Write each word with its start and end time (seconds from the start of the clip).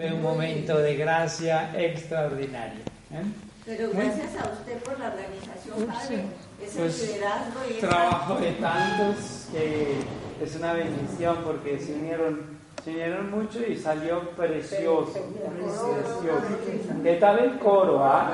Fue 0.00 0.14
un 0.14 0.22
momento 0.22 0.78
de 0.78 0.96
gracia 0.96 1.78
extraordinario. 1.78 2.80
¿eh? 3.12 3.22
Pero 3.66 3.90
gracias 3.90 4.34
a 4.34 4.50
usted 4.50 4.78
por 4.78 4.98
la 4.98 5.08
organización, 5.08 5.86
padre. 5.86 6.24
Ese 6.64 6.78
Pues, 6.78 7.06
liderazgo 7.06 7.60
y 7.68 7.80
trabajo 7.80 8.36
de 8.36 8.52
tantos 8.52 9.48
que 9.52 9.96
es 10.42 10.56
una 10.56 10.72
bendición 10.72 11.40
porque 11.44 11.78
se 11.78 11.92
unieron, 11.92 12.59
se 12.84 12.90
unieron 12.90 13.30
mucho 13.30 13.58
y 13.66 13.76
salió 13.76 14.20
precioso, 14.30 15.12
precioso. 15.12 17.02
¿Qué 17.02 17.14
tal 17.16 17.38
el 17.40 17.58
coro, 17.58 18.02
ah? 18.04 18.30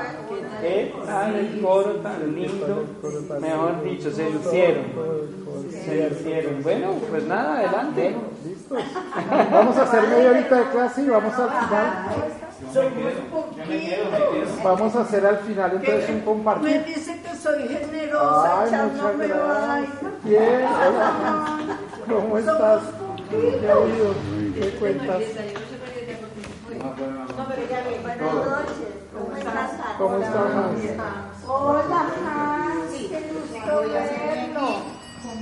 ¿Qué 0.61 0.93
tal 1.05 1.35
el 1.35 1.61
coro 1.61 1.91
tan 1.95 2.33
lindo? 2.35 2.85
Mejor 3.41 3.83
dicho, 3.83 4.09
se 4.11 4.29
lucieron, 4.29 4.85
se 5.69 6.09
lucieron. 6.09 6.63
Bueno, 6.63 6.91
pues 7.09 7.23
nada, 7.25 7.57
adelante. 7.59 8.15
¿Listos? 8.45 8.79
Vamos 9.51 9.77
a 9.77 9.83
hacer 9.83 10.07
media 10.07 10.29
horita 10.31 10.55
de 10.59 10.65
clase 10.71 11.01
y 11.01 11.09
vamos 11.09 11.33
al 11.33 11.49
final. 11.49 11.87
Vamos 14.63 14.95
a 14.95 15.01
hacer 15.01 15.25
al 15.25 15.37
final 15.37 15.71
entonces 15.73 16.09
un 16.09 16.15
Me 16.15 16.23
compartir. 16.23 16.85
dice 16.85 17.21
que 17.21 17.35
soy 17.35 17.67
generosa, 17.67 18.61
Ay, 18.61 18.71
muchas 18.71 19.17
gracias. 19.17 19.89
Bien, 20.23 20.65
hola. 20.65 21.57
¿Cómo 22.07 22.37
estás? 22.37 22.81
¿Qué 23.29 23.67
ha 23.69 23.73
habido? 23.73 24.36
¿Qué 24.59 24.69
cuentas? 24.71 25.21
Buenas 26.67 27.29
noches. 27.29 27.77
¿Cómo 29.13 29.37
estás? 29.37 29.71
¿Cómo 29.99 30.17
estás, 30.17 30.51
Hans? 30.55 30.81
Hola, 31.47 32.01
Hans. 32.25 32.91
Qué 32.91 33.21
gusto 33.33 33.81
verlo. 33.81 34.67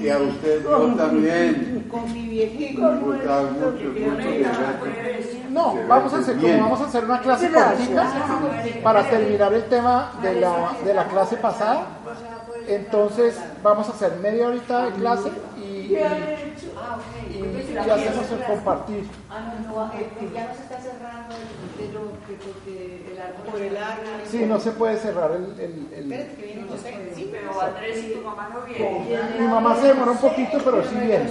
Y 0.01 0.09
a 0.09 0.17
usted 0.17 0.63
yo 0.63 0.95
también. 0.95 1.87
Con 1.89 2.11
mi 2.11 2.27
viejito. 2.27 2.81
Mucho, 2.81 3.51
mucho 3.53 3.93
verte. 3.93 4.45
No, 5.49 5.75
vamos 5.87 6.13
a 6.13 6.17
hacer 6.17 6.35
como 6.35 6.59
vamos 6.59 6.81
a 6.81 6.85
hacer 6.85 7.05
una 7.05 7.21
clase 7.21 7.49
cortita 7.49 8.81
para 8.83 9.09
terminar 9.09 9.53
el 9.53 9.63
tema 9.63 10.11
de 10.21 10.41
la, 10.41 10.75
de 10.83 10.93
la 10.93 11.07
clase 11.07 11.37
pasada. 11.37 11.87
Entonces 12.67 13.39
vamos 13.63 13.87
a 13.87 13.91
hacer 13.91 14.17
media 14.17 14.49
horita 14.49 14.87
de 14.87 14.91
clase 14.91 15.31
y, 15.55 15.93
y, 15.93 15.95
y- 17.83 17.87
y 17.87 17.89
hacemos 17.91 18.31
el 18.31 18.43
compartir. 18.43 19.03
Ah, 19.29 19.53
no, 19.67 19.85
no, 19.85 19.91
que 19.91 20.29
ya 20.33 20.47
no 20.47 20.53
se 20.55 20.61
está 20.63 20.77
cerrando 20.79 21.35
de 21.35 21.85
lo 21.93 22.01
que 22.25 22.33
porque 22.41 23.11
el 23.11 23.21
árbol. 23.21 23.51
Por 23.51 23.61
el 23.61 23.77
árbol. 23.77 24.05
Sí, 24.29 24.45
no 24.45 24.59
se 24.59 24.71
puede 24.71 24.97
cerrar 24.97 25.31
el... 25.31 25.43
el- 25.59 25.87
el- 25.93 26.11
Espérate 26.11 26.35
que 26.35 26.45
viene 26.45 26.67
José. 26.69 27.11
Sí, 27.15 27.29
Pero 27.31 27.61
Andrés 27.61 28.03
y 28.03 28.13
tu 28.13 28.21
mamá 28.21 28.49
no 28.53 28.61
vienen. 28.61 29.41
Mi 29.41 29.47
mamá 29.47 29.75
se 29.75 29.87
demora 29.87 30.11
un 30.11 30.17
poquito, 30.17 30.57
pero 30.63 30.83
sí 30.83 30.95
viene. 30.95 31.25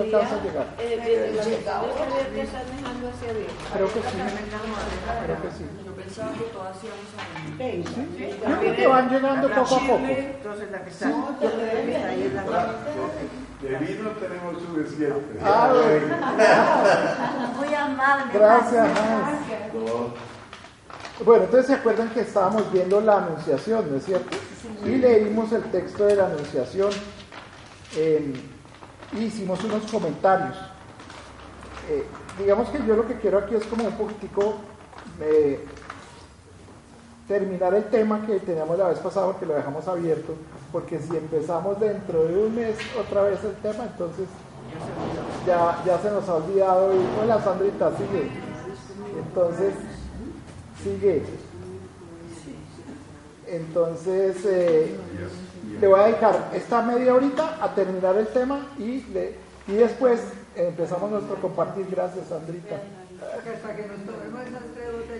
Alcanza 0.00 0.34
a 0.36 0.42
llegar. 0.42 0.66
Eh, 0.78 1.00
que. 1.04 1.14
Creo 3.74 3.88
que 3.92 4.00
sí. 4.00 4.16
Creo 5.24 5.42
que 5.42 5.50
sí. 5.50 5.64
Yo 5.84 5.92
pensaba 5.94 6.32
que 6.32 6.44
todas 6.44 6.76
íbamos 6.84 7.10
a 7.16 7.58
venir. 7.58 7.84
Yo 8.48 8.58
creo 8.60 8.76
que 8.76 8.86
van 8.86 9.08
llegando 9.10 9.48
poco 9.48 9.74
a 9.76 9.78
poco. 9.80 9.96
Entonces 9.98 10.70
la 10.70 10.84
que 10.84 10.90
está. 10.90 11.08
De 13.64 13.78
vino 13.78 14.10
tenemos 14.10 14.62
suficiente. 14.62 15.40
Ah. 15.42 15.72
Muy 17.56 17.74
amable. 17.74 18.32
Gracias. 18.34 18.86
Hans. 18.98 20.12
Bueno, 21.24 21.44
entonces 21.44 21.68
se 21.68 21.74
acuerdan 21.74 22.10
que 22.10 22.20
estábamos 22.20 22.70
viendo 22.70 23.00
la 23.00 23.18
anunciación, 23.18 23.90
¿no 23.90 23.96
es 23.96 24.04
cierto? 24.04 24.36
Y 24.84 24.96
leímos 24.96 25.50
el 25.52 25.62
texto 25.70 26.04
de 26.04 26.16
la 26.16 26.26
anunciación 26.26 26.90
eh, 27.96 28.34
y 29.12 29.18
hicimos 29.18 29.64
unos 29.64 29.90
comentarios. 29.90 30.58
Eh, 31.88 32.04
digamos 32.38 32.68
que 32.68 32.84
yo 32.86 32.96
lo 32.96 33.06
que 33.06 33.14
quiero 33.14 33.38
aquí 33.38 33.54
es 33.54 33.64
como 33.64 33.84
un 33.84 33.92
poquitico 33.92 34.56
eh, 35.20 35.64
terminar 37.28 37.72
el 37.74 37.84
tema 37.84 38.26
que 38.26 38.38
teníamos 38.40 38.78
la 38.78 38.88
vez 38.88 38.98
pasada 38.98 39.26
porque 39.26 39.46
lo 39.46 39.54
dejamos 39.54 39.86
abierto, 39.88 40.34
porque 40.72 40.98
si 41.00 41.16
empezamos 41.16 41.80
dentro 41.80 42.24
de 42.24 42.36
un 42.46 42.54
mes 42.54 42.76
otra 43.00 43.22
vez 43.22 43.42
el 43.44 43.54
tema, 43.56 43.84
entonces 43.84 44.26
ya, 45.46 45.82
ya 45.86 45.98
se 46.00 46.10
nos 46.10 46.28
ha 46.28 46.34
olvidado 46.34 46.92
y 46.94 46.98
hola 47.22 47.40
Sandrita, 47.42 47.90
sigue. 47.96 48.30
Entonces, 49.26 49.74
sigue. 50.82 51.22
Entonces, 53.46 54.36
eh, 54.46 54.96
le 55.80 55.86
voy 55.88 56.00
a 56.00 56.04
dedicar 56.04 56.50
esta 56.54 56.82
media 56.82 57.14
horita 57.14 57.58
a 57.62 57.74
terminar 57.74 58.16
el 58.16 58.26
tema 58.28 58.66
y, 58.78 59.02
le- 59.12 59.34
y 59.68 59.72
después 59.74 60.20
empezamos 60.56 61.10
nuestro 61.10 61.36
compartir. 61.36 61.86
Gracias, 61.90 62.26
Sandrita. 62.28 62.76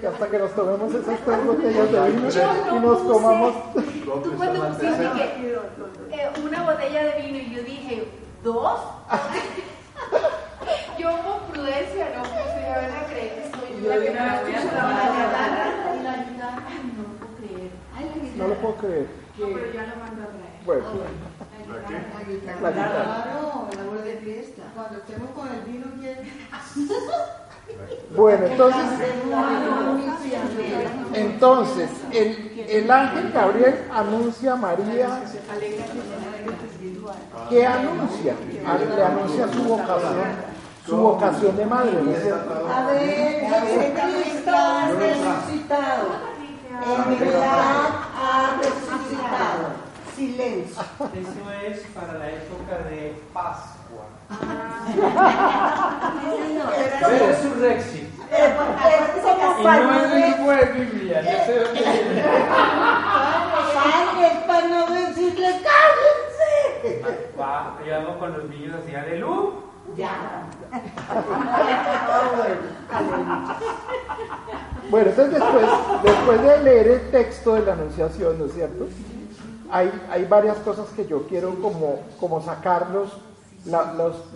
Hasta 0.03 0.31
que 0.31 0.39
nos 0.39 0.55
tomemos 0.55 0.95
esas 0.95 1.19
tres 1.25 1.39
Y 1.43 1.47
botellas. 1.47 1.89
hasta 1.89 2.07
que 2.07 2.13
nos 2.15 2.35
tomemos 2.35 2.55
esas 2.55 2.65
tres 2.65 2.67
botellas 2.67 2.73
de 2.73 2.75
vino 2.75 2.77
y 2.77 2.81
nos 2.81 2.99
comamos. 2.99 3.55
Tú 4.25 4.33
cuando 4.37 4.69
pusiste 4.69 5.11
que 5.15 5.55
eh, 6.11 6.31
una 6.45 6.63
botella 6.63 7.05
de 7.05 7.23
vino 7.23 7.39
y 7.39 7.55
yo 7.55 7.63
dije, 7.63 8.09
¿dos? 8.43 8.81
yo 10.99 11.09
con 11.23 11.53
prudencia 11.53 12.13
no 12.17 12.23
puse, 12.23 12.61
ya 12.63 12.77
van 12.77 12.93
a 12.93 13.07
creer 13.07 13.31
que 13.35 13.43
soy 13.51 13.83
yo 13.83 13.89
la 13.89 13.97
que 14.03 14.11
no 14.11 14.17
la 14.17 14.25
la 16.03 16.17
no 16.95 16.99
lo 16.99 17.15
puedo 17.19 17.37
creer. 17.37 17.71
Ay, 17.97 18.05
la 18.05 18.15
guitarra. 18.15 18.37
No 18.37 18.49
lo 18.49 18.55
puedo 18.55 18.75
creer. 18.77 19.07
No, 19.39 19.47
pero 19.47 19.73
ya 19.73 19.83
la 19.83 19.95
mando 19.97 20.23
a 20.23 20.27
traer. 20.27 20.55
Bueno, 20.65 20.85
La 21.69 22.29
guitarra. 22.29 22.61
la 22.63 22.71
guitarra. 22.71 23.23
Claro, 23.25 23.69
el 23.73 23.79
amor 23.81 24.03
de 24.03 24.17
fiesta. 24.19 24.63
Cuando 24.75 24.99
estemos 24.99 25.31
con 25.31 25.49
el 25.49 25.61
vino, 25.63 25.87
¿quién? 26.01 26.19
Bueno, 28.17 28.47
entonces, 28.47 28.85
entonces 31.15 31.91
el, 32.13 32.67
el 32.69 32.91
ángel 32.91 33.33
Gabriel 33.33 33.89
anuncia 33.93 34.53
a 34.53 34.57
María. 34.57 35.21
¿Qué 37.51 37.67
anuncia? 37.67 38.35
Le 38.97 39.05
anuncia 39.05 39.49
su 39.53 39.63
vocación, 39.65 40.29
su 40.87 40.97
vocación 40.97 41.57
de 41.57 41.67
madre. 41.67 41.99
A 42.73 42.87
ver, 42.87 43.41
Jesucristo 43.41 44.51
ha 44.55 44.89
resucitado. 44.89 46.35
En 46.85 47.19
verdad 47.19 47.89
ha 48.17 48.57
resucitado. 48.59 49.85
Silencio. 50.15 50.83
Eso 51.13 51.43
es 51.67 51.81
para 51.93 52.19
la 52.19 52.31
época 52.31 52.89
de 52.89 53.21
Pascua. 53.33 54.05
Es 58.31 58.53
como 59.23 59.61
Y 59.61 59.65
no 59.65 59.95
es 59.95 60.13
un 60.13 60.21
libro 60.21 60.51
de 60.51 60.65
Biblia, 60.73 61.23
yo 61.23 61.45
sé 61.45 61.61
dónde 61.61 61.81
viene. 61.81 62.23
Padre, 63.75 64.27
para 64.47 64.69
no 64.69 64.81
decirle 64.87 65.49
cállense. 65.63 67.03
Va, 67.39 67.79
yo 67.87 67.95
hago 67.95 68.19
con 68.19 68.33
los 68.33 68.45
niños 68.51 68.75
así, 68.83 68.95
aleluya. 68.95 69.51
Ya. 69.97 70.45
Bueno, 74.91 75.11
entonces 75.11 75.35
después, 75.35 75.67
después 76.03 76.43
de 76.43 76.63
leer 76.63 76.89
el 76.89 77.11
texto 77.11 77.55
de 77.55 77.63
la 77.63 77.73
anunciación, 77.73 78.39
¿no 78.39 78.47
es 78.47 78.55
cierto? 78.55 78.87
Hay, 79.71 79.91
hay 80.11 80.25
varias 80.25 80.57
cosas 80.59 80.89
que 80.91 81.07
yo 81.07 81.27
quiero 81.27 81.55
como, 81.61 82.01
como 82.21 82.41
sacarlos, 82.41 83.13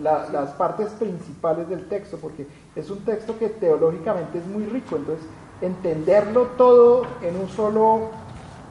la- 0.01 0.27
las 0.31 0.49
partes 0.51 0.89
principales 0.91 1.69
del 1.69 1.87
texto, 1.87 2.17
porque 2.17 2.47
es 2.75 2.89
un 2.89 2.99
texto 3.05 3.37
que 3.37 3.49
teológicamente 3.49 4.37
es 4.39 4.45
muy 4.47 4.65
rico, 4.65 4.95
entonces 4.97 5.25
entenderlo 5.61 6.43
todo 6.57 7.03
en 7.21 7.35
un 7.35 7.49
solo, 7.49 8.09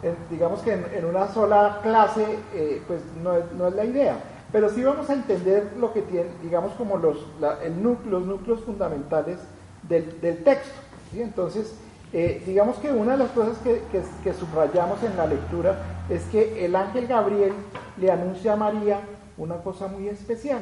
en- 0.02 0.16
digamos 0.30 0.60
que 0.60 0.72
en, 0.72 1.04
una 1.04 1.28
sola 1.28 1.80
clase, 1.82 2.24
eh, 2.54 2.82
pues 2.86 3.00
no 3.22 3.34
es, 3.68 3.74
la 3.74 3.84
idea. 3.84 4.16
Pero 4.50 4.70
sí 4.70 4.82
vamos 4.82 5.10
a 5.10 5.12
entender 5.12 5.74
lo 5.78 5.92
que 5.92 6.00
tiene, 6.02 6.30
digamos 6.42 6.72
como 6.72 6.96
los, 6.96 7.18
el 7.62 7.82
nu- 7.82 7.98
los 8.08 8.24
núcleos 8.24 8.60
fundamentales 8.64 9.38
del, 9.82 10.18
del 10.22 10.42
texto. 10.42 10.72
Entonces, 11.14 11.74
eh, 12.14 12.42
digamos 12.46 12.76
que 12.78 12.90
una 12.90 13.12
de 13.12 13.18
las 13.18 13.30
cosas 13.32 13.58
que, 13.58 13.82
que- 13.92 14.02
que 14.24 14.32
subrayamos 14.32 15.02
en 15.02 15.16
la 15.18 15.26
lectura 15.26 15.78
es 16.08 16.22
que 16.32 16.64
el 16.64 16.74
ángel 16.74 17.06
Gabriel 17.06 17.52
le 17.98 18.10
anuncia 18.10 18.54
a 18.54 18.56
María 18.56 19.00
una 19.38 19.56
cosa 19.62 19.86
muy 19.88 20.08
especial. 20.08 20.60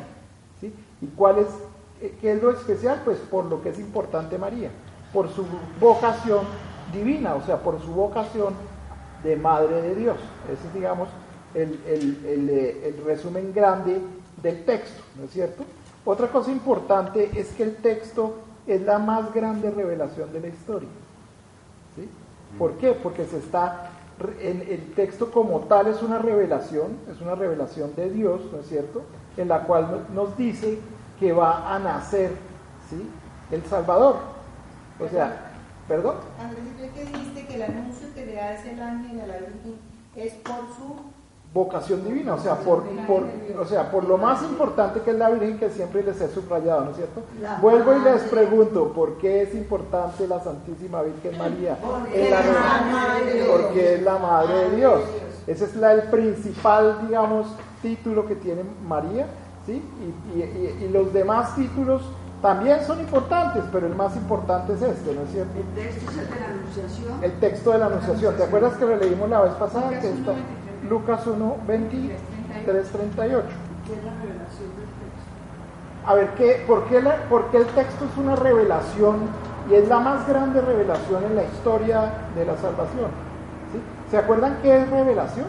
¿sí? 0.60 0.72
¿Y 1.02 1.06
cuál 1.08 1.38
es, 1.38 1.46
eh, 2.02 2.16
qué 2.20 2.32
es 2.32 2.42
lo 2.42 2.50
especial? 2.50 3.02
Pues 3.04 3.18
por 3.18 3.46
lo 3.46 3.62
que 3.62 3.70
es 3.70 3.78
importante 3.78 4.38
María. 4.38 4.70
por 5.12 5.28
su 5.30 5.44
vocación 5.80 6.44
divina, 6.92 7.36
o 7.36 7.42
sea, 7.42 7.58
por 7.62 7.80
su 7.80 7.90
vocación 7.92 8.52
de 9.22 9.36
madre 9.36 9.80
de 9.80 9.94
Dios. 9.94 10.16
Ese 10.52 10.66
es, 10.68 10.74
digamos, 10.74 11.08
el, 11.54 11.80
el- 11.86 12.26
el, 12.26 12.50
eh, 12.50 12.88
el 12.88 13.04
resumen 13.04 13.52
grande 13.54 14.00
del 14.42 14.64
texto, 14.66 15.00
¿no 15.16 15.24
es 15.24 15.30
cierto? 15.30 15.64
Otra 16.04 16.28
cosa 16.28 16.50
importante 16.50 17.30
es 17.34 17.48
que 17.52 17.62
el 17.62 17.76
texto 17.76 18.34
es 18.66 18.82
la 18.82 18.98
más 18.98 19.32
grande 19.32 19.70
revelación 19.70 20.30
de 20.32 20.40
la 20.40 20.48
historia. 20.48 20.88
¿sí? 21.94 22.08
¿Por 22.58 22.72
qué? 22.78 22.92
Porque 22.92 23.24
se 23.26 23.38
está, 23.38 23.90
en 24.40 24.62
el 24.68 24.92
texto 24.94 25.30
como 25.30 25.60
tal 25.60 25.88
es 25.88 26.02
una 26.02 26.18
revelación, 26.18 26.96
es 27.12 27.20
una 27.20 27.34
revelación 27.34 27.94
de 27.96 28.10
Dios, 28.10 28.40
¿no 28.52 28.60
es 28.60 28.66
cierto? 28.68 29.02
En 29.36 29.48
la 29.48 29.60
cual 29.64 30.04
no- 30.14 30.22
nos 30.24 30.36
dice 30.36 30.78
que 31.20 31.32
va 31.32 31.74
a 31.74 31.78
nacer, 31.78 32.30
¿sí? 32.88 33.08
El 33.50 33.62
Salvador. 33.64 34.16
O 34.98 35.08
sea, 35.08 35.50
perdón. 35.86 36.16
Andrés, 36.40 36.64
¿tú 36.78 36.94
que 36.94 37.04
dijiste 37.04 37.46
que 37.46 37.54
el 37.56 37.62
anuncio 37.62 38.08
que 38.14 38.26
le 38.26 38.40
hace 38.40 38.72
el 38.72 38.80
ángel 38.82 39.20
a 39.20 39.26
la 39.26 39.34
Virgen 39.36 39.76
es 40.16 40.32
por 40.34 40.60
su 40.76 40.96
vocación 41.54 42.04
divina, 42.04 42.34
o 42.34 42.38
sea, 42.38 42.56
por, 42.56 42.82
por, 43.06 43.24
o 43.58 43.64
sea, 43.64 43.90
por 43.90 44.04
lo 44.04 44.18
más 44.18 44.42
importante 44.42 45.00
que 45.00 45.10
es 45.12 45.16
la 45.16 45.30
Virgen 45.30 45.58
que 45.58 45.70
siempre 45.70 46.02
les 46.02 46.20
he 46.20 46.28
subrayado, 46.28 46.84
¿no 46.84 46.90
es 46.90 46.96
cierto? 46.96 47.22
Vuelvo 47.62 47.94
y 47.96 48.00
les 48.00 48.22
pregunto, 48.24 48.92
¿por 48.92 49.14
qué 49.18 49.42
es 49.42 49.54
importante 49.54 50.28
la 50.28 50.40
Santísima 50.40 51.00
Virgen 51.02 51.38
María? 51.38 51.78
En 52.12 52.30
la 52.30 52.42
re- 52.42 53.46
porque 53.50 53.94
es 53.94 54.02
la 54.02 54.18
Madre 54.18 54.68
de 54.70 54.76
Dios. 54.76 55.00
Ese 55.46 55.64
es 55.64 55.76
la, 55.76 55.92
el 55.92 56.02
principal, 56.10 56.98
digamos, 57.06 57.46
título 57.80 58.26
que 58.26 58.34
tiene 58.34 58.62
María, 58.86 59.26
¿sí? 59.64 59.82
Y, 60.34 60.38
y- 60.38 60.42
y- 60.42 60.84
y 60.84 60.88
los 60.88 61.12
demás 61.14 61.54
títulos 61.56 62.02
también 62.42 62.80
son 62.86 63.00
importantes, 63.00 63.62
pero 63.72 63.86
el 63.86 63.94
más 63.94 64.14
importante 64.14 64.74
es 64.74 64.82
este, 64.82 65.14
¿no 65.14 65.22
es 65.22 65.30
cierto? 65.30 65.52
El 65.58 65.74
texto 65.74 66.10
es 66.10 66.18
el 66.18 66.28
de 66.28 66.40
la 66.40 66.46
Anunciación. 66.48 67.24
El 67.24 67.32
texto 67.40 67.70
de 67.70 67.78
la 67.78 67.86
Anunciación. 67.86 68.36
¿Te 68.36 68.42
acuerdas 68.42 68.76
que 68.76 68.84
lo 68.84 68.96
leímos 68.96 69.30
la 69.30 69.40
vez 69.40 69.52
pasada? 69.54 69.88
Que 70.00 70.10
está 70.10 70.32
Lucas 70.88 71.26
1, 71.26 71.56
23, 71.66 72.18
38. 72.92 73.46
que 73.86 73.92
es 73.92 74.04
la 74.04 74.10
revelación 74.12 74.68
del 74.76 74.86
texto. 74.86 76.06
A 76.06 76.14
ver, 76.14 76.28
¿qué, 76.36 76.64
por, 76.66 76.84
qué 76.84 77.02
la- 77.02 77.16
por 77.28 77.46
qué 77.50 77.58
el 77.58 77.66
texto 77.66 78.04
es 78.04 78.16
una 78.16 78.36
revelación 78.36 79.16
y 79.70 79.74
es 79.74 79.88
la 79.88 79.98
más 80.00 80.26
grande 80.28 80.60
revelación 80.60 81.24
en 81.24 81.36
la 81.36 81.44
historia 81.44 82.12
de 82.36 82.44
la 82.44 82.56
salvación? 82.56 83.10
¿Se 84.10 84.16
acuerdan 84.18 84.58
qué 84.62 84.76
es 84.82 84.88
revelación? 84.90 85.46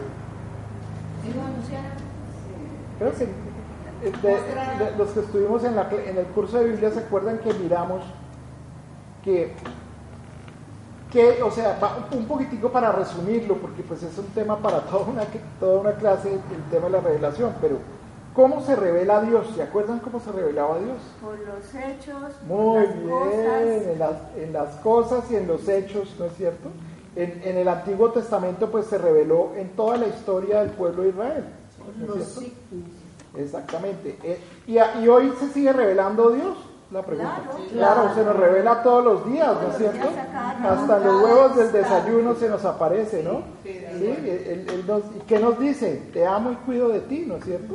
Creo 2.98 3.12
que 3.12 3.24
eh, 3.24 4.12
de- 4.22 4.96
los 4.96 5.08
que 5.10 5.20
estuvimos 5.20 5.64
en, 5.64 5.76
la 5.76 5.88
en 5.90 6.18
el 6.18 6.26
curso 6.26 6.58
de 6.58 6.64
Biblia 6.70 6.90
se 6.90 7.00
acuerdan 7.00 7.38
que 7.38 7.52
miramos 7.54 8.02
que, 9.24 9.54
que 11.10 11.42
o 11.42 11.50
sea, 11.50 11.78
un 12.12 12.26
poquitico 12.26 12.70
para 12.70 12.92
resumirlo, 12.92 13.56
porque 13.56 13.82
pues 13.82 14.02
es 14.02 14.16
un 14.18 14.26
tema 14.26 14.58
para 14.58 14.80
toda 14.86 15.06
una, 15.06 15.22
toda 15.58 15.80
una 15.80 15.92
clase, 15.92 16.32
el 16.32 16.70
tema 16.70 16.86
de 16.86 16.92
la 16.92 17.00
revelación, 17.00 17.54
pero 17.60 17.78
¿cómo 18.34 18.60
se 18.62 18.76
revela 18.76 19.18
a 19.18 19.22
Dios? 19.22 19.46
¿Se 19.54 19.62
acuerdan 19.62 20.00
cómo 20.00 20.20
se 20.20 20.32
revelaba 20.32 20.76
a 20.76 20.78
Dios? 20.78 20.98
Por 21.20 21.38
los 21.38 21.74
hechos, 21.74 22.16
Muy 22.46 22.86
las 22.86 22.94
bien, 22.94 23.08
cosas. 23.08 23.86
en 23.86 23.98
las, 23.98 24.16
en 24.36 24.52
las 24.52 24.74
cosas 24.76 25.30
y 25.30 25.36
en 25.36 25.46
los 25.46 25.68
hechos, 25.68 26.14
¿no 26.18 26.26
es 26.26 26.36
cierto? 26.36 26.68
En, 27.16 27.40
en 27.44 27.56
el 27.56 27.68
Antiguo 27.68 28.10
Testamento 28.12 28.70
pues 28.70 28.86
se 28.86 28.98
reveló 28.98 29.52
en 29.56 29.70
toda 29.70 29.96
la 29.96 30.06
historia 30.06 30.60
del 30.60 30.70
pueblo 30.70 31.02
de 31.02 31.08
Israel. 31.08 31.44
¿no 32.06 32.14
es? 32.14 32.38
Exactamente. 33.36 34.16
Eh, 34.22 34.38
y, 34.66 34.78
y 34.78 35.08
hoy 35.08 35.32
se 35.38 35.48
sigue 35.48 35.72
revelando 35.72 36.30
Dios, 36.30 36.56
la 36.90 37.02
pregunta. 37.02 37.42
Claro, 37.70 38.02
Claro, 38.02 38.14
se 38.14 38.24
nos 38.24 38.36
revela 38.36 38.82
todos 38.82 39.04
los 39.04 39.26
días, 39.26 39.50
¿no 39.62 39.68
es 39.70 39.76
cierto? 39.76 40.08
Hasta 40.68 40.98
los 41.00 41.22
huevos 41.22 41.56
del 41.56 41.72
desayuno 41.72 42.34
se 42.34 42.48
nos 42.48 42.64
aparece, 42.64 43.22
¿no? 43.22 43.42
Sí, 43.62 44.06
él- 44.46 44.66
él 44.70 44.84
nos- 44.86 45.02
¿Y 45.16 45.20
qué 45.26 45.38
nos 45.38 45.58
dice? 45.58 46.02
Te 46.12 46.26
amo 46.26 46.52
y 46.52 46.54
cuido 46.56 46.88
de 46.88 47.00
ti, 47.00 47.24
¿no 47.26 47.36
es 47.36 47.44
cierto? 47.44 47.74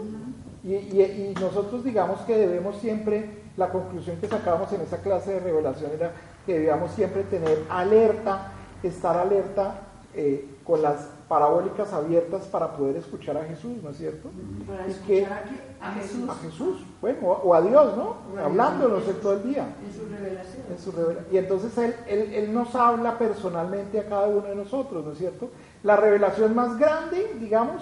Y, 0.63 0.74
y- 0.75 1.33
y 1.38 1.42
nosotros 1.42 1.83
digamos 1.83 2.21
que 2.21 2.38
debemos 2.38 2.77
siempre, 2.77 3.44
la 3.57 3.69
conclusión 3.69 4.18
que 4.18 4.27
sacamos 4.27 4.71
en 4.74 4.81
esa 4.81 4.98
clase 4.98 5.33
de 5.33 5.39
revelación 5.42 5.92
era 5.94 6.12
que 6.45 6.54
debíamos 6.54 6.92
siempre 6.92 7.24
tener 7.24 7.63
alerta, 7.69 8.51
estar 8.81 9.18
alerta 9.18 9.75
eh, 10.15 10.45
con 10.63 10.81
las 10.81 11.07
parabólicas 11.34 11.92
abiertas 11.92 12.44
para 12.44 12.74
poder 12.78 12.98
escuchar 12.98 13.36
a 13.38 13.44
Jesús, 13.46 13.82
¿no 13.84 13.90
es 13.90 13.98
cierto? 13.98 14.30
Para 14.68 14.88
Y 14.88 14.94
que- 15.08 15.18
escuchar 15.22 15.34
a, 15.40 15.44
qué? 15.50 15.56
a 15.82 15.92
Jesús 15.94 16.30
A 16.30 16.34
Jesús, 16.36 16.84
bueno, 17.02 17.18
o, 17.28 17.56
a 17.56 17.62
Dios, 17.64 17.98
¿no? 17.98 18.18
Hablándonos 18.40 19.08
en 19.08 19.16
todo 19.16 19.34
el 19.34 19.44
día. 19.44 19.66
en 19.84 19.92
su 19.92 20.08
revelación. 20.14 20.64
En 20.70 20.78
su 20.78 20.92
revela- 20.92 21.26
Y 21.32 21.38
entonces 21.38 21.76
él, 21.80 21.96
él, 22.08 22.34
él 22.36 22.54
nos 22.54 22.76
habla 22.76 23.18
personalmente 23.18 24.00
a 24.00 24.06
cada 24.08 24.28
uno 24.28 24.42
de 24.48 24.56
nosotros, 24.56 25.04
¿no 25.04 25.12
es 25.14 25.18
cierto? 25.18 25.50
La 25.82 25.96
revelación 25.96 26.54
más 26.54 26.78
grande, 26.78 27.36
digamos, 27.40 27.82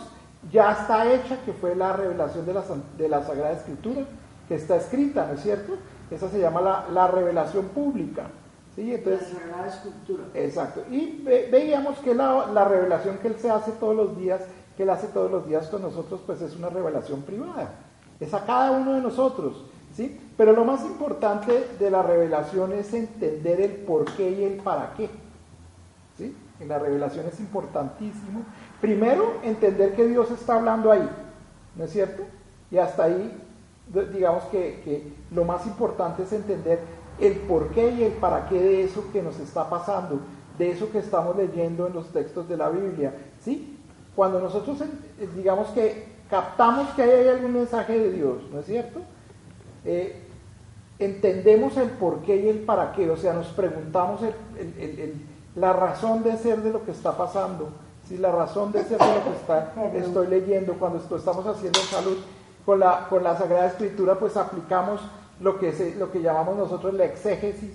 ya 0.49 0.71
está 0.71 1.11
hecha, 1.11 1.37
que 1.43 1.51
fue 1.51 1.75
la 1.75 1.91
revelación 1.91 2.45
de 2.45 2.53
la, 2.53 2.63
San- 2.63 2.83
de 2.97 3.09
la 3.09 3.21
Sagrada 3.25 3.51
Escritura, 3.51 4.03
que 4.47 4.55
está 4.55 4.77
escrita, 4.77 5.27
¿no 5.27 5.33
es 5.33 5.41
cierto? 5.41 5.73
Esa 6.09 6.29
se 6.29 6.39
llama 6.39 6.61
la, 6.61 6.85
la 6.93 7.07
revelación 7.07 7.65
pública. 7.65 8.23
¿Sí? 8.75 8.87
La 8.87 8.95
Entonces, 8.95 9.27
Sagrada 9.29 9.67
Escritura. 9.67 10.23
Exacto. 10.33 10.83
Y 10.89 11.21
ve- 11.23 11.49
veíamos 11.51 11.97
que 11.99 12.13
la, 12.13 12.47
la 12.47 12.65
revelación 12.65 13.17
que 13.17 13.27
Él 13.29 13.35
se 13.39 13.49
hace 13.49 13.71
todos 13.73 13.95
los 13.95 14.17
días, 14.17 14.41
que 14.77 14.83
Él 14.83 14.89
hace 14.89 15.07
todos 15.07 15.29
los 15.31 15.47
días 15.47 15.67
con 15.67 15.81
nosotros, 15.81 16.21
pues 16.25 16.41
es 16.41 16.55
una 16.55 16.69
revelación 16.69 17.21
privada. 17.21 17.71
Es 18.19 18.33
a 18.33 18.45
cada 18.45 18.71
uno 18.71 18.93
de 18.93 19.01
nosotros. 19.01 19.65
¿sí? 19.95 20.19
Pero 20.37 20.53
lo 20.53 20.63
más 20.63 20.83
importante 20.85 21.67
de 21.79 21.91
la 21.91 22.01
revelación 22.01 22.71
es 22.73 22.93
entender 22.93 23.59
el 23.61 23.71
por 23.71 24.05
qué 24.13 24.29
y 24.29 24.43
el 24.43 24.53
para 24.57 24.93
qué. 24.95 25.09
¿sí? 26.17 26.35
En 26.59 26.67
la 26.67 26.79
revelación 26.79 27.25
es 27.27 27.39
importantísimo. 27.39 28.41
Primero, 28.79 29.33
entender 29.43 29.95
que 29.95 30.05
Dios 30.07 30.29
está 30.31 30.55
hablando 30.55 30.91
ahí. 30.91 31.09
¿No 31.75 31.83
es 31.85 31.91
cierto? 31.91 32.23
Y 32.69 32.77
hasta 32.77 33.03
ahí, 33.05 33.37
digamos 34.13 34.43
que, 34.45 34.81
que 34.83 35.13
lo 35.31 35.43
más 35.43 35.65
importante 35.65 36.23
es 36.23 36.31
entender 36.33 36.79
el 37.19 37.37
por 37.41 37.69
qué 37.69 37.91
y 37.91 38.03
el 38.03 38.13
para 38.13 38.47
qué 38.47 38.59
de 38.59 38.83
eso 38.83 39.03
que 39.13 39.21
nos 39.21 39.39
está 39.39 39.69
pasando, 39.69 40.19
de 40.57 40.71
eso 40.71 40.91
que 40.91 40.99
estamos 40.99 41.35
leyendo 41.35 41.87
en 41.87 41.93
los 41.93 42.07
textos 42.11 42.47
de 42.49 42.57
la 42.57 42.69
Biblia. 42.69 43.13
¿sí? 43.43 43.77
Cuando 44.15 44.39
nosotros, 44.39 44.81
en- 44.81 44.99
eh, 45.19 45.29
digamos 45.35 45.67
que 45.69 46.11
captamos 46.29 46.89
que 46.95 47.01
ahí 47.03 47.09
hay 47.11 47.27
algún 47.27 47.53
mensaje 47.53 47.97
de 47.97 48.11
Dios, 48.11 48.37
¿no 48.51 48.59
es 48.59 48.65
cierto? 48.65 48.99
Eh, 49.85 50.21
entendemos 50.99 51.77
el 51.77 51.89
por 51.89 52.19
qué 52.21 52.35
y 52.37 52.49
el 52.49 52.59
para 52.59 52.91
qué, 52.93 53.09
o 53.09 53.17
sea, 53.17 53.33
nos 53.33 53.47
preguntamos 53.47 54.21
el- 54.23 54.35
el- 54.59 54.73
el- 54.79 54.99
el- 54.99 55.25
la 55.55 55.73
razón 55.73 56.23
de 56.23 56.37
ser 56.37 56.61
de 56.61 56.71
lo 56.71 56.85
que 56.85 56.91
está 56.91 57.17
pasando, 57.17 57.69
si 58.07 58.17
la 58.17 58.31
razón 58.31 58.71
de 58.71 58.83
ser 58.83 58.99
de 58.99 59.05
lo 59.15 59.23
que 59.23 59.31
está, 59.41 59.73
estoy 59.95 60.27
leyendo, 60.27 60.73
cuando 60.75 60.99
esto- 60.99 61.17
estamos 61.17 61.45
haciendo 61.47 61.79
salud 61.79 62.17
con 62.65 62.79
la, 62.79 63.07
con 63.09 63.23
la 63.23 63.35
Sagrada 63.37 63.67
Escritura, 63.67 64.15
pues 64.19 64.37
aplicamos 64.37 65.01
lo 65.41 65.59
que, 65.59 65.71
se- 65.73 65.95
lo 65.95 66.11
que 66.11 66.21
llamamos 66.21 66.55
nosotros 66.57 66.93
la 66.93 67.05
exégesis, 67.05 67.71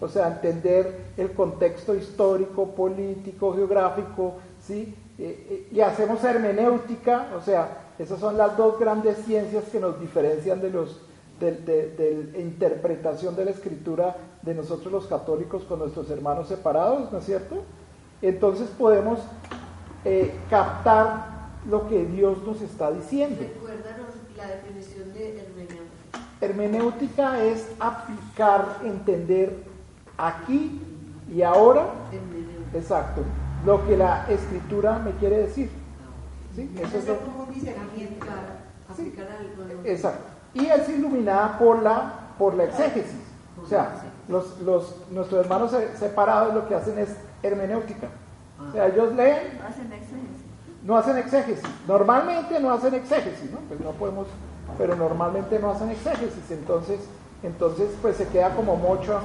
o 0.00 0.08
sea, 0.08 0.28
entender 0.28 1.06
el 1.16 1.32
contexto 1.32 1.94
histórico, 1.94 2.66
político, 2.74 3.54
geográfico, 3.54 4.34
¿sí? 4.60 4.94
Eh, 5.18 5.46
eh, 5.50 5.68
y 5.72 5.80
hacemos 5.80 6.22
hermenéutica, 6.22 7.28
o 7.36 7.40
sea, 7.40 7.78
esas 7.98 8.20
son 8.20 8.36
las 8.36 8.56
dos 8.58 8.78
grandes 8.78 9.16
ciencias 9.24 9.64
que 9.72 9.80
nos 9.80 9.98
diferencian 9.98 10.60
de 10.60 10.70
los 10.70 11.00
de, 11.40 11.52
de- 11.52 11.88
de 12.32 12.40
interpretación 12.40 13.36
de 13.36 13.44
la 13.44 13.50
escritura 13.50 14.16
de 14.40 14.54
nosotros 14.54 14.90
los 14.90 15.06
católicos 15.06 15.64
con 15.64 15.78
nuestros 15.80 16.10
hermanos 16.10 16.48
separados, 16.48 17.12
¿no 17.12 17.18
es 17.18 17.24
cierto? 17.26 17.56
Entonces 18.22 18.68
podemos 18.78 19.20
eh, 20.04 20.32
captar 20.48 21.26
lo 21.68 21.88
que 21.88 22.04
Dios 22.06 22.42
nos 22.46 22.62
está 22.62 22.90
diciendo. 22.90 23.36
Recuérdanos 23.40 24.06
la 24.36 24.46
definición 24.46 25.12
de 25.12 25.32
hermenéutica. 26.46 27.42
Es 27.42 27.68
aplicar, 27.78 28.78
entender 28.84 29.62
aquí 30.18 30.80
y 31.32 31.42
ahora, 31.42 31.86
exacto, 32.74 33.22
lo 33.64 33.86
que 33.86 33.96
la 33.96 34.26
escritura 34.30 34.98
me 34.98 35.12
quiere 35.12 35.38
decir. 35.38 35.70
¿Sí? 36.54 36.70
Eso 36.80 36.98
es 36.98 37.06
lo-. 37.06 37.14
¿no? 39.82 39.88
Exacto. 39.88 40.24
Y 40.54 40.66
es 40.66 40.88
iluminada 40.88 41.58
por 41.58 41.82
la, 41.82 42.12
por 42.38 42.54
la 42.54 42.64
exégesis. 42.64 43.20
O 43.62 43.66
sea, 43.66 43.90
los, 44.28 44.60
los, 44.60 44.96
nuestros 45.10 45.44
hermanos 45.44 45.70
se- 45.70 45.96
separados 45.96 46.54
lo 46.54 46.68
que 46.68 46.74
hacen 46.74 46.98
es 46.98 47.08
hermenéutica. 47.42 48.08
O 48.68 48.72
sea, 48.72 48.86
ellos 48.86 49.12
leen, 49.14 49.58
Hacen 49.68 49.92
exégesis. 49.92 50.44
no 50.82 50.96
hacen 50.96 51.16
exégesis. 51.18 51.64
Normalmente 51.86 52.58
no 52.60 52.70
hacen 52.72 52.94
exégesis, 52.94 53.50
¿no? 53.50 53.58
Pues 53.68 53.80
no 53.80 53.90
podemos, 53.92 54.26
pero 54.78 54.96
normalmente 54.96 55.58
no 55.58 55.70
hacen 55.70 55.90
exégesis. 55.90 56.50
Entonces, 56.50 57.00
entonces 57.42 57.90
pues 58.02 58.16
se 58.16 58.28
queda 58.28 58.54
como 58.54 58.76
mucho, 58.76 59.20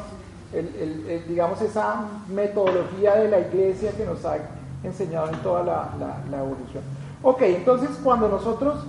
el, 0.53 1.25
digamos, 1.27 1.62
esa 1.62 2.07
metodología 2.29 3.15
de 3.15 3.29
la 3.29 3.39
iglesia 3.39 3.91
que 3.91 4.05
nos 4.05 4.24
ha 4.25 4.38
enseñado 4.83 5.29
en 5.29 5.39
toda 5.41 5.63
la 5.63 6.38
evolución. 6.38 6.83
Ok, 7.24 7.41
entonces 7.43 7.89
cuando 8.03 8.27
nosotros 8.27 8.83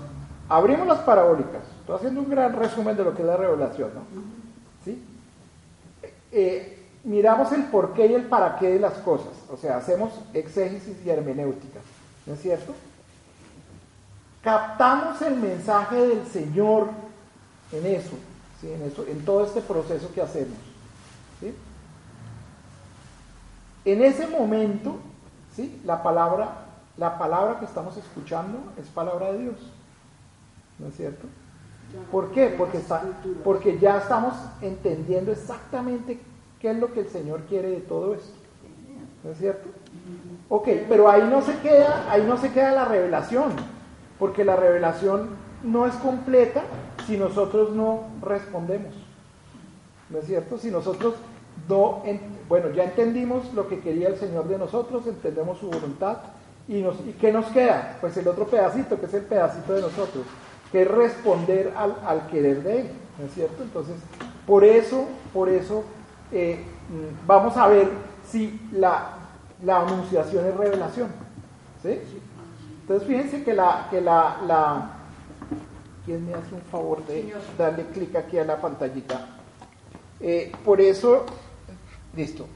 abrimos 0.49 0.87
las 0.87 1.01
parabólicas, 1.01 1.63
estoy 1.81 1.97
haciendo 1.97 2.21
un 2.21 2.31
gran 2.31 2.55
resumen 2.55 2.97
de 2.97 3.05
lo 3.05 3.15
que 3.15 3.23
es 3.23 3.29
la 3.29 3.37
revelación, 3.37 3.91
¿no? 3.95 4.01
¿Sí? 4.85 5.03
Eh, 6.31 6.87
miramos 7.05 7.53
el 7.53 7.65
porqué 7.65 8.07
y 8.07 8.15
el 8.15 8.25
para 8.25 8.59
qué 8.59 8.71
de 8.71 8.79
las 8.79 8.95
cosas, 8.95 9.33
o 9.51 9.57
sea, 9.57 9.77
hacemos 9.77 10.13
exégesis 10.33 10.97
y 11.05 11.11
hermenéutica, 11.11 11.81
¿no 12.27 12.35
es 12.35 12.41
cierto? 12.41 12.73
Captamos 14.43 15.23
el 15.23 15.37
mensaje 15.37 15.97
del 15.97 16.27
Señor 16.27 16.89
en 17.71 17.87
eso, 17.87 18.17
¿sí? 18.61 18.73
en, 18.73 18.83
eso 18.83 19.05
en 19.07 19.25
todo 19.25 19.45
este 19.45 19.61
proceso 19.61 20.11
que 20.13 20.21
hacemos. 20.21 20.59
¿sí? 21.41 21.55
En 23.85 24.03
ese 24.03 24.27
momento, 24.27 24.97
¿sí? 25.55 25.81
la, 25.85 26.03
palabra, 26.03 26.67
la 26.97 27.19
palabra 27.19 27.59
que 27.61 27.67
estamos 27.67 27.97
escuchando 27.97 28.59
es 28.81 28.89
palabra 28.89 29.33
de 29.33 29.39
Dios, 29.39 29.57
¿no 30.79 30.89
es 30.89 30.97
cierto? 30.97 31.29
¿Por 32.11 32.33
qué? 32.33 32.55
Porque, 32.57 32.79
está, 32.79 33.03
porque 33.45 33.79
ya 33.79 33.99
estamos 33.99 34.35
entendiendo 34.61 35.31
exactamente 35.31 36.21
qué 36.59 36.71
es 36.71 36.79
lo 36.79 36.93
que 36.93 37.01
el 37.01 37.09
Señor 37.09 37.43
quiere 37.43 37.71
de 37.71 37.81
todo 37.81 38.15
esto. 38.15 38.33
¿No 39.23 39.31
es 39.31 39.39
cierto? 39.39 39.69
Ok, 40.49 40.69
pero 40.89 41.09
ahí 41.09 41.23
no 41.31 41.43
se 41.43 41.57
queda, 41.59 42.11
ahí 42.11 42.25
no 42.27 42.37
se 42.37 42.51
queda 42.53 42.73
la 42.73 42.85
revelación, 42.85 43.53
porque 44.23 44.45
la 44.45 44.55
revelación 44.55 45.31
no 45.65 45.85
es 45.85 45.95
completa 45.95 46.63
si 47.09 47.17
nosotros 47.17 47.73
no 47.73 48.05
respondemos. 48.23 48.95
¿No 50.11 50.19
es 50.19 50.27
cierto? 50.27 50.59
Si 50.59 50.71
nosotros 50.71 51.15
no, 51.69 52.05
bueno, 52.49 52.71
ya 52.71 52.85
entendimos 52.85 53.53
lo 53.53 53.67
que 53.67 53.81
quería 53.81 54.07
el 54.07 54.17
Señor 54.17 54.47
de 54.47 54.59
nosotros, 54.59 55.09
entendemos 55.09 55.59
su 55.59 55.69
voluntad, 55.69 56.19
y, 56.69 56.83
nos, 56.83 57.01
¿y 57.01 57.17
qué 57.21 57.33
nos 57.33 57.47
queda? 57.47 57.99
Pues 58.01 58.17
el 58.17 58.29
otro 58.29 58.47
pedacito, 58.47 58.97
que 59.01 59.07
es 59.07 59.15
el 59.15 59.23
pedacito 59.25 59.75
de 59.75 59.81
nosotros 59.81 60.25
que 60.71 60.83
es 60.83 60.89
responder 60.89 61.75
al, 61.77 61.97
al, 62.07 62.29
querer 62.29 62.63
de 62.63 62.81
Él, 62.83 62.91
¿no 63.19 63.27
es 63.27 63.35
cierto? 63.35 63.65
Entonces, 63.65 63.97
por 64.47 64.63
eso, 64.63 65.05
por 65.35 65.49
eso 65.49 65.83
eh, 66.31 66.65
mm, 66.89 67.27
vamos 67.27 67.57
a 67.57 67.67
ver 67.67 67.89
si 68.31 68.61
la, 68.71 69.17
la, 69.65 69.81
anunciación 69.81 70.47
es 70.47 70.57
revelación, 70.57 71.09
¿sí? 71.83 71.99
Entonces, 72.83 73.09
fíjense 73.09 73.45
que 73.45 73.55
la, 73.55 73.87
que 73.91 74.01
la, 74.01 74.39
la 74.47 74.91
¿quién 76.05 76.27
me 76.27 76.35
hace 76.35 76.55
un 76.55 76.63
favor 76.63 77.05
de 77.07 77.33
darle 77.57 77.87
clic 77.87 78.15
aquí 78.17 78.39
a 78.39 78.45
la 78.45 78.61
pantallita? 78.61 79.29
Eh, 80.21 80.53
por 80.65 80.81
eso, 80.81 81.25
listo. 82.17 82.47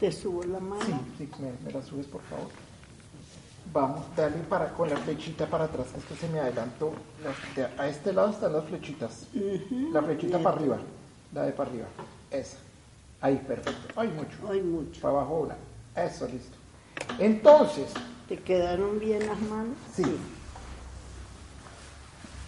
¿Te 0.00 0.10
subo 0.10 0.42
la 0.42 0.58
mano? 0.58 0.84
Sí, 0.84 0.94
sí, 1.18 1.30
me, 1.38 1.52
me 1.64 1.72
la 1.72 1.82
subes, 1.82 2.06
por 2.06 2.22
favor. 2.22 2.48
Vamos, 3.72 4.04
dale 4.16 4.36
para, 4.48 4.72
con 4.72 4.88
la 4.88 4.96
flechita 4.96 5.46
para 5.46 5.64
atrás, 5.64 5.88
es 5.96 6.04
que 6.04 6.14
se 6.14 6.28
me 6.28 6.40
adelantó. 6.40 6.92
La, 7.56 7.82
a 7.82 7.88
este 7.88 8.12
lado 8.12 8.30
están 8.30 8.52
las 8.54 8.64
flechitas. 8.64 9.26
Uh 9.34 9.38
-huh. 9.38 9.92
La 9.92 10.02
flechita 10.02 10.38
Bien. 10.38 10.42
para 10.44 10.56
arriba, 10.56 10.78
la 11.34 11.42
de 11.42 11.52
para 11.52 11.70
arriba. 11.70 11.86
Esa. 12.30 12.56
Ahí, 13.20 13.36
perfecto. 13.36 14.00
Hay 14.00 14.08
mucho. 14.08 14.36
Hay 14.50 14.62
mucho. 14.62 15.00
Para 15.00 15.14
abajo 15.14 15.40
una. 15.40 15.56
Eso, 15.94 16.26
listo. 16.26 16.56
Entonces. 17.18 17.92
¿Te 18.28 18.38
quedaron 18.38 18.98
bien 18.98 19.26
las 19.26 19.40
manos? 19.42 19.76
Sí. 19.94 20.04
sí. 20.04 20.18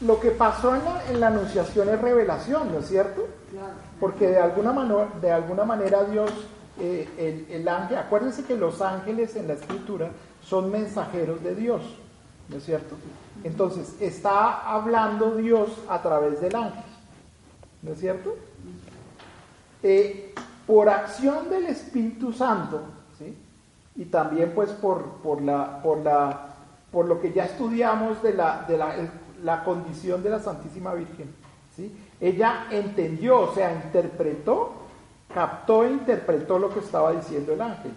Lo 0.01 0.21
que 0.21 0.31
pasó 0.31 0.77
en 0.77 0.85
la, 0.85 1.11
en 1.11 1.21
la, 1.21 1.27
anunciación 1.29 1.89
es 1.89 2.01
revelación, 2.01 2.73
¿no 2.73 2.79
es 2.79 2.89
cierto? 2.89 3.27
Claro. 3.51 3.75
Porque 3.99 4.29
de 4.29 4.39
alguna, 4.39 4.73
mano, 4.73 5.09
de 5.21 5.33
alguna 5.33 5.65
manera 5.65 6.05
Dios, 6.05 6.31
eh, 6.79 7.09
el, 7.19 7.53
el 7.53 7.69
ángel, 7.69 7.99
acuérdense 7.99 8.45
que 8.45 8.57
los 8.57 8.81
ángeles 8.81 9.35
en 9.35 9.49
la 9.49 9.55
escritura 9.55 10.11
son 10.43 10.71
mensajeros 10.71 11.43
de 11.43 11.57
Dios, 11.57 11.83
¿no 12.49 12.57
es 12.57 12.65
cierto? 12.65 12.95
Entonces, 13.43 13.95
está 14.01 14.71
hablando 14.71 15.37
Dios 15.37 15.71
a 15.89 16.01
través 16.01 16.41
del 16.41 16.55
ángel, 16.55 16.85
¿no 17.83 17.93
es 17.93 17.99
cierto? 17.99 18.37
Eh, 19.83 20.35
por 20.67 20.89
acción 20.89 21.51
del 21.51 21.67
Espíritu 21.67 22.33
Santo. 22.33 22.83
Y 23.99 24.07
también 24.07 24.53
pues 24.55 24.71
por, 24.71 25.03
por, 25.23 25.43
la, 25.43 25.83
por, 25.83 25.99
la, 25.99 26.55
por 26.91 27.07
lo 27.07 27.21
que 27.21 27.33
ya 27.33 27.45
estudiamos 27.45 28.23
de, 28.23 28.33
la, 28.33 28.65
de 28.67 28.79
la, 28.79 28.95
la 29.43 29.63
condición 29.65 30.23
de 30.23 30.31
la 30.31 30.39
Santísima 30.39 30.95
Virgen, 30.95 31.35
¿sí? 31.77 31.95
Ella 32.19 32.69
entendió, 32.71 33.41
o 33.41 33.55
sea, 33.55 33.75
interpretó, 33.75 34.73
captó 35.35 35.85
e 35.85 35.91
interpretó 35.91 36.59
lo 36.59 36.73
que 36.73 36.81
estaba 36.81 37.13
diciendo 37.13 37.53
el 37.53 37.61
ángel 37.61 37.93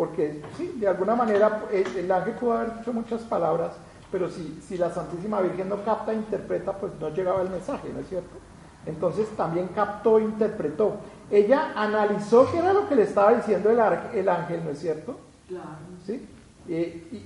porque 0.00 0.40
sí, 0.56 0.76
de 0.76 0.88
alguna 0.88 1.14
manera 1.14 1.64
el, 1.70 1.86
el, 1.94 2.10
ángel 2.10 2.32
pudo 2.32 2.54
haber 2.54 2.78
dicho 2.78 2.90
muchas 2.90 3.20
palabras, 3.20 3.72
pero 4.10 4.30
si, 4.30 4.58
si 4.66 4.78
la 4.78 4.88
Santísima 4.88 5.42
Virgen 5.42 5.68
no 5.68 5.84
capta 5.84 6.12
e 6.12 6.14
interpreta, 6.14 6.72
pues 6.72 6.92
no 6.98 7.10
llegaba 7.10 7.42
el 7.42 7.50
mensaje, 7.50 7.90
¿no 7.92 8.00
es 8.00 8.08
cierto? 8.08 8.38
Entonces 8.86 9.28
también 9.36 9.68
captó 9.74 10.18
e 10.18 10.22
interpretó. 10.22 10.94
Ella 11.30 11.72
analizó 11.76 12.50
qué 12.50 12.60
era 12.60 12.72
lo 12.72 12.88
que 12.88 12.96
le 12.96 13.02
estaba 13.02 13.34
diciendo 13.34 13.68
el 13.68 14.28
ángel, 14.28 14.64
¿no 14.64 14.70
es 14.70 14.78
cierto? 14.78 15.18
Claro. 15.50 15.78
¿Sí? 16.06 16.24
Eh, 16.68 17.08
y, 17.10 17.22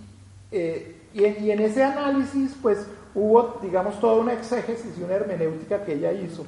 eh, 0.50 0.96
y, 1.12 1.24
en, 1.24 1.44
y, 1.44 1.50
en, 1.50 1.60
ese 1.60 1.84
análisis, 1.84 2.56
pues 2.62 2.86
hubo, 3.14 3.58
digamos, 3.60 4.00
toda 4.00 4.14
una 4.14 4.32
exégesis 4.32 4.96
y 4.98 5.02
una 5.02 5.14
hermenéutica 5.14 5.84
que 5.84 5.92
ella 5.92 6.10
hizo, 6.12 6.46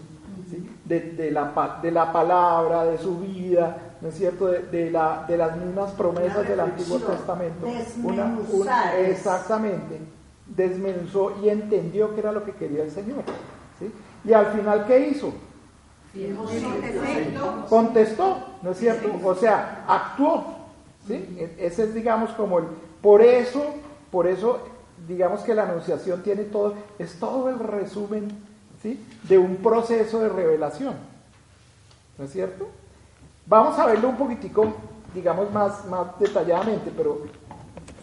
¿sí? 0.51 0.67
de, 0.87 1.01
de, 1.13 1.31
la, 1.31 1.79
de 1.83 1.91
la 1.91 2.11
palabra, 2.13 2.87
de 2.87 2.97
su 2.97 3.19
vida, 3.19 3.77
¿no 4.01 4.09
es 4.09 4.15
cierto?, 4.15 4.47
de, 4.47 4.63
de, 4.63 4.91
la, 4.91 5.27
de 5.29 5.37
las 5.37 5.55
mismas 5.59 5.93
promesas 5.93 6.49
del 6.49 6.61
Antiguo 6.61 6.99
Testamento. 6.99 7.67
Una, 8.03 8.39
una, 8.51 8.97
exactamente, 8.97 10.01
desmenuzó 10.47 11.37
y 11.43 11.51
entendió 11.51 12.15
qué 12.15 12.21
era 12.21 12.33
lo 12.33 12.43
que 12.43 12.53
quería 12.53 12.85
el 12.85 12.91
Señor. 12.91 13.23
¿sí? 13.79 13.93
Y 14.25 14.33
al 14.33 14.47
final, 14.47 14.87
¿qué 14.87 15.09
hizo? 15.11 15.35
Contestó, 17.69 18.39
¿no 18.63 18.71
es 18.71 18.79
cierto? 18.79 19.11
O 19.23 19.35
sea, 19.35 19.85
actuó. 19.87 20.56
¿Sí? 21.07 21.37
Ese 21.59 21.85
es, 21.85 21.95
digamos, 21.95 22.31
como 22.31 22.59
el... 22.59 22.65
Por 23.03 23.23
eso, 23.23 23.65
por 24.11 24.27
eso, 24.27 24.61
digamos 25.07 25.41
que 25.41 25.55
la 25.55 25.65
anunciación 25.65 26.23
tiene 26.23 26.45
todo, 26.45 26.75
es 26.99 27.19
todo 27.19 27.49
el 27.49 27.59
resumen, 27.59 28.29
¿sí? 28.83 29.05
De 29.25 29.39
un 29.39 29.57
proceso 29.57 30.21
de 30.21 30.29
revelación. 30.29 30.95
¿No 32.19 32.25
es 32.25 32.33
cierto? 32.33 32.69
Vamos 33.47 33.79
a 33.79 33.87
verlo 33.87 34.09
un 34.09 34.17
poquitico, 34.17 34.75
digamos, 35.15 35.53
más, 35.53 35.87
más 35.87 36.19
detalladamente, 36.19 36.91
pero 36.97 37.23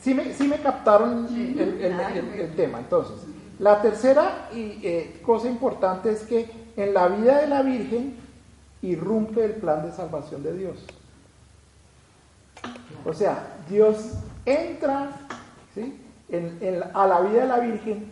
sí 0.01 0.13
me, 0.13 0.33
sí 0.33 0.47
me 0.47 0.57
captaron 0.57 1.27
el, 1.27 1.59
el, 1.59 1.99
el, 1.99 2.39
el, 2.39 2.55
tema. 2.55 2.79
Entonces, 2.79 3.15
la 3.59 3.81
tercera 3.81 4.49
y, 4.53 4.79
eh, 4.83 5.21
cosa 5.25 5.49
importante 5.49 6.11
es 6.11 6.21
que 6.21 6.49
en 6.77 6.93
la 6.93 7.07
vida 7.07 7.39
de 7.39 7.47
la 7.47 7.61
Virgen 7.61 8.15
irrumpe 8.81 9.43
el 9.45 9.53
plan 9.53 9.85
de 9.85 9.91
salvación 9.91 10.43
de 10.43 10.53
Dios. 10.53 10.85
O 13.05 13.13
sea, 13.13 13.57
Dios 13.69 14.11
entra 14.45 15.11
¿sí? 15.73 15.99
en, 16.29 16.57
en, 16.61 16.83
a 16.93 17.07
la 17.07 17.21
vida 17.21 17.41
de 17.41 17.47
la 17.47 17.59
Virgen 17.59 18.05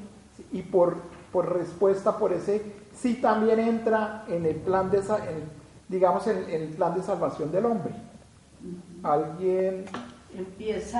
y 0.51 0.61
por, 0.61 0.97
por 1.31 1.57
respuesta 1.57 2.17
por 2.17 2.33
ese 2.33 2.61
sí 2.95 3.15
también 3.15 3.59
entra 3.59 4.25
en 4.27 4.45
el 4.45 4.55
plan 4.57 4.91
de 4.91 4.97
en, 4.99 5.49
digamos, 5.87 6.27
en, 6.27 6.37
en, 6.49 6.61
el 6.63 6.69
plan 6.69 6.93
de 6.95 7.03
salvación 7.03 7.51
del 7.51 7.65
hombre. 7.65 7.93
Alguien... 9.03 9.85
Empieza 10.33 10.99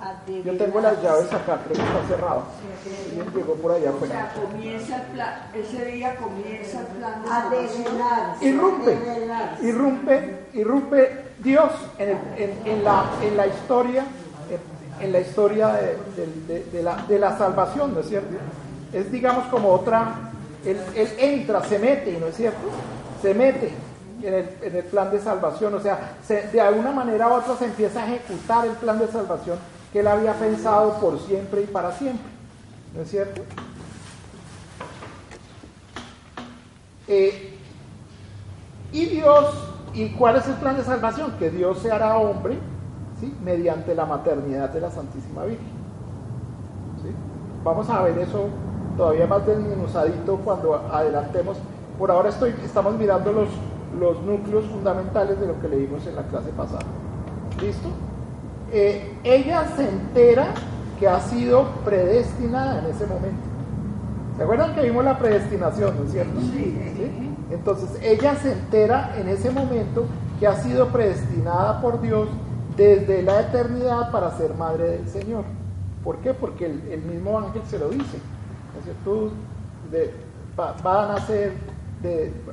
a 0.00 0.22
Yo 0.26 0.56
tengo 0.56 0.80
las 0.80 1.02
llaves 1.02 1.30
acá, 1.30 1.60
creo 1.64 1.76
que 1.76 1.82
está 1.82 2.06
cerrado. 2.08 2.44
Alguien 3.10 3.34
llegó 3.34 3.54
por 3.56 3.72
allá 3.72 3.90
O 3.90 3.94
afuera. 3.96 4.14
sea, 4.32 4.42
comienza 4.42 4.96
el 4.96 5.02
plan, 5.12 5.50
ese 5.54 5.84
día 5.84 6.16
comienza 6.16 6.80
el 6.80 6.86
plan 6.86 7.22
de 7.22 7.28
A 7.28 7.42
salvación. 7.42 7.84
develarse. 7.84 8.44
Irrumpe, 8.46 8.96
develarse. 8.96 9.66
irrumpe, 9.66 10.46
irrumpe 10.54 11.29
Dios 11.42 11.70
en, 11.98 12.84
la, 12.84 13.46
historia, 13.46 14.04
en, 15.00 15.12
la 15.12 15.20
historia 15.20 15.80
de, 16.16 17.18
la, 17.18 17.38
salvación, 17.38 17.94
¿no 17.94 18.00
es 18.00 18.08
cierto? 18.08 18.36
Es 18.92 19.10
digamos 19.10 19.46
como 19.46 19.70
otra, 19.70 20.32
él, 20.64 20.78
entra, 21.18 21.62
se 21.64 21.78
mete, 21.78 22.18
¿no 22.18 22.26
es 22.26 22.36
cierto? 22.36 22.58
Se 23.22 23.34
mete 23.34 23.72
en 24.22 24.34
el, 24.34 24.84
plan 24.84 25.10
de 25.10 25.20
salvación, 25.20 25.74
o 25.74 25.80
sea, 25.80 26.16
se- 26.26 26.48
de 26.48 26.60
alguna 26.60 26.92
manera 26.92 27.28
u 27.28 27.32
otra 27.32 27.56
se 27.56 27.64
empieza 27.64 28.02
a 28.02 28.06
ejecutar 28.06 28.66
el 28.66 28.72
plan 28.72 28.98
de 28.98 29.08
salvación 29.08 29.58
que 29.92 30.00
él 30.00 30.06
había 30.06 30.34
pensado 30.34 31.00
por 31.00 31.18
siempre 31.20 31.62
y 31.62 31.66
para 31.66 31.92
siempre, 31.92 32.30
¿no 32.94 33.02
es 33.02 33.10
cierto? 33.10 33.42
Eh, 37.08 37.56
y 38.92 39.06
Dios, 39.06 39.54
¿y 39.94 40.10
cuál 40.10 40.36
es 40.36 40.46
el 40.46 40.54
plan 40.54 40.76
de 40.76 40.84
salvación? 40.84 41.32
Que 41.38 41.50
Dios 41.50 41.78
se 41.78 41.90
hará 41.90 42.16
hombre, 42.16 42.58
¿sí? 43.20 43.34
Mediante 43.42 43.94
la 43.94 44.06
maternidad 44.06 44.70
de 44.70 44.80
la 44.80 44.90
Santísima 44.90 45.44
Virgen. 45.44 45.66
¿sí? 47.02 47.10
Vamos 47.64 47.88
a 47.90 48.02
ver 48.02 48.18
eso 48.18 48.48
todavía 48.96 49.26
más 49.26 49.46
desmenuzadito 49.46 50.36
cuando 50.38 50.74
adelantemos. 50.74 51.56
Por 51.98 52.10
ahora 52.10 52.28
estoy, 52.28 52.54
estamos 52.64 52.94
mirando 52.96 53.32
los, 53.32 53.48
los 53.98 54.22
núcleos 54.22 54.64
fundamentales 54.66 55.38
de 55.40 55.46
lo 55.46 55.60
que 55.60 55.68
leímos 55.68 56.06
en 56.06 56.16
la 56.16 56.22
clase 56.22 56.50
pasada. 56.50 56.82
¿Listo? 57.60 57.88
Eh, 58.72 59.16
ella 59.24 59.64
se 59.76 59.88
entera 59.88 60.54
que 60.98 61.08
ha 61.08 61.20
sido 61.20 61.64
predestinada 61.84 62.80
en 62.80 62.86
ese 62.86 63.06
momento. 63.06 63.50
¿Se 64.36 64.44
acuerdan 64.44 64.74
que 64.74 64.82
vimos 64.82 65.04
la 65.04 65.18
predestinación, 65.18 65.96
no 65.98 66.04
es 66.04 66.12
cierto? 66.12 66.40
Sí. 66.40 67.29
Entonces 67.50 67.90
ella 68.02 68.36
se 68.36 68.52
entera 68.52 69.14
en 69.18 69.28
ese 69.28 69.50
momento 69.50 70.06
que 70.38 70.46
ha 70.46 70.54
sido 70.56 70.88
predestinada 70.88 71.80
por 71.80 72.00
Dios 72.00 72.28
desde 72.76 73.22
la 73.22 73.40
eternidad 73.40 74.10
para 74.10 74.36
ser 74.36 74.54
madre 74.54 74.90
del 74.90 75.08
Señor. 75.08 75.44
¿Por 76.04 76.18
qué? 76.18 76.32
Porque 76.32 76.66
el, 76.66 77.02
mismo 77.02 77.38
ángel 77.38 77.62
se 77.66 77.78
lo 77.78 77.90
dice. 77.90 78.16
Es 78.78 78.86
decir, 78.86 78.94
tú 79.04 79.30
va, 80.58 81.04
a 81.04 81.12
nacer. 81.12 81.52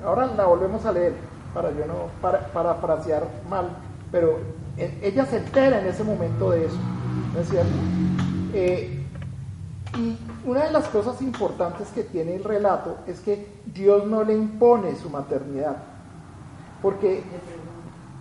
Ahora 0.04 0.26
la 0.36 0.46
volvemos 0.46 0.86
a 0.86 0.92
leer 0.92 1.14
para 1.54 1.72
yo 1.72 1.86
no 1.86 2.10
para, 2.22 2.48
parafrasear 2.48 3.26
mal, 3.50 3.70
pero 4.12 4.40
en, 4.76 5.00
ella 5.02 5.26
se 5.26 5.38
entera 5.38 5.80
en 5.80 5.88
ese 5.88 6.04
momento 6.04 6.52
de 6.52 6.66
eso. 6.66 6.78
¿No 7.34 7.40
es 7.40 7.50
cierto? 7.50 7.72
Eh, 8.54 9.04
y 9.98 10.18
una 10.48 10.64
de 10.64 10.72
las 10.72 10.88
cosas 10.88 11.22
importantes 11.22 11.90
que 11.90 12.04
tiene 12.04 12.36
el 12.36 12.44
relato 12.44 13.00
es 13.06 13.20
que 13.20 13.48
Dios 13.66 14.08
no 14.08 14.24
le 14.24 14.34
impone 14.34 14.96
su 14.96 15.10
maternidad. 15.10 15.76
Porque, 16.82 17.22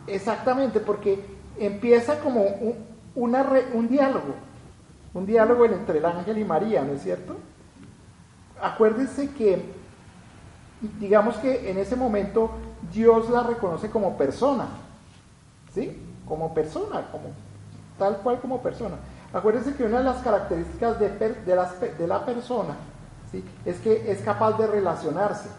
exactamente, 0.09 0.81
porque 0.81 1.25
empieza 1.57 2.19
como 2.19 2.45
un, 3.15 3.89
diálogo, 3.89 4.35
un 5.15 5.25
diálogo 5.25 5.67
entre 5.67 5.99
el 5.99 6.05
ángel 6.05 6.39
y 6.39 6.45
María, 6.45 6.83
¿no 6.83 6.95
es 6.95 7.03
cierto? 7.05 7.37
Acuérdense 8.61 9.31
que, 9.31 9.63
digamos 10.99 11.37
que 11.37 11.71
en 11.71 11.79
ese 11.79 11.95
momento 11.95 12.51
Dios 12.93 13.31
la 13.31 13.45
reconoce 13.45 13.89
como 13.89 14.17
persona, 14.17 14.67
¿sí? 15.73 15.97
Como 16.27 16.53
persona, 16.53 17.07
como 17.13 17.27
tal 17.97 18.17
cual 18.17 18.41
como 18.41 18.61
persona. 18.61 18.97
Acuérdense 19.37 19.75
que 19.75 19.85
una 19.85 19.99
de 19.99 20.05
las 20.05 20.23
características 20.23 20.99
de, 20.99 22.07
la 22.07 22.25
persona 22.25 22.75
es 23.67 23.77
que 23.81 24.11
es 24.11 24.23
capaz 24.23 24.57
de 24.57 24.67
relacionarse. 24.67 25.51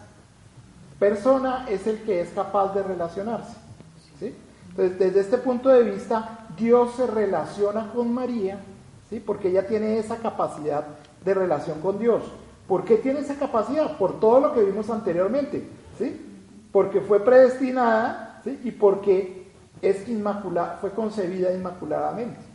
Persona 0.98 1.64
es 1.68 1.86
el 1.86 2.02
que 2.02 2.20
es 2.20 2.30
capaz 2.30 2.74
de 2.74 2.82
relacionarse. 2.82 3.54
Entonces, 4.70 4.98
desde 4.98 5.20
este 5.20 5.38
punto 5.38 5.68
de 5.68 5.84
vista, 5.84 6.40
Dios 6.56 6.96
se 6.96 7.06
relaciona 7.06 7.92
con 7.92 8.12
María, 8.12 8.58
porque 9.24 9.50
ella 9.50 9.64
tiene 9.68 9.96
esa 9.98 10.16
capacidad 10.16 10.84
de 11.24 11.34
relación 11.34 11.80
con 11.80 12.00
Dios. 12.00 12.24
¿Por 12.66 12.84
qué 12.84 12.96
tiene 12.96 13.20
esa 13.20 13.36
capacidad? 13.36 13.96
Por 13.96 14.18
todo 14.18 14.40
lo 14.40 14.54
que 14.54 14.64
vimos 14.64 14.90
anteriormente. 14.90 15.68
Porque 16.72 17.00
fue 17.00 17.20
predestinada 17.20 18.42
y 18.44 18.72
porque 18.72 19.52
es 19.80 20.08
inmaculada, 20.08 20.78
fue 20.80 20.90
concebida 20.90 21.52
inmaculadamente. 21.52 22.47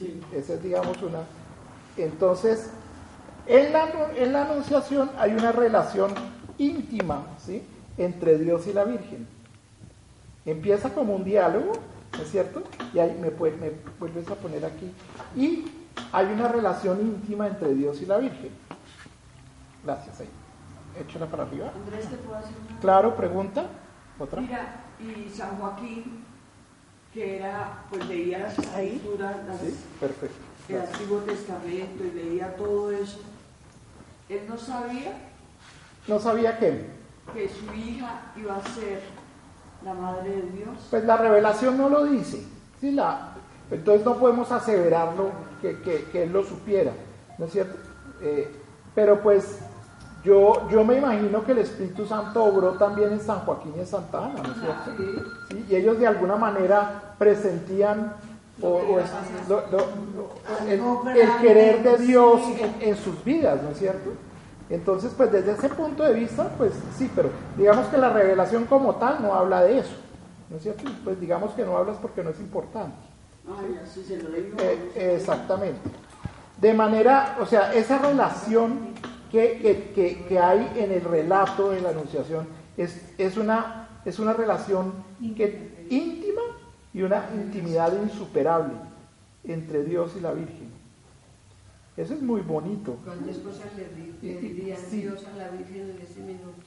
Sí. 0.00 0.18
Esa 0.34 0.54
es, 0.54 0.62
digamos, 0.62 1.00
una. 1.02 1.20
Entonces, 1.98 2.70
en 3.46 3.72
la, 3.72 3.86
en 4.16 4.32
la 4.32 4.46
Anunciación 4.46 5.10
hay 5.18 5.32
una 5.32 5.52
relación 5.52 6.14
íntima 6.56 7.26
¿sí? 7.38 7.62
entre 7.98 8.38
Dios 8.38 8.66
y 8.66 8.72
la 8.72 8.84
Virgen. 8.84 9.28
Empieza 10.46 10.94
como 10.94 11.14
un 11.14 11.24
diálogo, 11.24 11.72
¿no 12.16 12.22
es 12.22 12.30
cierto? 12.30 12.62
Y 12.94 12.98
ahí 12.98 13.14
me, 13.20 13.30
me 13.30 13.72
vuelves 13.98 14.28
a 14.30 14.36
poner 14.36 14.64
aquí. 14.64 14.90
Y 15.36 15.66
hay 16.12 16.26
una 16.32 16.48
relación 16.48 16.98
íntima 17.02 17.46
entre 17.46 17.74
Dios 17.74 18.00
y 18.00 18.06
la 18.06 18.16
Virgen. 18.16 18.50
Gracias, 19.84 20.20
ahí. 20.20 20.28
Échala 20.98 21.26
para 21.26 21.42
arriba. 21.42 21.70
Andrés, 21.74 22.08
¿te 22.08 22.16
puedo 22.16 22.36
hacer 22.38 22.54
una? 22.68 22.80
Claro, 22.80 23.14
pregunta. 23.16 23.66
¿Otra? 24.18 24.40
Mira, 24.40 24.84
y 24.98 25.28
San 25.28 25.58
Joaquín 25.58 26.24
que 27.12 27.36
era, 27.36 27.84
pues 27.90 28.06
leía 28.06 28.38
las 28.38 28.58
escrituras, 28.58 29.36
las, 29.46 29.60
sí, 29.60 29.76
perfecto. 29.98 30.36
el 30.68 30.80
Antiguo 30.80 31.18
Testamento 31.20 32.04
y 32.04 32.10
leía 32.12 32.54
todo 32.56 32.92
eso. 32.92 33.20
Él 34.28 34.42
no 34.48 34.56
sabía. 34.56 35.12
¿No 36.06 36.20
sabía 36.20 36.58
qué? 36.58 36.86
Que 37.34 37.48
su 37.48 37.74
hija 37.74 38.32
iba 38.36 38.56
a 38.56 38.62
ser 38.62 39.02
la 39.84 39.94
madre 39.94 40.30
de 40.30 40.42
Dios. 40.52 40.76
Pues 40.90 41.04
la 41.04 41.16
revelación 41.16 41.76
no 41.76 41.88
lo 41.88 42.04
dice. 42.04 42.44
¿sí? 42.80 42.92
La, 42.92 43.34
entonces 43.70 44.04
no 44.04 44.16
podemos 44.18 44.50
aseverarlo 44.52 45.30
que, 45.60 45.80
que, 45.80 46.04
que 46.04 46.24
él 46.24 46.32
lo 46.32 46.44
supiera, 46.44 46.92
¿no 47.38 47.46
es 47.46 47.52
cierto? 47.52 47.76
Eh, 48.22 48.50
pero 48.94 49.20
pues 49.22 49.60
yo, 50.24 50.68
yo 50.68 50.84
me 50.84 50.98
imagino 50.98 51.44
que 51.44 51.52
el 51.52 51.58
Espíritu 51.58 52.06
Santo 52.06 52.44
obró 52.44 52.72
también 52.72 53.12
en 53.12 53.20
San 53.20 53.40
Joaquín 53.40 53.72
y 53.76 53.80
en 53.80 53.86
Santa 53.86 54.26
Ana, 54.26 54.42
¿no 54.42 54.52
es 54.52 54.60
cierto? 54.60 55.28
¿Sí? 55.48 55.66
Y 55.68 55.76
ellos 55.76 55.98
de 55.98 56.06
alguna 56.06 56.36
manera 56.36 57.14
presentían 57.18 58.14
o, 58.62 58.68
o 58.68 59.00
es, 59.00 59.10
lo, 59.48 59.62
lo, 59.70 59.86
el, 60.68 61.18
el, 61.18 61.36
querer 61.40 61.82
de 61.82 61.96
Dios 62.04 62.40
en, 62.58 62.88
en, 62.88 62.96
sus 62.96 63.24
vidas, 63.24 63.62
¿no 63.62 63.70
es 63.70 63.78
cierto? 63.78 64.10
Entonces, 64.68 65.12
pues 65.16 65.32
desde 65.32 65.52
ese 65.52 65.70
punto 65.70 66.02
de 66.02 66.12
vista, 66.12 66.48
pues 66.58 66.72
sí, 66.96 67.10
pero 67.16 67.30
digamos 67.56 67.86
que 67.86 67.96
la 67.96 68.10
revelación 68.10 68.66
como 68.66 68.96
tal 68.96 69.22
no 69.22 69.34
habla 69.34 69.62
de 69.62 69.78
eso, 69.78 69.94
¿no 70.50 70.56
es 70.56 70.62
cierto? 70.62 70.84
Pues 71.02 71.18
digamos 71.18 71.52
que 71.54 71.64
no 71.64 71.76
hablas 71.76 71.96
porque 72.02 72.22
no 72.22 72.30
es 72.30 72.38
importante. 72.40 72.96
Eh, 74.94 75.14
exactamente. 75.16 75.90
De 76.58 76.74
manera, 76.74 77.38
o 77.40 77.46
sea, 77.46 77.72
esa 77.72 77.98
relación 77.98 78.94
que, 79.30 79.58
que, 79.58 79.92
que, 79.94 80.24
que, 80.26 80.38
hay 80.38 80.72
en 80.76 80.92
el 80.92 81.02
relato 81.02 81.70
de 81.70 81.80
la 81.80 81.90
Anunciación 81.90 82.46
es, 82.76 83.00
es, 83.18 83.36
una, 83.36 83.88
es 84.04 84.18
una 84.18 84.32
relación 84.32 84.92
que, 85.36 85.86
íntima 85.90 86.42
y 86.92 87.02
una 87.02 87.28
intimidad 87.34 87.92
insuperable 88.02 88.74
entre 89.44 89.84
Dios 89.84 90.12
y 90.16 90.20
la 90.20 90.32
Virgen. 90.32 90.70
Eso 91.96 92.14
es 92.14 92.22
muy 92.22 92.40
bonito. 92.40 92.96
¿Cuántas 93.04 93.36
cosas 93.38 93.66
le, 93.76 94.28
le 94.34 94.40
diría 94.40 94.76
sí. 94.76 95.02
Dios 95.02 95.24
a 95.26 95.36
la 95.36 95.50
Virgen 95.50 95.90
en 95.90 95.98
ese 96.00 96.20
minuto? 96.20 96.62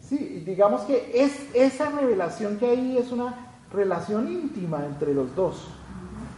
Sí, 0.00 0.42
digamos 0.46 0.82
que 0.82 1.10
es, 1.14 1.54
esa 1.54 1.90
revelación 1.90 2.58
que 2.58 2.66
hay 2.66 2.96
es 2.96 3.12
una 3.12 3.34
relación 3.70 4.30
íntima 4.30 4.84
entre 4.86 5.12
los 5.12 5.34
dos. 5.34 5.68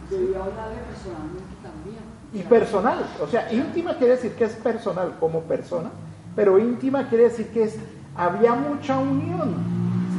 Debió 0.09 0.43
hablarle 0.43 0.81
personalmente 0.89 1.55
también. 1.63 2.20
Y 2.33 2.43
personal, 2.43 3.05
o 3.21 3.27
sea, 3.27 3.51
íntima 3.51 3.97
quiere 3.97 4.15
decir 4.15 4.33
que 4.35 4.45
es 4.45 4.53
personal 4.53 5.15
como 5.19 5.41
persona, 5.41 5.91
pero 6.35 6.57
íntima 6.57 7.09
quiere 7.09 7.25
decir 7.25 7.49
que 7.49 7.63
es, 7.63 7.75
había 8.15 8.53
mucha 8.53 8.97
unión 8.97 9.53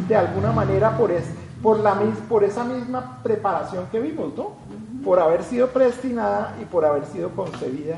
de 0.07 0.17
alguna 0.17 0.53
manera 0.53 0.97
por, 0.99 1.11
es, 1.11 1.25
por, 1.63 1.81
la, 1.81 1.99
por 2.29 2.45
esa 2.45 2.65
misma 2.65 3.23
preparación 3.23 3.87
que 3.91 3.99
vimos, 3.99 4.37
¿no? 4.37 4.57
Por 5.03 5.21
haber 5.21 5.43
sido 5.43 5.69
predestinada 5.69 6.55
y 6.61 6.67
por 6.67 6.85
haber 6.85 7.07
sido 7.07 7.31
concebida, 7.31 7.97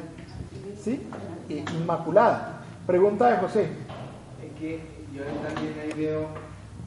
¿sí? 0.80 1.02
Inmaculada. 1.48 2.62
Pregunta 2.86 3.30
de 3.30 3.36
José. 3.38 3.68
Es 4.42 4.60
que 4.60 4.80
yo 5.12 5.24
también 5.24 5.74
ahí 5.82 5.92
veo 6.00 6.28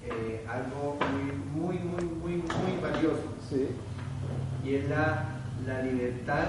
eh, 0.05 0.45
algo 0.47 0.97
muy, 1.53 1.77
muy, 1.77 1.79
muy, 1.79 2.03
muy, 2.21 2.35
muy 2.37 2.81
valioso. 2.81 3.23
Sí. 3.49 3.67
Y 4.63 4.75
es 4.75 4.89
la, 4.89 5.25
la 5.65 5.81
libertad 5.81 6.45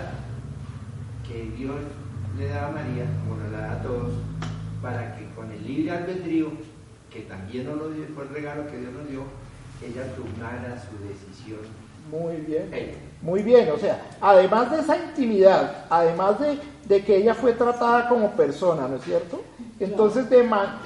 que 1.28 1.44
Dios 1.56 1.76
le 2.38 2.48
da 2.48 2.66
a 2.66 2.70
María, 2.70 3.04
como 3.22 3.40
nos 3.40 3.52
la 3.52 3.60
da 3.60 3.72
a 3.72 3.82
todos, 3.82 4.12
para 4.82 5.16
que 5.16 5.28
con 5.34 5.50
el 5.52 5.64
libre 5.66 5.90
albedrío, 5.90 6.50
que 7.12 7.20
también 7.20 7.66
nos 7.66 7.76
lo 7.76 7.90
dio, 7.90 8.06
fue 8.14 8.24
el 8.24 8.30
regalo 8.30 8.66
que 8.66 8.78
Dios 8.78 8.92
nos 8.92 9.08
dio, 9.08 9.22
ella 9.82 10.04
tomara 10.16 10.76
su 10.80 10.96
decisión. 11.06 11.60
Muy 12.10 12.36
bien, 12.36 12.72
ella. 12.72 12.94
muy 13.20 13.42
bien, 13.42 13.70
o 13.70 13.78
sea, 13.78 14.00
además 14.20 14.70
de 14.70 14.80
esa 14.80 14.96
intimidad, 14.96 15.84
además 15.90 16.40
de, 16.40 16.58
de, 16.86 17.04
que 17.04 17.16
ella 17.16 17.34
fue 17.34 17.52
tratada 17.52 18.08
como 18.08 18.30
persona, 18.30 18.88
¿no 18.88 18.96
es 18.96 19.04
cierto? 19.04 19.42
Entonces, 19.78 20.30
de, 20.30 20.42
man, 20.42 20.78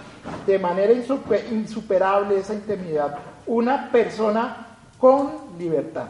de 0.47 0.59
manera 0.59 0.93
insuper, 0.93 1.47
insuperable 1.53 2.39
esa 2.39 2.55
intimidad, 2.55 3.19
una 3.47 3.93
persona 3.93 4.67
con 4.99 5.31
libertad, 5.59 6.07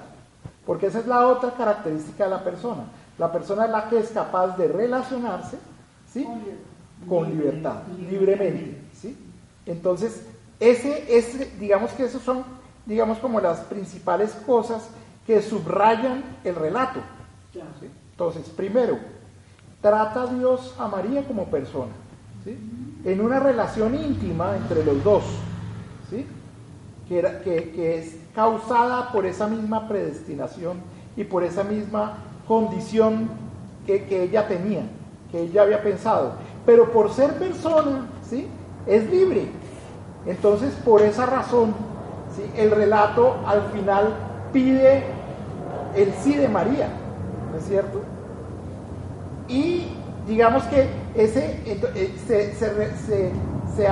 porque 0.65 0.87
esa 0.87 1.01
es 1.01 1.07
la 1.07 1.27
otra 1.27 1.51
característica 1.51 2.25
de 2.25 2.31
la 2.31 2.43
persona 2.43 2.85
la 3.19 3.31
persona 3.31 3.67
es 3.67 3.71
la 3.71 3.89
que 3.89 3.99
es 3.99 4.09
capaz 4.11 4.57
de 4.57 4.69
relacionarse 4.69 5.59
¿sí? 6.13 6.27
con 7.09 7.29
libertad, 7.29 7.83
libremente. 8.09 8.81
¿sí? 8.95 9.17
Entonces, 9.67 10.27
ese, 10.61 11.17
ese, 11.17 11.53
digamos 11.59 11.93
que 11.93 12.05
esos 12.05 12.23
son, 12.23 12.45
digamos, 12.87 13.19
como 13.19 13.41
las 13.41 13.61
principales 13.61 14.33
cosas 14.47 14.89
que 15.27 15.43
subrayan 15.43 16.23
el 16.45 16.55
relato. 16.55 17.01
¿sí? 17.53 17.61
Entonces, 18.13 18.49
primero, 18.49 18.99
trata 19.81 20.23
a 20.23 20.27
Dios 20.27 20.75
a 20.79 20.89
María 20.89 21.27
como 21.27 21.47
persona, 21.47 21.93
¿sí? 22.45 22.57
en 23.05 23.21
una 23.21 23.41
relación 23.41 23.95
íntima 23.95 24.57
entre 24.57 24.85
los 24.85 25.03
dos, 25.05 25.25
¿sí? 26.09 26.25
que, 27.09 27.19
era, 27.19 27.41
que, 27.41 27.73
que 27.73 27.99
es 27.99 28.17
causada 28.35 29.13
por 29.13 29.27
esa 29.27 29.47
misma 29.47 29.89
predestinación 29.89 30.79
y 31.17 31.25
por 31.25 31.45
esa 31.45 31.65
misma 31.65 32.19
condición 32.47 33.31
que, 33.87 34.05
que, 34.05 34.25
ella 34.25 34.47
tenía, 34.47 34.83
que 35.31 35.43
ella 35.43 35.63
había 35.63 35.83
pensado. 35.83 36.33
Pero 36.67 36.93
por 36.93 37.13
ser 37.13 37.35
persona, 37.35 38.07
¿sí? 38.29 38.47
Es 38.87 39.09
libre. 39.11 39.49
Entonces, 40.27 40.75
por 40.85 41.03
esa 41.03 41.27
razón, 41.27 41.75
¿sí? 42.37 42.43
el 42.57 42.71
relato 42.71 43.37
al 43.47 43.63
final 43.73 44.15
pide 44.53 45.05
el 45.97 46.13
sí 46.15 46.35
de 46.35 46.49
María, 46.49 46.89
¿no 47.51 47.59
es 47.59 47.65
cierto? 47.65 48.01
Y 49.49 49.89
digamos 50.27 50.63
que 50.65 50.89
ese 51.15 51.61
se, 52.27 52.55
se, 52.55 52.93
se, 52.95 53.33
se 53.77 53.91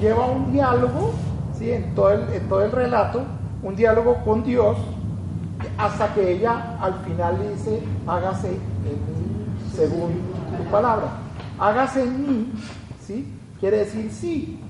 lleva 0.00 0.26
un 0.26 0.52
diálogo 0.52 1.12
¿sí? 1.58 1.72
en, 1.72 1.94
todo 1.94 2.12
el, 2.12 2.32
en 2.32 2.48
todo 2.48 2.64
el 2.64 2.72
relato 2.72 3.22
un 3.62 3.76
diálogo 3.76 4.16
con 4.24 4.42
Dios 4.42 4.78
hasta 5.84 6.12
que 6.14 6.32
ella 6.32 6.76
al 6.80 6.94
final 7.04 7.38
le 7.38 7.52
dice, 7.54 7.82
hágase 8.06 8.48
en 8.48 8.54
mí 8.54 9.46
según 9.74 10.20
tu 10.56 10.70
palabra. 10.70 11.08
Hágase 11.58 12.02
en 12.02 12.26
mí, 12.26 12.52
¿sí? 13.06 13.32
Quiere 13.58 13.78
decir 13.78 14.10
sí. 14.12 14.60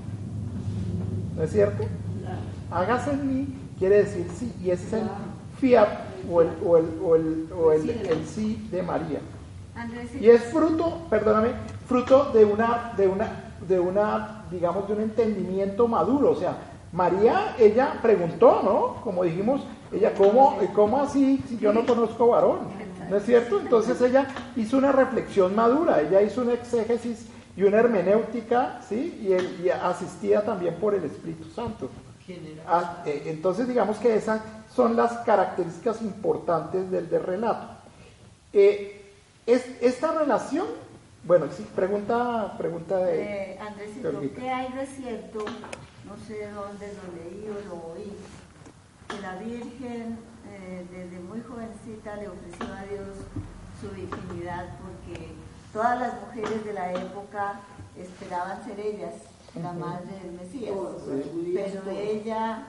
¿No 1.35 1.43
es 1.43 1.51
cierto? 1.51 1.83
Hágase 2.71 3.11
en 3.11 3.27
mí 3.27 3.61
quiere 3.81 4.03
decir 4.03 4.27
sí, 4.37 4.53
y 4.63 4.69
ese 4.69 4.85
es 4.85 4.93
el 4.93 5.09
fiat 5.59 5.87
o 6.31 6.41
el, 6.43 6.49
o 6.63 6.77
el, 6.77 6.85
o 7.03 7.15
el, 7.15 7.49
o 7.51 7.71
el, 7.71 7.89
el 7.89 8.25
sí 8.27 8.67
de 8.71 8.83
María. 8.83 9.19
Y 10.19 10.29
es 10.29 10.43
fruto, 10.43 11.07
perdóname, 11.09 11.49
fruto 11.87 12.25
de 12.31 12.45
una, 12.45 12.93
de 12.95 13.07
una, 13.07 13.27
de 13.67 13.79
una, 13.79 14.43
digamos, 14.51 14.87
de 14.87 14.93
un 14.93 15.01
entendimiento 15.01 15.87
maduro. 15.87 16.29
O 16.29 16.35
sea, 16.35 16.57
María, 16.93 17.55
ella 17.57 17.95
preguntó, 18.03 18.61
¿no? 18.63 19.01
Como 19.03 19.23
dijimos, 19.23 19.61
ella, 19.91 20.13
¿cómo, 20.13 20.57
cómo 20.73 21.01
así 21.01 21.43
si 21.47 21.57
yo 21.57 21.73
no 21.73 21.85
conozco 21.85 22.27
varón? 22.27 22.59
¿No 23.09 23.17
es 23.17 23.25
cierto? 23.25 23.59
Entonces 23.59 23.99
ella 24.01 24.27
hizo 24.55 24.77
una 24.77 24.91
reflexión 24.91 25.53
madura, 25.55 25.99
ella 26.01 26.21
hizo 26.21 26.41
una 26.41 26.53
exégesis 26.53 27.27
y 27.57 27.63
una 27.63 27.79
hermenéutica, 27.79 28.81
¿sí? 28.87 29.19
Y, 29.21 29.65
y 29.65 29.69
asistida 29.69 30.43
también 30.43 30.75
por 30.75 30.95
el 30.95 31.03
Espíritu 31.03 31.49
Santo. 31.49 31.89
Ah, 32.65 33.03
eh, 33.05 33.23
entonces 33.25 33.67
digamos 33.67 33.97
que 33.97 34.15
esas 34.15 34.41
son 34.73 34.95
las 34.95 35.11
características 35.25 36.01
importantes 36.01 36.89
del, 36.89 37.09
del 37.09 37.23
relato. 37.23 37.67
Eh, 38.53 39.11
es, 39.45 39.65
esta 39.81 40.13
relación, 40.13 40.67
bueno, 41.25 41.47
sí, 41.51 41.67
pregunta, 41.75 42.55
pregunta 42.57 42.97
de... 42.99 43.23
Eh, 43.23 43.59
Andresito, 43.59 44.21
¿qué 44.37 44.49
hay 44.49 44.71
de 44.71 44.85
cierto? 44.85 45.39
No 46.05 46.15
sé 46.25 46.49
dónde 46.51 46.93
lo 46.93 47.13
leí 47.17 47.49
o 47.49 47.67
lo 47.67 47.93
oí. 47.93 48.13
Que 49.11 49.21
la 49.21 49.35
Virgen 49.35 50.17
eh, 50.49 50.85
desde 50.89 51.19
muy 51.19 51.41
jovencita 51.41 52.15
le 52.15 52.29
ofreció 52.29 52.73
a 52.73 52.83
Dios 52.85 53.17
su 53.79 53.89
virginidad 53.89 54.77
porque 54.79 55.31
todas 55.73 55.99
las 55.99 56.13
mujeres 56.21 56.63
de 56.63 56.73
la 56.73 56.93
época 56.93 57.59
esperaban 57.97 58.63
ser 58.63 58.79
ellas 58.79 59.15
la 59.61 59.73
madre 59.73 60.07
del 60.23 60.33
Mesías. 60.33 60.73
Pero 61.05 61.91
ella, 61.91 62.67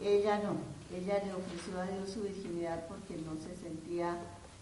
ella 0.00 0.40
no, 0.42 0.56
ella 0.96 1.22
le 1.24 1.34
ofreció 1.34 1.80
a 1.80 1.86
Dios 1.86 2.10
su 2.10 2.22
virginidad 2.22 2.86
porque 2.88 3.16
no 3.16 3.34
se 3.36 3.54
sentía 3.56 4.16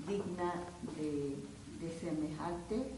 digna 0.08 0.54
de, 0.96 1.36
de 1.80 2.00
semejante 2.00 2.94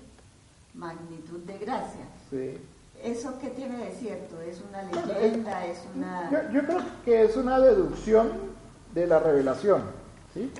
magnitud 0.75 1.41
de 1.41 1.59
gracia. 1.59 2.07
Sí. 2.31 2.59
¿Eso 3.03 3.35
qué 3.41 3.49
tiene 3.49 3.77
de 3.79 3.93
cierto? 3.93 4.41
¿Es 4.41 4.63
una 4.69 4.83
leyenda? 4.83 5.67
¿Es 5.67 5.83
una...? 5.95 6.31
Yo, 6.31 6.53
yo, 6.53 6.67
creo 6.67 6.81
que 7.05 7.25
es 7.25 7.37
una 7.37 7.59
deducción 7.59 8.31
de 8.95 9.07
la 9.07 9.19
revelación, 9.19 9.83
¿sí? 10.35 10.53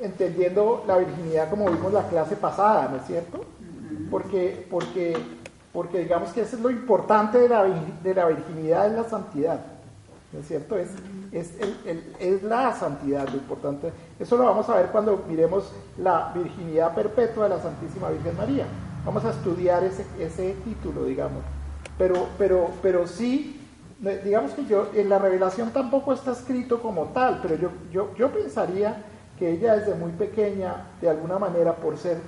entendiendo 0.00 0.84
la 0.86 0.98
virginidad 0.98 1.48
como 1.48 1.70
vimos 1.70 1.92
la 1.92 2.06
clase 2.08 2.36
pasada, 2.36 2.88
¿no 2.90 2.96
es 2.98 3.06
cierto? 3.06 3.44
Porque, 4.10 4.66
porque 4.70 5.16
porque 5.76 5.98
digamos 5.98 6.30
que 6.30 6.40
eso 6.40 6.56
es 6.56 6.62
lo 6.62 6.70
importante 6.70 7.38
de 7.38 7.50
la, 7.50 7.64
de 7.64 8.14
la 8.14 8.24
virginidad, 8.28 8.86
es 8.86 8.94
la 8.94 9.04
santidad, 9.04 9.60
¿no 10.32 10.40
es 10.40 10.48
cierto? 10.48 10.74
Es, 10.78 10.88
es, 11.32 11.54
el, 11.60 11.76
el, 11.84 12.16
es, 12.18 12.42
la 12.42 12.74
santidad 12.74 13.28
lo 13.28 13.36
importante. 13.36 13.92
Eso 14.18 14.38
lo 14.38 14.44
vamos 14.44 14.66
a 14.70 14.76
ver 14.76 14.86
cuando 14.86 15.22
miremos 15.28 15.70
la 15.98 16.32
virginidad 16.34 16.94
perpetua 16.94 17.44
de 17.44 17.56
la 17.56 17.60
Santísima 17.60 18.08
Virgen 18.08 18.34
María. 18.38 18.64
Vamos 19.04 19.22
a 19.26 19.32
estudiar 19.32 19.84
ese, 19.84 20.06
ese 20.18 20.54
título, 20.64 21.04
digamos. 21.04 21.42
Pero, 21.98 22.28
pero, 22.38 22.70
pero 22.82 23.06
sí, 23.06 23.60
digamos 24.24 24.52
que 24.52 24.66
yo, 24.66 24.88
en 24.94 25.08
la 25.08 25.18
revelación 25.18 25.70
tampoco 25.70 26.12
está 26.12 26.32
escrito 26.32 26.80
como 26.82 27.04
tal, 27.06 27.40
pero 27.42 27.56
yo, 27.56 27.70
yo, 27.90 28.14
yo 28.16 28.30
pensaría 28.30 29.02
que 29.38 29.50
ella 29.50 29.76
desde 29.76 29.94
muy 29.94 30.12
pequeña, 30.12 30.86
de 31.00 31.08
alguna 31.08 31.38
manera, 31.38 31.74
por 31.74 31.96
ser 31.96 32.18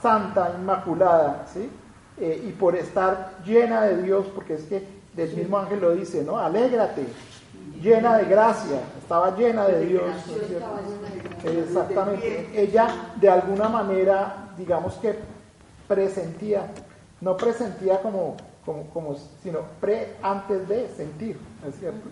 santa, 0.00 0.54
inmaculada, 0.58 1.46
¿sí? 1.52 1.70
eh, 2.18 2.44
y 2.48 2.52
por 2.52 2.76
estar 2.76 3.38
llena 3.44 3.82
de 3.82 4.02
Dios, 4.02 4.26
porque 4.34 4.54
es 4.54 4.64
que 4.64 4.86
el 5.16 5.36
mismo 5.36 5.58
ángel 5.58 5.80
lo 5.80 5.92
dice, 5.92 6.22
¿no? 6.24 6.38
Alégrate, 6.38 7.06
llena 7.82 8.16
de 8.18 8.24
gracia, 8.24 8.80
estaba 8.98 9.36
llena 9.36 9.66
de 9.66 9.86
Dios. 9.86 10.02
¿no 11.44 11.50
Exactamente. 11.50 12.50
Ella 12.54 12.88
de 13.16 13.28
alguna 13.28 13.68
manera, 13.68 14.48
digamos 14.56 14.94
que 14.94 15.14
presentía, 15.88 16.66
no 17.20 17.36
presentía 17.36 18.00
como, 18.00 18.36
como, 18.66 18.88
como 18.90 19.16
sino 19.42 19.60
pre 19.80 20.16
antes 20.20 20.68
de 20.68 20.88
sentir, 20.88 21.38
¿es 21.66 21.78
cierto? 21.78 22.08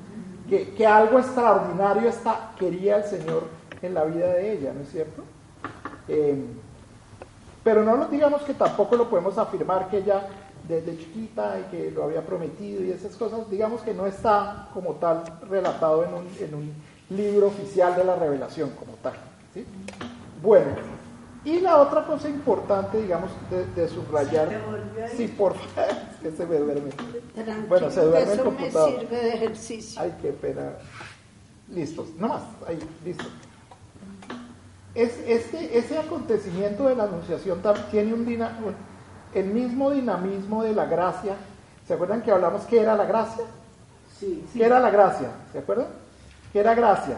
Que, 0.48 0.72
que 0.72 0.86
algo 0.86 1.18
extraordinario 1.18 2.08
está, 2.08 2.52
quería 2.56 2.98
el 2.98 3.04
Señor 3.04 3.48
en 3.82 3.92
la 3.92 4.04
vida 4.04 4.28
de 4.28 4.52
ella, 4.52 4.72
¿no 4.72 4.82
es 4.82 4.90
cierto? 4.90 5.22
Eh, 6.08 6.36
pero 7.64 7.82
no 7.82 7.96
nos 7.96 8.10
digamos 8.10 8.42
que 8.42 8.54
tampoco 8.54 8.94
lo 8.96 9.10
podemos 9.10 9.36
afirmar 9.36 9.88
que 9.88 9.98
ella 9.98 10.28
desde 10.68 10.96
chiquita 10.96 11.58
y 11.60 11.70
que 11.70 11.90
lo 11.90 12.04
había 12.04 12.24
prometido 12.24 12.82
y 12.82 12.90
esas 12.90 13.16
cosas, 13.16 13.50
digamos 13.50 13.82
que 13.82 13.92
no 13.92 14.06
está 14.06 14.68
como 14.72 14.92
tal 14.92 15.24
relatado 15.48 16.04
en 16.04 16.14
un, 16.14 16.28
en 16.38 16.54
un 16.54 16.72
libro 17.10 17.48
oficial 17.48 17.96
de 17.96 18.04
la 18.04 18.16
revelación 18.16 18.70
como 18.70 18.92
tal. 19.02 19.14
¿sí? 19.52 19.66
Bueno, 20.42 20.66
y 21.44 21.60
la 21.60 21.76
otra 21.78 22.06
cosa 22.06 22.28
importante, 22.28 23.02
digamos, 23.02 23.30
de, 23.50 23.66
de 23.66 23.88
subrayar, 23.88 24.48
sí, 25.14 25.28
por 25.28 25.54
favor, 25.54 25.90
es 25.90 26.16
que 26.22 26.30
se 26.30 26.46
me 26.46 26.56
duerme. 26.56 26.90
Tranquilo, 26.90 27.66
bueno, 27.68 27.90
se 27.90 28.00
duerme 28.00 28.32
el 28.32 28.38
eso 28.38 28.44
computador. 28.44 28.92
me 28.92 29.00
sirve 29.00 29.16
de 29.16 29.28
ejercicio. 29.34 30.00
Ay, 30.00 30.14
qué 30.22 30.32
pena. 30.32 30.72
Listos, 31.68 32.08
no 32.18 32.28
más, 32.28 32.42
ahí, 32.66 32.78
listo. 33.04 33.24
Es, 34.94 35.18
este, 35.26 35.76
ese 35.76 35.98
acontecimiento 35.98 36.86
de 36.88 36.94
la 36.94 37.04
Anunciación 37.04 37.60
tiene 37.90 38.14
un, 38.14 38.24
dina, 38.24 38.58
el 39.34 39.46
mismo 39.46 39.90
dinamismo 39.90 40.62
de 40.62 40.74
la 40.74 40.86
gracia. 40.86 41.34
¿Se 41.86 41.94
acuerdan 41.94 42.22
que 42.22 42.30
hablamos 42.30 42.62
qué 42.62 42.80
era 42.80 42.94
la 42.94 43.04
gracia? 43.04 43.44
Sí, 44.18 44.44
sí. 44.52 44.58
¿Qué 44.58 44.64
era 44.64 44.78
la 44.80 44.90
gracia? 44.90 45.30
¿Se 45.52 45.58
acuerdan? 45.58 45.88
¿Qué 46.54 46.60
era 46.60 46.72
gracia? 46.72 47.16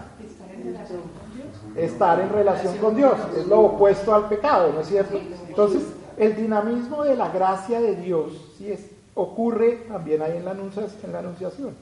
Estar 1.76 2.20
en 2.20 2.30
relación 2.30 2.78
con 2.78 2.96
Dios. 2.96 3.18
Es 3.36 3.46
lo 3.46 3.60
opuesto 3.60 4.14
al 4.14 4.30
pecado, 4.30 4.72
¿no 4.72 4.80
es 4.80 4.86
cierto? 4.86 5.20
Entonces, 5.46 5.82
el 6.16 6.34
dinamismo 6.34 7.04
de 7.04 7.16
la 7.16 7.28
gracia 7.28 7.78
de 7.82 7.96
Dios 7.96 8.32
¿sí 8.56 8.72
es, 8.72 8.86
ocurre 9.12 9.84
también 9.88 10.22
ahí 10.22 10.38
en 10.38 10.46
la, 10.46 10.52
anunciación, 10.52 11.00
en 11.04 11.12
la 11.12 11.18
Anunciación. 11.18 11.74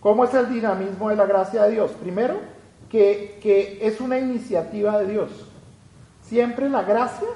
¿Cómo 0.00 0.24
es 0.24 0.34
el 0.34 0.48
dinamismo 0.48 1.10
de 1.10 1.14
la 1.14 1.26
gracia 1.26 1.62
de 1.62 1.70
Dios? 1.70 1.92
Primero, 1.92 2.40
que, 2.90 3.38
que, 3.40 3.86
es 3.86 4.00
una 4.00 4.18
iniciativa 4.18 4.98
de 4.98 5.06
Dios. 5.06 5.30
Siempre 6.22 6.68
la 6.68 6.82
gracia 6.82 7.28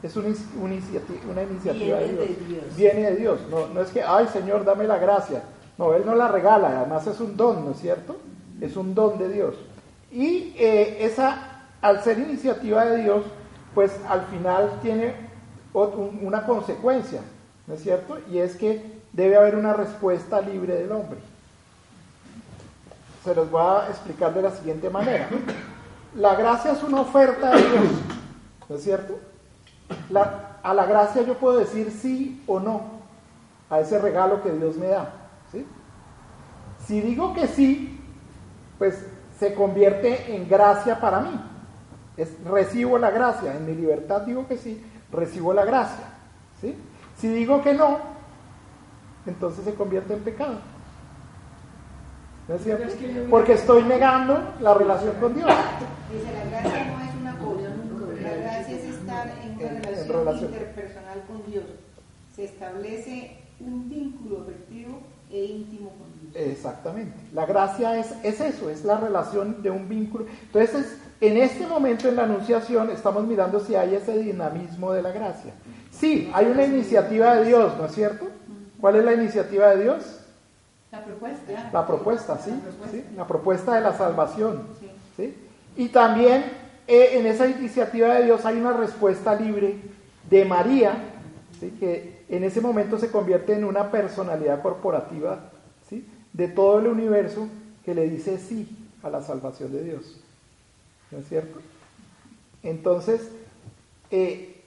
es 0.00 0.14
una, 0.14 0.28
una 0.62 0.74
iniciativa, 0.74 1.18
una 1.28 1.42
iniciativa 1.42 1.98
Viene 1.98 2.12
de, 2.12 2.26
Dios. 2.26 2.28
de 2.28 2.44
Dios. 2.46 2.76
Viene 2.76 3.10
de 3.10 3.16
Dios. 3.16 3.40
No, 3.50 3.66
no 3.66 3.80
es 3.80 3.90
que, 3.90 4.00
ay 4.00 4.28
Señor, 4.28 4.64
dame 4.64 4.84
la 4.84 4.98
gracia. 4.98 5.42
No, 5.76 5.92
Él 5.94 6.06
no 6.06 6.14
la 6.14 6.28
regala, 6.28 6.68
además 6.68 7.04
es 7.08 7.18
un 7.18 7.36
don, 7.36 7.64
¿no 7.64 7.72
es 7.72 7.80
cierto? 7.80 8.16
Es 8.60 8.76
un 8.76 8.94
don 8.94 9.18
de 9.18 9.28
Dios. 9.28 9.54
Y 10.10 10.54
eh, 10.58 10.98
esa, 11.00 11.62
al 11.80 12.02
ser 12.02 12.18
iniciativa 12.18 12.84
de 12.84 13.02
Dios, 13.02 13.24
pues 13.74 13.92
al 14.08 14.22
final 14.26 14.78
tiene 14.82 15.14
una 15.72 16.44
consecuencia, 16.44 17.20
¿no 17.66 17.74
es 17.74 17.82
cierto? 17.82 18.18
Y 18.30 18.38
es 18.38 18.56
que 18.56 18.98
debe 19.12 19.36
haber 19.36 19.54
una 19.54 19.74
respuesta 19.74 20.40
libre 20.40 20.74
del 20.74 20.90
hombre 20.92 21.18
se 23.28 23.34
los 23.34 23.50
voy 23.50 23.62
a 23.62 23.88
explicar 23.88 24.32
de 24.32 24.42
la 24.42 24.50
siguiente 24.50 24.88
manera. 24.90 25.28
La 26.14 26.34
gracia 26.34 26.72
es 26.72 26.82
una 26.82 27.02
oferta 27.02 27.50
de 27.50 27.58
Dios, 27.58 27.92
¿no 28.68 28.76
es 28.76 28.82
cierto? 28.82 29.18
A 30.62 30.74
la 30.74 30.86
gracia 30.86 31.22
yo 31.22 31.34
puedo 31.34 31.58
decir 31.58 31.90
sí 31.90 32.42
o 32.46 32.58
no 32.58 32.82
a 33.68 33.80
ese 33.80 33.98
regalo 33.98 34.42
que 34.42 34.50
Dios 34.50 34.76
me 34.76 34.86
da. 34.86 35.12
¿sí? 35.52 35.66
Si 36.86 37.00
digo 37.02 37.34
que 37.34 37.46
sí, 37.48 37.97
pues 38.78 39.04
se 39.38 39.54
convierte 39.54 40.34
en 40.34 40.48
gracia 40.48 41.00
para 41.00 41.20
mí. 41.20 41.40
Es, 42.16 42.30
recibo 42.44 42.98
la 42.98 43.10
gracia, 43.10 43.54
en 43.56 43.66
mi 43.66 43.74
libertad 43.74 44.22
digo 44.22 44.46
que 44.48 44.56
sí, 44.56 44.82
recibo 45.12 45.52
la 45.54 45.64
gracia. 45.64 46.04
¿sí? 46.60 46.74
Si 47.16 47.28
digo 47.28 47.62
que 47.62 47.74
no, 47.74 47.98
entonces 49.26 49.64
se 49.64 49.74
convierte 49.74 50.14
en 50.14 50.20
pecado. 50.20 50.56
¿No 52.48 52.54
es 52.54 52.62
cierto? 52.64 52.86
Porque 53.30 53.52
estoy 53.52 53.82
negando 53.82 54.54
la 54.60 54.72
relación 54.74 55.14
con 55.20 55.34
Dios. 55.34 55.50
Dice, 56.10 56.32
la 56.32 56.44
gracia 56.50 56.84
no 56.86 57.00
es 57.04 57.14
una 57.20 57.38
cosa, 57.38 57.68
la 58.22 58.36
gracia 58.36 58.76
es 58.76 58.84
estar 58.84 59.28
en 59.44 59.52
una 59.54 59.62
En- 59.68 59.76
en 59.76 59.82
relación, 59.84 60.16
relación. 60.16 60.50
interpersonal 60.52 61.22
con 61.28 61.46
Dios. 61.50 61.64
Se 62.34 62.44
establece 62.44 63.36
un 63.60 63.88
vínculo 63.90 64.42
afectivo 64.42 65.00
e 65.30 65.44
íntimo 65.44 65.90
con 65.90 66.08
Dios. 66.20 66.48
Exactamente. 66.50 67.16
La 67.32 67.46
gracia 67.46 67.98
es, 67.98 68.14
es 68.22 68.40
eso, 68.40 68.70
es 68.70 68.84
la 68.84 68.98
relación 68.98 69.62
de 69.62 69.70
un 69.70 69.88
vínculo. 69.88 70.26
Entonces, 70.42 70.98
en 71.20 71.36
este 71.36 71.66
momento 71.66 72.08
en 72.08 72.16
la 72.16 72.24
anunciación 72.24 72.90
estamos 72.90 73.26
mirando 73.26 73.60
si 73.60 73.74
hay 73.74 73.94
ese 73.94 74.16
dinamismo 74.18 74.92
de 74.92 75.02
la 75.02 75.10
gracia. 75.10 75.52
Sí, 75.90 76.30
hay 76.32 76.46
una 76.46 76.64
iniciativa 76.64 77.34
de 77.36 77.46
Dios, 77.46 77.76
¿no 77.76 77.86
es 77.86 77.92
cierto? 77.92 78.28
¿Cuál 78.80 78.96
es 78.96 79.04
la 79.04 79.14
iniciativa 79.14 79.70
de 79.74 79.82
Dios? 79.82 80.20
La 80.92 81.04
propuesta. 81.04 81.70
La 81.72 81.86
propuesta, 81.86 82.38
¿sí? 82.38 82.50
La 82.50 82.60
propuesta. 82.60 82.90
¿sí? 82.90 83.04
La 83.16 83.26
propuesta 83.26 83.74
de 83.74 83.80
la 83.80 83.92
salvación. 83.92 84.62
¿sí? 85.16 85.36
Y 85.76 85.88
también 85.88 86.44
eh, 86.86 87.18
en 87.18 87.26
esa 87.26 87.46
iniciativa 87.46 88.14
de 88.14 88.24
Dios 88.24 88.44
hay 88.46 88.56
una 88.56 88.72
respuesta 88.72 89.34
libre 89.34 89.76
de 90.30 90.44
María, 90.44 90.92
¿sí? 91.58 91.76
que 91.78 92.17
en 92.28 92.44
ese 92.44 92.60
momento 92.60 92.98
se 92.98 93.10
convierte 93.10 93.54
en 93.54 93.64
una 93.64 93.90
personalidad 93.90 94.62
corporativa 94.62 95.50
¿sí? 95.88 96.06
de 96.32 96.48
todo 96.48 96.78
el 96.80 96.86
universo 96.88 97.48
que 97.84 97.94
le 97.94 98.08
dice 98.08 98.38
sí 98.38 98.68
a 99.02 99.10
la 99.10 99.22
salvación 99.22 99.72
de 99.72 99.84
Dios. 99.84 100.20
¿No 101.10 101.18
es 101.18 101.28
cierto? 101.28 101.58
Entonces, 102.62 103.28
eh, 104.10 104.60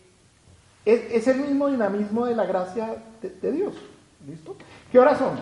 es, 0.86 1.02
es 1.12 1.28
el 1.28 1.42
mismo 1.42 1.68
dinamismo 1.70 2.26
de 2.26 2.36
la 2.36 2.46
gracia 2.46 2.96
de, 3.22 3.30
de 3.30 3.52
Dios. 3.52 3.76
¿Listo? 4.28 4.56
¿Qué 4.92 5.00
horas 5.00 5.18
son? 5.20 5.40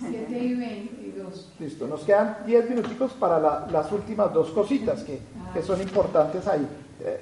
7 0.00 0.38
y 0.38 0.54
22. 0.54 1.52
Listo, 1.60 1.86
nos 1.86 2.02
quedan 2.02 2.38
10 2.46 2.70
minuticos 2.70 3.12
para 3.12 3.38
la- 3.38 3.66
las 3.70 3.90
últimas 3.92 4.32
dos 4.32 4.50
cositas 4.50 5.02
que, 5.04 5.20
que 5.54 5.62
son 5.62 5.80
importantes 5.80 6.46
ahí. 6.48 6.66
Eh, 7.00 7.20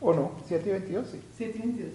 ¿O 0.00 0.14
no? 0.14 0.32
¿7 0.48 0.66
y 0.66 0.70
22? 0.70 1.06
Sí. 1.08 1.20
7 1.36 1.58
y 1.58 1.60
22. 1.68 1.90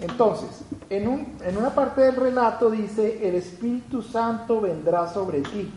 Entonces, 0.00 0.64
en, 0.90 1.08
un- 1.08 1.36
en 1.44 1.56
una 1.56 1.70
parte 1.74 2.00
del 2.02 2.16
relato 2.16 2.70
dice, 2.70 3.28
el 3.28 3.36
Espíritu 3.36 4.02
Santo 4.02 4.60
vendrá 4.60 5.06
sobre 5.08 5.40
ti 5.40 5.70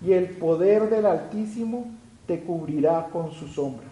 y 0.00 0.12
el 0.12 0.30
poder 0.38 0.88
del 0.88 1.06
Altísimo 1.06 1.86
te 2.26 2.40
cubrirá 2.44 3.08
con 3.12 3.32
su 3.32 3.48
sombra. 3.48 3.86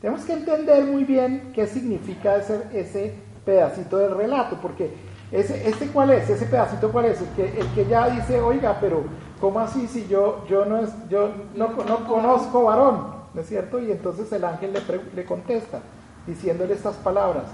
Tenemos 0.00 0.24
que 0.24 0.32
entender 0.32 0.84
muy 0.84 1.04
bien 1.04 1.52
qué 1.54 1.66
significa 1.66 2.36
ese, 2.36 2.62
ese 2.72 3.14
pedacito 3.44 3.98
del 3.98 4.16
relato, 4.16 4.56
porque 4.62 4.90
ese, 5.30 5.68
¿este 5.68 5.88
cuál 5.88 6.10
es? 6.10 6.30
¿Ese 6.30 6.46
pedacito 6.46 6.90
cuál 6.90 7.04
es? 7.06 7.20
El 7.20 7.28
que, 7.36 7.60
el 7.60 7.66
que 7.74 7.84
ya 7.86 8.08
dice, 8.08 8.40
oiga, 8.40 8.78
pero 8.80 9.02
¿cómo 9.40 9.60
así 9.60 9.86
si 9.86 10.06
yo, 10.08 10.44
yo, 10.48 10.64
no, 10.64 10.78
es, 10.78 10.90
yo 11.10 11.30
no, 11.54 11.68
no 11.84 12.06
conozco 12.06 12.64
varón? 12.64 13.20
¿No 13.34 13.40
es 13.42 13.46
cierto? 13.48 13.78
Y 13.78 13.92
entonces 13.92 14.32
el 14.32 14.44
ángel 14.44 14.72
le, 14.72 14.80
le 15.14 15.24
contesta, 15.26 15.80
diciéndole 16.26 16.72
estas 16.74 16.96
palabras, 16.96 17.44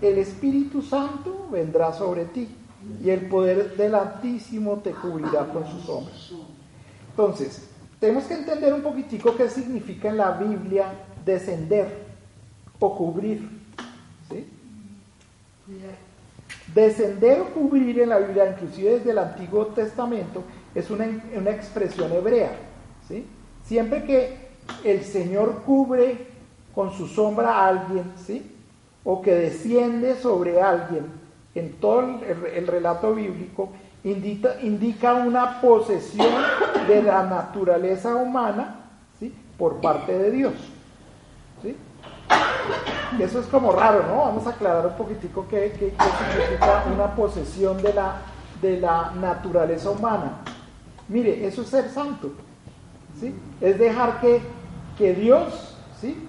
el 0.00 0.18
Espíritu 0.18 0.82
Santo 0.82 1.48
vendrá 1.50 1.92
sobre 1.92 2.26
ti 2.26 2.48
y 3.02 3.10
el 3.10 3.28
poder 3.28 3.76
del 3.76 3.94
Altísimo 3.94 4.76
te 4.78 4.92
cubrirá 4.92 5.46
con 5.52 5.66
sus 5.66 5.82
sombra. 5.82 6.14
Entonces, 7.10 7.68
tenemos 7.98 8.24
que 8.24 8.34
entender 8.34 8.74
un 8.74 8.82
poquitico 8.82 9.34
qué 9.36 9.48
significa 9.48 10.08
en 10.08 10.18
la 10.18 10.32
Biblia 10.32 10.92
descender 11.24 12.06
o 12.78 12.94
cubrir. 12.96 13.48
¿sí? 14.30 14.46
Descender 16.74 17.40
o 17.40 17.46
cubrir 17.46 18.00
en 18.00 18.10
la 18.10 18.18
Biblia, 18.18 18.50
inclusive 18.50 18.98
desde 18.98 19.10
el 19.10 19.18
Antiguo 19.18 19.66
Testamento, 19.68 20.44
es 20.74 20.90
una, 20.90 21.06
una 21.34 21.50
expresión 21.50 22.12
hebrea. 22.12 22.52
¿sí? 23.08 23.26
Siempre 23.64 24.04
que 24.04 24.46
el 24.84 25.02
Señor 25.02 25.62
cubre 25.64 26.28
con 26.74 26.92
su 26.92 27.06
sombra 27.06 27.52
a 27.52 27.68
alguien, 27.68 28.12
¿sí? 28.24 28.55
O 29.06 29.22
que 29.22 29.32
desciende 29.34 30.16
sobre 30.16 30.60
alguien, 30.60 31.06
en 31.54 31.72
todo 31.74 32.00
el, 32.00 32.44
el 32.54 32.66
relato 32.66 33.14
bíblico, 33.14 33.70
indica, 34.04 34.56
indica 34.62 35.14
una 35.14 35.60
posesión 35.62 36.28
de 36.86 37.02
la 37.02 37.22
naturaleza 37.22 38.14
humana 38.16 38.80
¿sí? 39.18 39.32
por 39.56 39.76
parte 39.80 40.18
de 40.18 40.30
Dios. 40.32 40.52
¿sí? 41.62 41.76
Eso 43.20 43.40
es 43.40 43.46
como 43.46 43.72
raro, 43.72 44.02
¿no? 44.08 44.16
Vamos 44.24 44.46
a 44.46 44.50
aclarar 44.50 44.86
un 44.88 44.94
poquitico 44.96 45.46
qué, 45.48 45.72
qué- 45.78 45.94
qué 45.96 46.34
significa 46.34 46.84
una 46.92 47.14
posesión 47.14 47.80
de 47.80 47.94
la, 47.94 48.16
de 48.60 48.80
la 48.80 49.12
naturaleza 49.20 49.88
humana. 49.90 50.32
Mire, 51.08 51.46
eso 51.46 51.62
es 51.62 51.68
ser 51.68 51.88
santo, 51.88 52.32
¿sí? 53.20 53.32
Es 53.60 53.78
dejar 53.78 54.20
que, 54.20 54.40
que 54.98 55.14
Dios, 55.14 55.76
¿sí? 56.00 56.28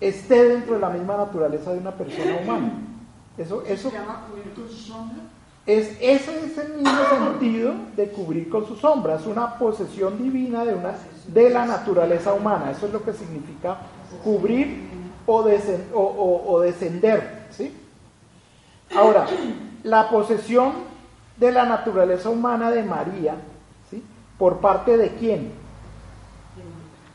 Esté 0.00 0.44
dentro 0.48 0.74
de 0.74 0.80
la 0.80 0.90
misma 0.90 1.16
naturaleza 1.16 1.72
de 1.72 1.78
una 1.78 1.92
persona 1.92 2.38
humana. 2.42 2.72
Eso, 3.36 3.62
eso 3.66 3.90
¿Se 3.90 3.96
llama 3.96 4.26
cubrir 4.30 4.52
con 4.54 4.68
su 4.68 4.76
sombra? 4.76 5.16
es, 5.66 5.96
ese 6.00 6.44
es 6.46 6.58
el 6.58 6.72
mismo 6.74 6.98
sentido 7.10 7.72
de 7.96 8.08
cubrir 8.10 8.48
con 8.50 8.66
su 8.66 8.76
sombra, 8.76 9.16
es 9.16 9.26
una 9.26 9.58
posesión 9.58 10.18
divina 10.18 10.64
de, 10.64 10.74
una, 10.74 10.94
de 11.28 11.50
la 11.50 11.64
naturaleza 11.66 12.32
humana, 12.34 12.70
eso 12.70 12.86
es 12.86 12.92
lo 12.92 13.02
que 13.04 13.12
significa 13.12 13.78
cubrir 14.24 14.88
o, 15.26 15.44
desen- 15.44 15.84
o- 15.94 16.00
o- 16.00 16.52
o 16.52 16.60
descender. 16.60 17.46
¿sí? 17.50 17.72
Ahora, 18.96 19.26
la 19.84 20.10
posesión 20.10 20.72
de 21.36 21.52
la 21.52 21.64
naturaleza 21.66 22.28
humana 22.30 22.70
de 22.70 22.82
María, 22.82 23.34
¿sí? 23.90 24.02
¿por 24.38 24.58
parte 24.58 24.96
de 24.96 25.10
quién? 25.14 25.52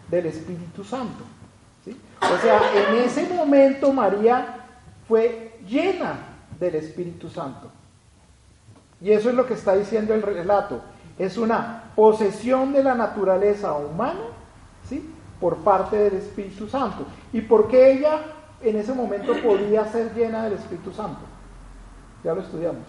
Del 0.10 0.28
Espíritu 0.28 0.84
Santo. 0.84 1.24
O 2.22 2.38
sea, 2.42 2.60
en 2.74 3.04
ese 3.04 3.32
momento 3.34 3.92
María 3.94 4.58
fue 5.08 5.58
llena 5.68 6.18
del 6.60 6.76
Espíritu 6.76 7.30
Santo. 7.30 7.70
Y 9.02 9.12
eso 9.12 9.30
es 9.30 9.36
lo 9.36 9.46
que 9.46 9.54
está 9.54 9.76
diciendo 9.76 10.14
el 10.14 10.22
relato. 10.22 10.82
Es 11.20 11.38
una 11.38 11.92
posesión 11.96 12.74
de 12.74 12.84
la 12.84 12.96
naturaleza 12.96 13.74
humana, 13.74 14.20
¿sí? 14.88 15.14
Por 15.40 15.58
parte 15.58 15.98
del 15.98 16.16
Espíritu 16.16 16.68
Santo. 16.68 17.06
¿Y 17.34 17.42
por 17.42 17.68
qué 17.68 17.92
ella 17.94 18.20
en 18.62 18.78
ese 18.78 18.94
momento 18.94 19.34
podía 19.44 19.86
ser 19.86 20.14
llena 20.16 20.46
del 20.46 20.54
Espíritu 20.54 20.92
Santo? 20.94 21.20
Ya 22.24 22.34
lo 22.34 22.42
estudiamos. 22.42 22.88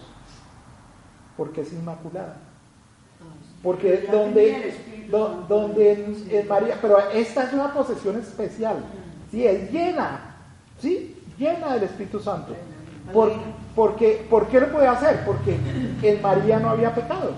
Porque 1.37 1.61
es 1.61 1.73
inmaculada. 1.73 2.37
Porque 3.63 4.09
donde, 4.11 5.07
do- 5.11 5.45
donde 5.49 5.93
en, 5.93 6.27
en 6.31 6.49
María, 6.49 6.79
pero 6.81 6.99
esta 7.11 7.45
es 7.45 7.53
una 7.53 7.73
posesión 7.73 8.17
especial. 8.17 8.77
Sí, 9.37 9.47
es 9.47 9.71
llena, 9.71 10.35
¿sí? 10.81 11.15
Llena 11.37 11.75
del 11.75 11.83
Espíritu 11.83 12.19
Santo. 12.21 12.55
Por, 13.13 13.33
porque, 13.75 14.27
¿Por 14.31 14.47
qué 14.49 14.61
lo 14.61 14.73
puede 14.73 14.87
hacer? 14.89 15.27
Porque 15.27 15.59
en 16.03 16.23
María 16.23 16.59
no 16.59 16.71
había 16.71 16.95
pecado. 16.95 17.33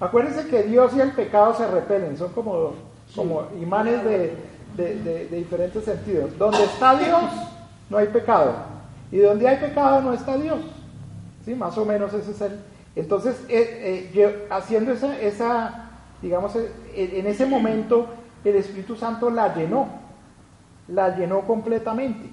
Acuérdense 0.00 0.48
que 0.48 0.62
Dios 0.62 0.92
y 0.96 1.00
el 1.02 1.12
pecado 1.12 1.52
se 1.54 1.66
repelen, 1.66 2.16
son 2.16 2.32
como, 2.32 2.72
como 3.14 3.48
imanes 3.60 4.02
de, 4.02 4.34
de- 4.78 4.94
de- 5.02 5.26
de 5.26 5.36
diferentes 5.36 5.84
sentidos. 5.84 6.38
Donde 6.38 6.64
está 6.64 6.96
Dios, 6.98 7.22
no 7.90 7.98
hay 7.98 8.06
pecado. 8.06 8.54
Y 9.12 9.18
donde 9.18 9.46
hay 9.46 9.58
pecado, 9.58 10.00
no 10.00 10.14
está 10.14 10.38
Dios. 10.38 10.60
¿Sí? 11.44 11.54
Más 11.54 11.76
o 11.76 11.84
menos 11.84 12.14
ese 12.14 12.30
es 12.30 12.40
el... 12.40 12.58
Entonces, 12.96 13.36
eh, 13.50 14.08
eh, 14.08 14.10
yo- 14.14 14.30
haciendo 14.56 14.90
esa, 14.92 15.20
esa 15.20 15.90
digamos, 16.22 16.56
eh, 16.56 16.72
en 16.94 17.26
ese 17.26 17.44
momento, 17.44 18.06
el 18.42 18.56
Espíritu 18.56 18.96
Santo 18.96 19.28
la 19.28 19.54
llenó, 19.54 20.05
la 20.88 21.16
llenó 21.16 21.42
completamente, 21.46 22.28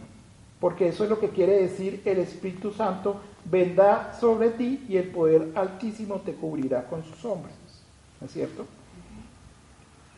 porque 0.60 0.88
eso 0.90 1.04
es 1.04 1.10
lo 1.10 1.20
que 1.20 1.30
quiere 1.30 1.62
decir 1.62 2.02
el 2.06 2.20
Espíritu 2.20 2.72
Santo 2.72 3.20
vendrá 3.46 4.14
sobre 4.20 4.50
ti 4.52 4.86
y 4.88 4.98
el 4.98 5.10
poder 5.10 5.52
altísimo 5.56 6.22
te 6.22 6.34
cubrirá 6.34 6.86
con 6.88 7.04
sus 7.04 7.18
sombras, 7.18 7.54
¿no 8.22 8.28
es 8.28 8.34
cierto? 8.34 8.66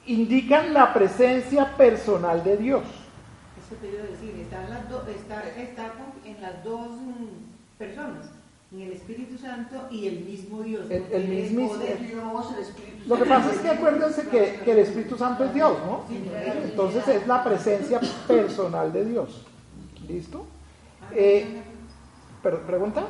Indican 0.07 0.73
la 0.73 0.93
presencia 0.93 1.75
personal 1.75 2.43
de 2.43 2.57
Dios. 2.57 2.83
Eso 2.83 3.75
decir, 4.03 4.39
están 4.41 4.69
las 4.69 4.87
do- 4.89 5.03
está, 5.07 5.41
está 5.49 5.93
en 6.25 6.39
las 6.41 6.63
dos 6.63 6.91
mm, 6.91 7.79
personas, 7.79 8.29
en 8.71 8.81
el 8.81 8.91
Espíritu 8.93 9.37
Santo 9.37 9.87
y 9.91 10.07
el 10.07 10.19
mismo 10.25 10.61
Dios. 10.61 10.89
El- 10.89 11.03
el 11.11 11.55
poder. 11.67 11.99
Dios, 11.99 12.53
el 12.55 12.61
Espíritu 12.63 13.07
Lo 13.07 13.15
que 13.17 13.25
pasa 13.25 13.51
es 13.51 13.59
que 13.59 13.69
acuérdense 13.69 14.27
que, 14.27 14.59
que 14.65 14.71
el 14.71 14.79
Espíritu 14.79 15.17
Santo 15.17 15.45
es 15.45 15.53
Dios, 15.53 15.77
¿no? 15.85 16.03
Entonces 16.09 17.07
es 17.07 17.27
la 17.27 17.43
presencia 17.43 17.99
personal 18.27 18.91
de 18.91 19.05
Dios. 19.05 19.45
¿Listo? 20.07 20.45
Eh, 21.13 21.61
¿pero- 22.43 22.61
¿Pregunta? 22.65 23.03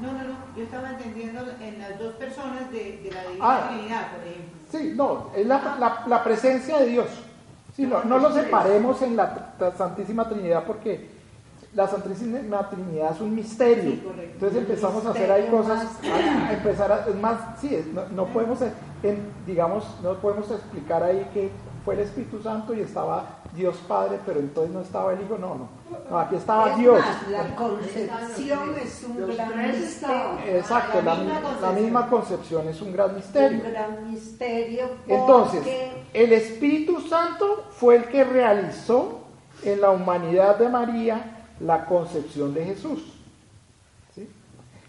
No, 0.00 0.12
no, 0.12 0.18
no, 0.18 0.34
yo 0.56 0.62
estaba 0.62 0.90
entendiendo 0.90 1.40
en 1.60 1.78
las 1.78 1.98
dos 1.98 2.14
personas 2.14 2.70
de, 2.72 3.00
de 3.02 3.10
la 3.12 3.22
Divina 3.24 3.38
Ah. 3.42 3.68
Trinidad, 3.68 4.12
por 4.12 4.26
ejemplo. 4.26 4.60
Sí, 4.70 4.92
no, 4.96 5.30
es 5.36 5.46
la, 5.46 5.76
la- 5.78 6.04
la 6.06 6.24
presencia 6.24 6.78
de 6.78 6.86
Dios. 6.86 7.06
Sí, 7.76 7.82
no, 7.86 8.02
no 8.04 8.18
lo 8.18 8.32
separemos 8.32 9.02
en 9.02 9.16
la 9.16 9.52
Santísima 9.76 10.26
Trinidad 10.28 10.64
porque 10.66 11.19
la 11.74 11.86
Santísima 11.86 12.68
Trinidad 12.68 13.12
es 13.14 13.20
un 13.20 13.34
misterio. 13.34 13.92
Sí. 13.92 14.02
Entonces 14.32 14.58
empezamos 14.58 15.06
a 15.06 15.10
hacer 15.10 15.30
ahí 15.30 15.46
cosas, 15.48 15.86
a, 16.04 16.48
a 16.48 16.52
empezar 16.52 16.90
a, 16.92 17.06
es 17.08 17.14
más, 17.14 17.60
sí, 17.60 17.74
es- 17.74 17.86
no, 17.86 18.02
no 18.08 18.26
podemos, 18.26 18.58
en- 18.62 19.32
digamos, 19.46 19.84
no 20.02 20.14
podemos 20.14 20.50
explicar 20.50 21.02
ahí 21.02 21.28
que 21.32 21.50
fue 21.84 21.94
el 21.94 22.00
Espíritu 22.00 22.42
Santo 22.42 22.74
y 22.74 22.80
estaba 22.80 23.24
Dios 23.54 23.76
Padre, 23.88 24.18
pero 24.26 24.38
entonces 24.40 24.72
no 24.74 24.80
estaba 24.80 25.12
el 25.12 25.22
Hijo, 25.22 25.38
no, 25.38 25.54
no. 25.54 25.68
No, 26.10 26.18
aquí 26.18 26.36
estaba 26.36 26.72
Es 26.72 26.78
Dios. 26.78 26.98
más, 27.00 27.28
la 27.30 27.54
concepción 27.56 28.74
es 28.82 29.04
un 29.04 29.16
gran 29.36 29.72
misterio. 29.72 30.38
Exacto, 30.46 31.02
la, 31.02 31.14
misma 31.14 31.34
la 31.34 31.40
concepción. 31.40 31.74
misma 31.84 32.10
concepción 32.10 32.68
es 32.68 32.80
un 32.82 32.92
gran 32.92 33.14
misterio. 33.14 33.58
Un 33.64 33.72
gran 33.72 34.10
misterio. 34.10 34.84
Entonces, 35.06 35.62
el 36.12 36.32
Espíritu 36.32 37.00
Santo 37.00 37.64
fue 37.70 37.96
el 37.96 38.04
que 38.06 38.24
realizó 38.24 39.20
en 39.62 39.80
la 39.80 39.90
humanidad 39.90 40.58
de 40.58 40.68
María 40.68 41.36
la 41.60 41.84
concepción 41.84 42.54
de 42.54 42.64
Jesús. 42.64 43.02
¿Sí? 44.14 44.28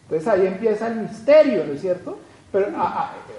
Entonces 0.04 0.28
ahí 0.28 0.48
empieza 0.48 0.88
el 0.88 1.02
misterio, 1.02 1.66
¿no 1.66 1.74
es 1.74 1.82
cierto? 1.82 2.18
pero, 2.52 2.68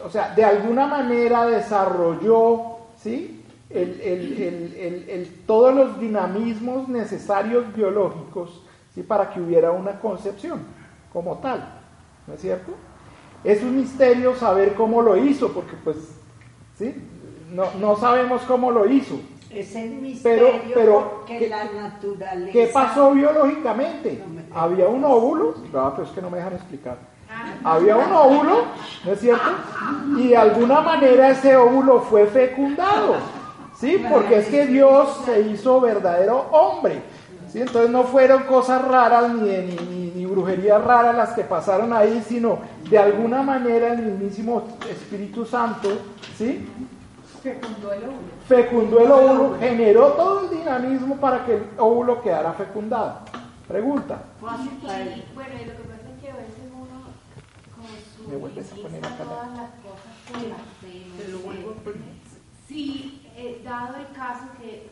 o 0.06 0.08
sea, 0.10 0.34
de 0.34 0.42
alguna 0.42 0.86
manera 0.86 1.44
desarrolló, 1.46 2.78
¿sí? 2.98 3.44
El- 3.68 4.00
el- 4.00 5.06
el- 5.08 5.34
todos 5.46 5.74
los 5.74 6.00
dinamismos 6.00 6.88
necesarios 6.88 7.74
biológicos, 7.74 8.62
¿sí? 8.94 9.02
Para 9.02 9.28
que 9.30 9.40
hubiera 9.40 9.70
una 9.70 10.00
concepción 10.00 10.60
como 11.12 11.36
tal, 11.38 11.78
¿no 12.26 12.34
es 12.34 12.40
cierto? 12.40 12.72
Es 13.44 13.62
un 13.62 13.76
misterio 13.76 14.34
saber 14.34 14.72
cómo 14.74 15.02
lo 15.02 15.16
hizo, 15.18 15.52
porque 15.52 15.74
pues, 15.84 15.96
¿sí? 16.78 16.94
No, 17.52 17.64
no 17.80 17.96
sabemos 17.96 18.40
cómo 18.42 18.70
lo 18.70 18.88
hizo. 18.90 19.20
Es 19.54 19.74
el 19.76 19.90
misterio 19.90 20.48
Pero- 20.62 20.74
pero, 20.74 21.10
porque 21.18 21.38
¿qué- 21.38 21.48
la 21.48 21.64
naturaleza. 21.64 22.52
¿Qué 22.52 22.66
pasó 22.72 23.10
biológicamente? 23.12 24.22
Había 24.54 24.88
un 24.88 25.04
óvulo, 25.04 25.54
no, 25.72 25.90
pero 25.94 26.06
es 26.06 26.12
que 26.12 26.22
no 26.22 26.30
me 26.30 26.38
dejan 26.38 26.54
explicar. 26.54 26.96
Había 27.64 27.96
un 27.96 28.12
óvulo, 28.12 28.64
¿no 29.04 29.12
es 29.12 29.20
cierto? 29.20 29.44
Y 30.18 30.28
de 30.28 30.36
alguna 30.36 30.80
manera 30.80 31.30
ese 31.30 31.56
óvulo 31.56 32.00
fue 32.00 32.26
fecundado, 32.26 33.14
¿sí? 33.78 34.02
Porque 34.10 34.38
es 34.38 34.48
que 34.48 34.66
Dios 34.66 35.22
se 35.24 35.40
hizo 35.40 35.80
verdadero 35.80 36.46
hombre, 36.52 37.00
¿sí? 37.50 37.60
Entonces 37.60 37.90
no 37.90 38.04
fueron 38.04 38.42
cosas 38.44 38.82
raras 38.86 39.32
ni, 39.32 39.48
de- 39.48 39.62
ni, 39.62 39.76
ni, 39.86 40.10
ni 40.14 40.26
brujerías 40.26 40.82
raras 40.84 41.16
las 41.16 41.30
que 41.30 41.42
pasaron 41.44 41.92
ahí, 41.94 42.22
sino 42.26 42.58
de 42.90 42.98
alguna 42.98 43.42
manera 43.42 43.92
el 43.94 44.02
mismísimo 44.02 44.64
Espíritu 44.90 45.44
Santo, 45.46 45.88
¿sí? 46.36 46.68
Fecundó 47.42 47.92
el 47.92 48.04
óvulo. 48.04 48.18
fecundó 48.46 49.00
el 49.00 49.10
óvulo, 49.10 49.58
generó 49.58 50.12
todo 50.12 50.40
el 50.42 50.58
dinamismo 50.58 51.16
para 51.16 51.44
que 51.44 51.56
el 51.56 51.64
óvulo 51.76 52.22
quedara 52.22 52.52
fecundado. 52.52 53.20
Pregunta. 53.66 54.22
Y, 54.40 55.34
bueno, 55.34 55.54
y 55.60 55.64
lo 55.64 55.76
que 55.76 55.82
pasa 55.82 56.08
es 56.14 56.22
que 56.22 56.30
a 56.30 56.36
veces 56.36 56.70
uno, 56.72 57.10
como 57.74 58.28
Me 58.28 58.36
vuelves 58.36 58.72
a 58.72 58.76
poner 58.76 59.04
acá 59.06 59.24
todas 59.24 59.48
las 59.56 59.70
cosas 59.82 60.12
no 60.32 60.58
sé. 60.80 61.02
Si, 62.68 63.20
eh, 63.36 63.60
dado 63.64 63.96
el 63.96 64.06
caso 64.16 64.44
que 64.60 64.88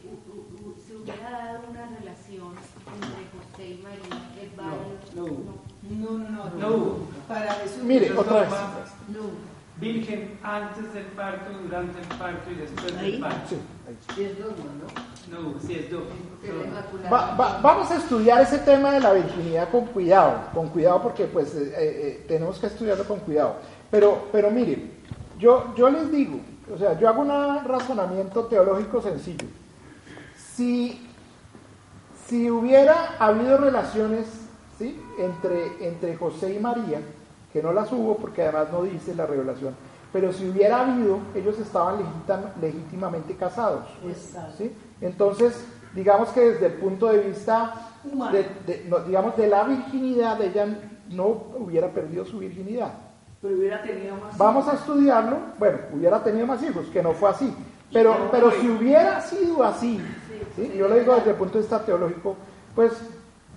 se 0.87 0.97
hubiera 0.97 1.31
dado 1.31 1.61
una 1.71 1.87
relación 1.99 2.53
entre 2.95 3.25
José 3.33 3.71
y 3.71 3.83
María, 3.83 4.31
el 4.41 4.49
padre 4.51 4.77
No, 5.15 5.25
no. 5.25 5.71
No, 5.83 6.19
no, 6.19 6.45
no. 6.51 6.59
No 6.59 6.69
hubo. 6.77 6.99
Para 7.27 7.63
eso. 7.63 7.83
Mire, 7.83 8.13
otra 8.13 8.41
vez. 8.43 8.51
No. 9.09 9.50
Virgen 9.81 10.39
antes 10.43 10.93
del 10.93 11.05
parto, 11.07 11.51
durante 11.63 11.99
el 12.01 12.07
parto 12.19 12.51
y 12.51 12.55
después 12.57 12.93
Ahí. 12.99 13.13
del 13.13 13.21
parto. 13.21 13.49
Sí, 13.49 13.57
ahí. 13.89 14.25
Es 14.25 14.39
dogma, 14.39 14.73
¿no? 15.31 15.41
No 15.53 15.61
sí 15.61 15.75
es 15.75 15.91
Inmaculada. 15.91 17.11
Va- 17.11 17.35
va- 17.37 17.61
vamos 17.63 17.91
a 17.91 17.97
estudiar 17.97 18.43
ese 18.43 18.59
tema 18.59 18.93
de 18.93 19.01
la 19.01 19.13
virginidad 19.13 19.71
con 19.71 19.87
cuidado, 19.87 20.43
con 20.55 20.69
cuidado 20.69 21.03
porque 21.03 21.25
pues 21.27 21.55
eh, 21.55 21.73
eh, 21.77 22.25
tenemos 22.29 22.59
que 22.59 22.67
estudiarlo 22.67 23.05
con 23.05 23.21
cuidado. 23.21 23.57
Pero, 23.91 24.29
pero 24.33 24.51
miren, 24.51 24.93
yo, 25.39 25.73
yo 25.77 25.89
les 25.91 26.11
digo, 26.13 26.41
o 26.75 26.79
sea, 26.79 26.99
yo 26.99 27.09
hago 27.09 27.23
un 27.23 27.65
razonamiento 27.65 28.45
teológico 28.45 29.01
sencillo. 29.01 29.47
Si, 30.57 31.09
si 32.27 32.51
hubiera 32.51 33.17
habido 33.19 33.57
relaciones 33.57 34.27
¿sí? 34.79 35.01
entre, 35.19 35.87
entre 35.87 36.17
José 36.17 36.55
y 36.55 36.59
María, 36.59 37.01
que 37.53 37.63
no 37.63 37.73
las 37.73 37.91
hubo 37.93 38.17
porque 38.17 38.43
además 38.43 38.69
no 38.73 38.83
dice 38.83 39.15
la 39.15 39.27
revelación, 39.27 39.75
pero 40.13 40.33
si 40.33 40.49
hubiera 40.49 40.81
habido, 40.81 41.19
ellos 41.35 41.59
estaban 41.59 41.97
legítimamente 42.61 43.35
casados. 43.37 43.85
¿sí? 44.57 44.73
Entonces, 45.01 45.65
digamos 45.95 46.29
que 46.31 46.41
desde 46.53 46.67
el 46.67 46.73
punto 46.75 47.07
de 47.07 47.19
vista, 47.19 47.89
de, 48.33 48.47
de- 48.67 48.85
no, 48.89 48.99
digamos, 49.01 49.37
de 49.37 49.47
la 49.49 49.65
virginidad, 49.65 50.41
ella 50.43 50.67
no 51.11 51.27
hubiera 51.59 51.89
perdido 51.89 52.25
su 52.25 52.39
virginidad. 52.39 52.93
Pero 53.43 53.55
hubiera 53.57 53.83
tenido 53.83 54.17
más. 54.17 54.37
Vamos 54.37 54.69
a 54.69 54.75
estudiarlo, 54.75 55.37
bueno, 55.59 55.79
hubiera 55.95 56.23
tenido 56.23 56.47
más 56.47 56.63
hijos, 56.63 56.87
que 56.93 57.03
no 57.03 57.13
fue 57.13 57.31
así. 57.31 57.55
Pero, 57.93 58.29
pero 58.31 58.53
si 58.53 58.69
hubiera 58.69 59.21
sido 59.21 59.65
así, 59.65 60.01
¿sí? 60.55 60.73
yo 60.77 60.87
le 60.89 61.01
digo 61.01 61.15
desde 61.17 61.31
el 61.31 61.37
punto 61.37 61.55
de 61.55 61.61
vista 61.61 61.85
teológico, 61.85 62.37
pues 62.75 62.93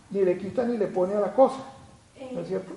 ni 0.10 0.24
le 0.24 0.38
quita 0.38 0.64
ni 0.64 0.78
le 0.78 0.88
pone 0.88 1.14
a 1.14 1.20
la 1.20 1.34
cosa, 1.34 1.58
¿no 2.32 2.40
es 2.42 2.48
cierto? 2.48 2.74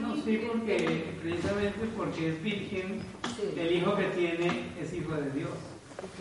No, 0.00 0.14
sí, 0.16 0.42
porque 0.46 1.18
precisamente 1.22 1.88
porque 1.96 2.28
es 2.30 2.42
virgen, 2.42 3.00
el 3.56 3.72
hijo 3.72 3.94
que 3.96 4.04
tiene 4.06 4.70
es 4.80 4.92
hijo 4.92 5.14
de 5.14 5.30
Dios. 5.30 5.50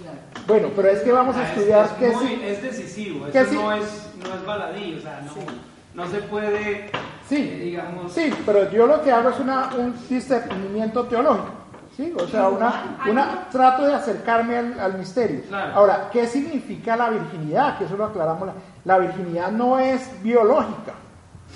Claro. 0.01 0.17
Bueno, 0.47 0.69
pero 0.75 0.87
es 0.89 0.99
que 1.01 1.11
vamos 1.11 1.35
a 1.35 1.39
Ah, 1.39 1.43
es- 1.43 1.49
estudiar 1.57 1.85
es, 1.85 1.91
qué 1.93 2.09
muy- 2.09 2.27
sí. 2.27 2.41
es 2.43 2.61
decisivo, 2.61 3.25
que 3.31 3.39
eso 3.39 3.49
sí- 3.49 3.55
no, 3.55 3.71
es, 3.73 4.09
no 4.23 4.35
es 4.35 4.45
baladí, 4.45 4.95
o 4.95 5.01
sea, 5.01 5.21
no, 5.25 6.03
no 6.03 6.09
se 6.09 6.19
puede, 6.21 6.89
Sí, 7.27 7.35
eh, 7.37 7.59
digamos... 7.63 8.11
sí, 8.13 8.31
pero 8.45 8.71
yo 8.71 8.87
lo 8.87 9.01
que 9.01 9.11
hago 9.11 9.29
es 9.29 9.39
una, 9.39 9.69
un 9.75 9.93
discernimiento 10.09 11.03
teológico, 11.05 11.49
¿sí? 11.95 12.13
O 12.17 12.27
sea, 12.27 12.49
una, 12.49 12.97
una, 13.09 13.47
trato 13.49 13.85
de 13.85 13.93
acercarme 13.95 14.57
al, 14.57 14.79
al 14.79 14.97
misterio. 14.97 15.41
Claro. 15.47 15.73
Ahora, 15.75 16.09
¿qué 16.11 16.25
significa 16.27 16.95
la 16.95 17.09
virginidad? 17.09 17.77
Que 17.77 17.85
eso 17.85 17.97
lo 17.97 18.05
aclaramos. 18.05 18.47
La, 18.47 18.53
la 18.85 18.97
virginidad 18.99 19.51
no 19.51 19.79
es 19.79 20.09
biológica, 20.23 20.93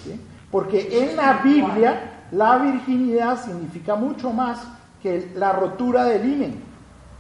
¿sí? 0.04 0.20
Porque 0.52 0.88
en 1.04 1.16
la 1.16 1.34
Biblia 1.44 2.26
la 2.32 2.58
virginidad 2.58 3.44
significa 3.44 3.96
mucho 3.96 4.32
más 4.32 4.60
que 5.02 5.32
la 5.36 5.52
rotura 5.54 6.06
del 6.06 6.26
himen, 6.32 6.64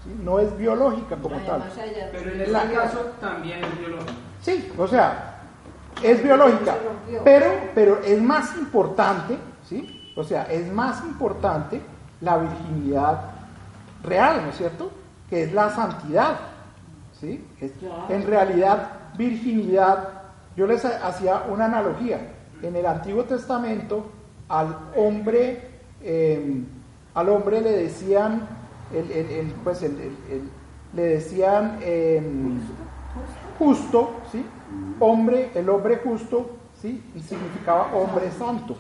¿sí? 0.03 0.19
No 0.23 0.39
es 0.39 0.55
biológica 0.57 1.15
como 1.15 1.35
tal. 1.45 1.63
Pero 2.11 2.31
en 2.31 2.41
este 2.41 2.51
caso 2.75 2.99
también 3.21 3.63
es 3.63 3.79
biológico. 3.79 4.11
Sí, 4.41 4.71
o 4.77 4.87
sea, 4.87 5.35
es 6.03 6.23
biológica, 6.23 6.75
pero, 7.23 7.45
pero 7.75 7.99
es 8.03 8.21
más 8.21 8.55
importante, 8.57 9.37
¿sí? 9.67 10.11
O 10.15 10.23
sea, 10.23 10.43
es 10.43 10.71
más 10.71 11.03
importante 11.03 11.81
la 12.21 12.37
virginidad 12.37 13.21
real, 14.03 14.41
¿no 14.43 14.49
es 14.49 14.57
cierto? 14.57 14.91
Que 15.29 15.43
es 15.43 15.53
la 15.53 15.69
santidad, 15.69 16.37
¿sí? 17.19 17.45
Es- 17.59 17.73
en 18.09 18.25
realidad, 18.27 18.89
virginidad, 19.17 20.09
yo 20.55 20.65
les 20.67 20.83
ha- 20.85 21.05
hacía 21.07 21.43
una 21.49 21.65
analogía. 21.65 22.19
En 22.62 22.76
el 22.76 22.86
Antiguo 22.86 23.24
Testamento, 23.24 24.06
al 24.50 24.76
hombre, 24.95 25.62
eh, 26.02 26.63
al 27.13 27.30
hombre 27.30 27.62
le 27.62 27.72
decían, 27.72 28.48
pues 29.63 29.86
le 30.93 31.02
decían 31.02 31.78
eh, 31.82 32.22
justo, 33.58 34.12
¿sí? 34.32 34.45
Hombre, 35.00 35.52
el 35.56 35.69
hombre 35.69 35.98
justo, 36.04 36.50
¿sí? 36.82 37.04
Y 37.15 37.19
significaba 37.19 37.93
hombre 37.93 38.32
santo, 38.32 38.76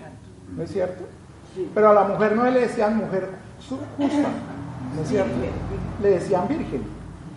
¿no 0.55 0.63
es 0.63 0.71
cierto? 0.71 1.05
Pero 1.73 1.89
a 1.89 1.93
la 1.93 2.03
mujer 2.03 2.35
no 2.35 2.49
le 2.49 2.61
decían 2.61 2.97
mujer 2.97 3.29
justa, 3.97 4.29
¿no 4.95 5.01
es 5.01 5.07
cierto? 5.07 5.33
Le 6.01 6.09
decían 6.09 6.47
virgen, 6.47 6.83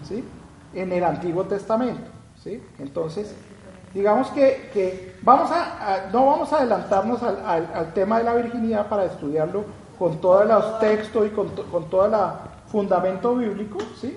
¿sí? 0.08 0.24
En 0.74 0.92
el 0.92 1.04
Antiguo 1.04 1.44
Testamento, 1.44 2.10
¿sí? 2.42 2.62
Entonces, 2.78 3.34
digamos 3.94 4.28
que, 4.30 4.70
que 4.72 5.16
vamos 5.22 5.50
a, 5.50 5.94
a- 6.06 6.10
no 6.10 6.26
vamos 6.26 6.52
a 6.52 6.58
adelantarnos 6.58 7.22
al, 7.22 7.44
al- 7.44 7.70
al 7.74 7.92
tema 7.94 8.18
de 8.18 8.24
la 8.24 8.34
virginidad 8.34 8.88
para 8.88 9.04
estudiarlo 9.04 9.64
con 9.98 10.20
todos 10.20 10.46
los 10.46 10.78
textos 10.80 11.26
y 11.26 11.30
con, 11.30 11.50
to- 11.54 11.64
con 11.66 11.88
todo 11.90 12.06
el 12.06 12.12
fundamento 12.70 13.34
bíblico, 13.36 13.78
¿sí? 14.00 14.08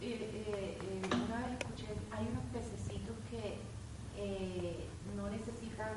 De- 0.00 0.06
y, 0.06 1.00
una 1.14 1.46
vez 1.46 1.58
escuché, 1.58 1.86
hay 2.16 2.28
unos 2.30 2.44
pececitos 2.52 3.16
que 3.30 3.58
no 5.16 5.28
necesitan 5.28 5.90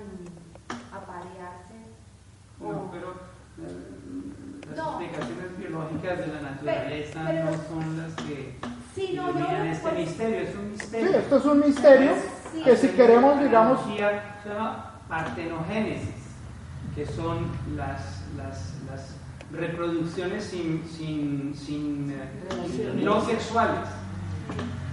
aparearse. 0.91 1.75
No, 2.59 2.69
o- 2.69 2.91
pero 2.91 3.13
las 4.67 4.77
No. 4.77 4.99
explicaciones 5.01 5.57
biológicas 5.57 6.19
de 6.19 6.27
la 6.27 6.41
naturaleza 6.41 7.23
pero- 7.27 7.45
no 7.45 7.51
son 7.51 7.97
las 7.97 8.13
que 8.25 8.55
Sí, 8.95 9.13
no, 9.15 9.31
no, 9.31 9.47
este 9.63 9.81
pues- 9.83 9.93
misterio, 9.95 10.39
es 10.41 10.55
un 10.55 10.61
Sí, 10.65 10.71
misterio. 10.71 11.09
esto 11.19 11.37
es 11.37 11.45
un 11.45 11.59
misterio 11.59 12.11
Sí. 12.51 12.63
que 12.63 12.75
si 12.75 12.87
queremos, 12.89 13.39
digamos, 13.41 13.79
se 13.85 14.49
llama 14.49 14.93
partenogénesis, 15.07 16.15
que 16.95 17.05
son 17.05 17.47
las, 17.75 18.23
las, 18.37 18.73
las 18.89 19.15
reproducciones 19.51 20.43
sin, 20.43 20.83
sin, 20.87 21.53
sin 21.55 22.11
eh, 22.11 22.93
no 23.03 23.21
sexuales. 23.21 23.79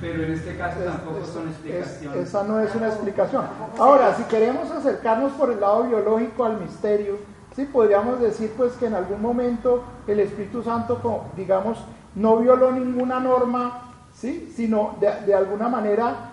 Pero 0.01 0.25
en 0.25 0.33
este 0.33 0.57
caso 0.59 0.81
tampoco 0.81 1.21
es- 1.21 1.29
son 1.29 1.45
es- 1.49 1.55
explicaciones. 1.55 2.29
esa 2.29 2.43
no 2.45 2.61
es 2.61 2.75
una 2.75 2.89
explicación. 2.89 3.45
Ahora, 3.79 4.15
si 4.15 4.25
queremos 4.25 4.71
acercarnos 4.71 5.33
por 5.33 5.51
el 5.51 5.61
lado 5.61 5.85
biológico 5.85 6.45
al 6.45 6.61
misterio, 6.61 7.17
sí 7.55 7.65
podríamos 7.65 8.21
decir 8.21 8.53
pues 8.57 8.73
que 8.75 8.87
en 8.87 8.95
algún 8.95 9.23
momento 9.23 9.83
el 10.07 10.21
Espíritu 10.21 10.63
Santo, 10.63 11.01
digamos, 11.37 11.79
no 12.15 12.37
violó 12.39 12.73
ninguna 12.73 13.21
norma, 13.21 13.93
sí, 14.15 14.53
sino 14.55 14.97
de, 15.01 15.11
de 15.27 15.35
alguna 15.35 15.69
manera 15.69 16.33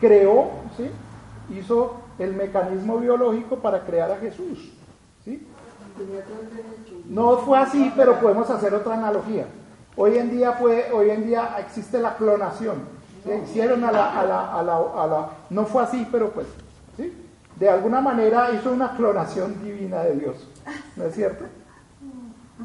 creó, 0.00 0.50
sí, 0.76 0.90
hizo 1.56 1.96
el 2.18 2.34
mecanismo 2.34 2.98
biológico 2.98 3.56
para 3.56 3.80
crear 3.84 4.10
a 4.10 4.16
Jesús, 4.16 4.72
sí. 5.24 5.46
No 7.08 7.38
fue 7.38 7.58
así, 7.58 7.92
pero 7.96 8.18
podemos 8.20 8.48
hacer 8.50 8.72
otra 8.74 8.94
analogía. 8.94 9.46
Hoy 9.96 10.16
en 10.16 10.30
día, 10.30 10.56
puede, 10.58 10.90
hoy 10.92 11.10
en 11.10 11.26
día 11.26 11.56
existe 11.58 11.98
la 12.00 12.16
clonación. 12.16 12.76
Hicieron 13.44 13.84
a 13.84 13.92
la, 13.92 14.18
a 14.20 14.24
la- 14.24 14.54
a 14.58 14.62
la- 14.62 14.76
a 15.02 15.06
la- 15.06 15.28
No 15.50 15.66
fue 15.66 15.82
así, 15.82 16.08
pero 16.10 16.30
pues, 16.30 16.46
¿sí? 16.96 17.12
De 17.56 17.68
alguna 17.68 18.00
manera 18.00 18.50
hizo 18.54 18.72
una 18.72 18.96
clonación 18.96 19.62
divina 19.62 20.02
de 20.02 20.14
Dios. 20.16 20.48
¿No 20.96 21.04
es 21.04 21.14
cierto? 21.14 21.44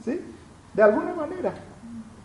¿sí? 0.03 0.21
De 0.73 0.83
alguna 0.83 1.13
manera. 1.13 1.53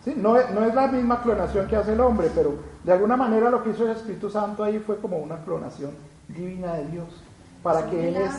¿Sí? 0.03 0.13
No, 0.15 0.37
es, 0.37 0.49
no 0.51 0.65
es 0.65 0.73
la 0.75 0.87
misma 0.87 1.21
clonación 1.21 1.67
que 1.67 1.75
hace 1.75 1.93
el 1.93 1.99
hombre, 2.01 2.29
pero 2.33 2.55
de 2.83 2.91
alguna 2.93 3.15
manera 3.17 3.49
lo 3.49 3.63
que 3.63 3.71
hizo 3.71 3.83
el 3.85 3.91
Espíritu 3.91 4.29
Santo 4.29 4.63
ahí 4.63 4.79
fue 4.79 4.97
como 4.97 5.17
una 5.17 5.37
clonación 5.43 5.91
divina 6.27 6.73
de 6.75 6.85
Dios. 6.87 7.07
Para 7.63 7.85
que 7.87 8.07
Él 8.09 8.15
es... 8.15 8.31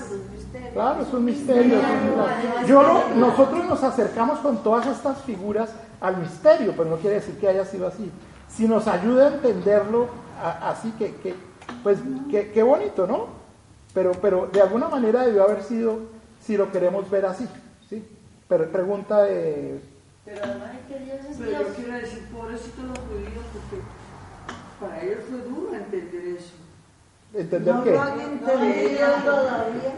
Claro, 0.72 1.02
es 1.02 1.12
un 1.14 1.24
misterio. 1.24 1.78
es 1.78 2.60
un. 2.62 2.66
Yo 2.66 2.82
no- 2.82 3.14
nosotros 3.28 3.64
nos 3.66 3.84
acercamos 3.84 4.40
con 4.40 4.64
todas 4.64 4.86
estas 4.88 5.18
figuras 5.22 5.70
al 6.00 6.16
misterio, 6.16 6.74
pero 6.76 6.90
no 6.90 6.96
quiere 6.96 7.16
decir 7.16 7.38
que 7.38 7.46
haya 7.46 7.64
sido 7.64 7.86
así. 7.86 8.10
Si 8.48 8.66
nos 8.66 8.88
ayuda 8.88 9.28
a 9.28 9.34
entenderlo 9.34 10.08
a- 10.42 10.70
así, 10.70 10.90
que, 10.98 11.14
que 11.16 11.34
pues 11.84 11.98
qué 12.32 12.50
qué 12.50 12.64
bonito, 12.64 13.06
¿no? 13.06 13.26
Pero, 13.94 14.10
pero 14.20 14.48
de 14.52 14.60
alguna 14.60 14.88
manera 14.88 15.22
debió 15.24 15.44
haber 15.44 15.62
sido, 15.62 15.98
si 16.40 16.56
lo 16.56 16.72
queremos 16.72 17.08
ver 17.08 17.24
así, 17.26 17.46
¿sí? 17.88 18.04
Pero 18.48 18.72
pregunta 18.72 19.22
de... 19.22 19.80
Pero 20.24 20.38
además 20.44 20.70
es 20.80 20.86
que 20.96 21.04
Dios 21.04 21.18
es 21.30 21.36
Pero 21.36 21.50
yo 21.50 21.74
quiero 21.74 21.92
decir, 21.94 22.28
pobrecitos 22.28 22.84
los 22.84 22.98
judíos, 22.98 23.44
porque 23.52 23.82
para 24.80 25.02
ellos 25.02 25.18
fue 25.28 25.38
duro 25.40 25.74
entender 25.74 26.36
eso. 26.38 26.54
¿Entender 27.34 27.74
No 27.74 27.84
qué? 27.84 27.90
lo 27.92 28.00
han 28.02 28.20
entendido 28.20 29.08
todavía. 29.24 29.92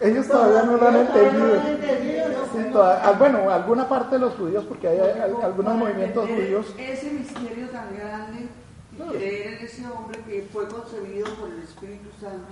Ellos 0.00 0.26
todavía 0.28 0.62
no 0.64 0.76
lo 0.76 0.88
han 0.88 0.96
entendido. 0.96 1.60
han 1.60 1.66
entendido. 1.68 2.24
Sí, 2.52 2.58
toda- 2.72 3.08
ah, 3.08 3.12
bueno, 3.12 3.48
alguna 3.50 3.88
parte 3.88 4.16
de 4.16 4.20
los 4.20 4.34
judíos, 4.34 4.64
porque 4.64 4.88
hay, 4.88 4.98
hay 4.98 5.32
algunos 5.42 5.74
movimientos 5.76 6.28
judíos, 6.28 6.74
Ese 6.78 7.10
misterio 7.12 7.68
tan 7.70 7.96
grande 7.96 8.48
creer 8.96 9.54
en 9.54 9.64
ese 9.64 9.86
hombre 9.86 10.20
que 10.26 10.46
fue 10.52 10.68
concebido 10.68 11.26
por 11.34 11.50
el 11.50 11.62
Espíritu 11.62 12.08
Santo. 12.20 12.46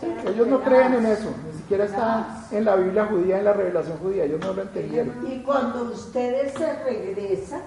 sí, 0.00 0.06
ellos 0.28 0.46
no 0.46 0.62
creen 0.62 0.94
en 0.94 1.06
eso, 1.06 1.34
ni 1.46 1.58
siquiera 1.58 1.84
está 1.84 2.46
en 2.50 2.64
la 2.64 2.76
Biblia 2.76 3.06
judía, 3.06 3.38
en 3.38 3.44
la 3.44 3.52
revelación 3.52 3.98
judía, 3.98 4.24
ellos 4.24 4.40
no 4.40 4.52
lo 4.52 4.62
entendieron. 4.62 5.26
Y 5.30 5.42
cuando 5.42 5.84
ustedes 5.84 6.52
se 6.52 6.84
regresan 6.84 7.62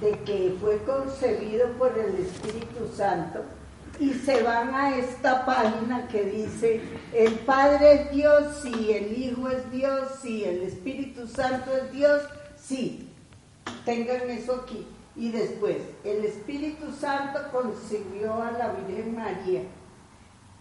de 0.00 0.12
que 0.20 0.56
fue 0.60 0.78
concebido 0.84 1.68
por 1.78 1.96
el 1.98 2.14
Espíritu 2.24 2.88
Santo 2.94 3.40
y 3.98 4.14
se 4.14 4.42
van 4.42 4.74
a 4.74 4.96
esta 4.96 5.44
página 5.44 6.08
que 6.08 6.24
dice, 6.24 6.80
el 7.12 7.34
Padre 7.40 7.94
es 7.94 8.10
Dios, 8.12 8.60
sí, 8.62 8.92
el 8.92 9.16
Hijo 9.16 9.48
es 9.48 9.70
Dios, 9.70 10.08
sí, 10.22 10.44
el 10.44 10.62
Espíritu 10.62 11.26
Santo 11.26 11.70
es 11.76 11.92
Dios, 11.92 12.22
sí, 12.56 13.10
tengan 13.84 14.30
eso 14.30 14.62
aquí. 14.62 14.86
Y 15.16 15.30
después, 15.30 15.76
el 16.04 16.24
Espíritu 16.24 16.92
Santo 16.92 17.40
concibió 17.52 18.34
a 18.34 18.52
la 18.52 18.72
Virgen 18.72 19.16
María. 19.16 19.62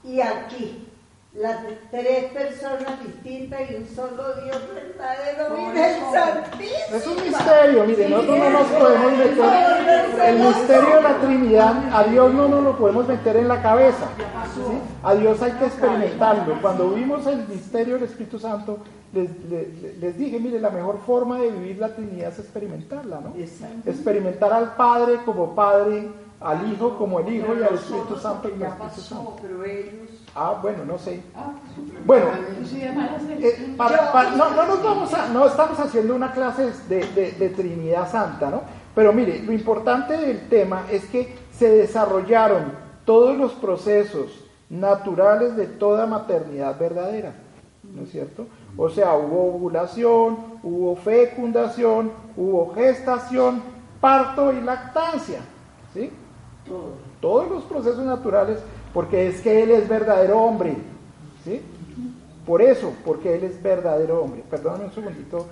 Y 0.03 0.21
aquí, 0.21 0.87
las 1.33 1.57
tres 1.91 2.31
personas 2.33 2.99
distintas 3.05 3.61
y 3.69 3.75
un 3.75 3.87
solo 3.87 4.33
Dios 4.43 4.61
verdadero, 4.73 5.55
Virgen 5.55 6.01
Santísima. 6.11 6.97
Es 6.97 7.07
un 7.07 7.23
misterio, 7.23 7.83
mire, 7.85 8.09
nosotros 8.09 8.39
no 8.39 8.49
nos 8.49 8.67
podemos 8.67 9.11
meter, 9.11 10.25
el 10.25 10.39
misterio 10.39 10.95
de 10.95 11.01
la 11.03 11.17
Trinidad, 11.19 11.75
a 11.93 12.03
Dios 12.05 12.33
no 12.33 12.47
nos 12.47 12.63
lo 12.63 12.77
podemos 12.77 13.07
meter 13.07 13.37
en 13.37 13.47
la 13.47 13.61
cabeza, 13.61 14.07
¿sí? 14.55 14.79
a 15.03 15.13
Dios 15.13 15.41
hay 15.43 15.51
que 15.51 15.65
experimentarlo. 15.65 16.59
Cuando 16.61 16.89
vimos 16.89 17.27
el 17.27 17.47
misterio 17.47 17.95
del 17.95 18.05
Espíritu 18.05 18.39
Santo, 18.39 18.79
les, 19.13 19.29
les- 19.49 19.97
les 19.99 20.17
dije, 20.17 20.39
mire, 20.39 20.59
la 20.59 20.69
mejor 20.69 20.99
forma 21.05 21.39
de 21.39 21.49
vivir 21.51 21.77
la 21.79 21.95
Trinidad 21.95 22.29
es 22.31 22.39
experimentarla, 22.39 23.19
¿no? 23.21 23.33
Experimentar 23.85 24.53
al 24.53 24.75
Padre 24.75 25.19
como 25.25 25.55
Padre, 25.55 26.07
al 26.39 26.71
Hijo 26.71 26.97
como 26.97 27.19
el 27.19 27.33
Hijo 27.33 27.53
y 27.59 27.63
al 27.63 27.73
Espíritu 27.75 28.15
Santo 28.17 28.49
como 28.49 28.65
Espíritu 28.65 29.01
Santo. 29.01 29.35
pero 29.41 29.63
ellos. 29.63 30.09
Ah, 30.35 30.59
bueno, 30.61 30.85
no 30.85 30.97
sé. 30.99 31.21
Bueno, 32.05 32.27
eh, 33.39 33.73
para- 33.77 34.11
para- 34.11 34.31
no, 34.35 34.49
no 34.51 34.65
nos 34.67 34.83
vamos 34.83 35.13
a, 35.13 35.27
no 35.29 35.45
estamos 35.47 35.79
haciendo 35.79 36.15
una 36.15 36.31
clase 36.31 36.71
de, 36.87 37.05
de- 37.13 37.31
de 37.33 37.49
Trinidad 37.49 38.09
Santa, 38.09 38.49
¿no? 38.49 38.61
Pero 38.95 39.11
mire, 39.13 39.41
lo 39.43 39.51
importante 39.53 40.15
del 40.17 40.47
tema 40.49 40.85
es 40.91 41.05
que 41.05 41.35
se 41.51 41.69
desarrollaron 41.69 42.71
todos 43.05 43.35
los 43.37 43.53
procesos 43.53 44.45
naturales 44.69 45.55
de 45.55 45.65
toda 45.65 46.05
maternidad 46.05 46.77
verdadera, 46.79 47.33
¿no 47.95 48.03
es 48.03 48.11
cierto? 48.11 48.45
O 48.77 48.89
sea, 48.89 49.15
hubo 49.15 49.55
ovulación, 49.55 50.37
hubo 50.63 50.95
fecundación, 50.95 52.11
hubo 52.37 52.73
gestación, 52.73 53.61
parto 53.99 54.53
y 54.53 54.61
lactancia, 54.61 55.39
¿sí? 55.93 56.11
Todos 57.19 57.49
los 57.49 57.63
procesos 57.63 58.05
naturales, 58.05 58.59
porque 58.93 59.27
es 59.27 59.41
que 59.41 59.63
Él 59.63 59.71
es 59.71 59.89
verdadero 59.89 60.39
hombre, 60.39 60.75
¿sí? 61.43 61.61
Por 62.45 62.61
eso, 62.61 62.93
porque 63.05 63.35
Él 63.35 63.43
es 63.43 63.61
verdadero 63.61 64.23
hombre. 64.23 64.43
Perdóname 64.49 64.85
un 64.85 64.91
segundito. 64.91 65.45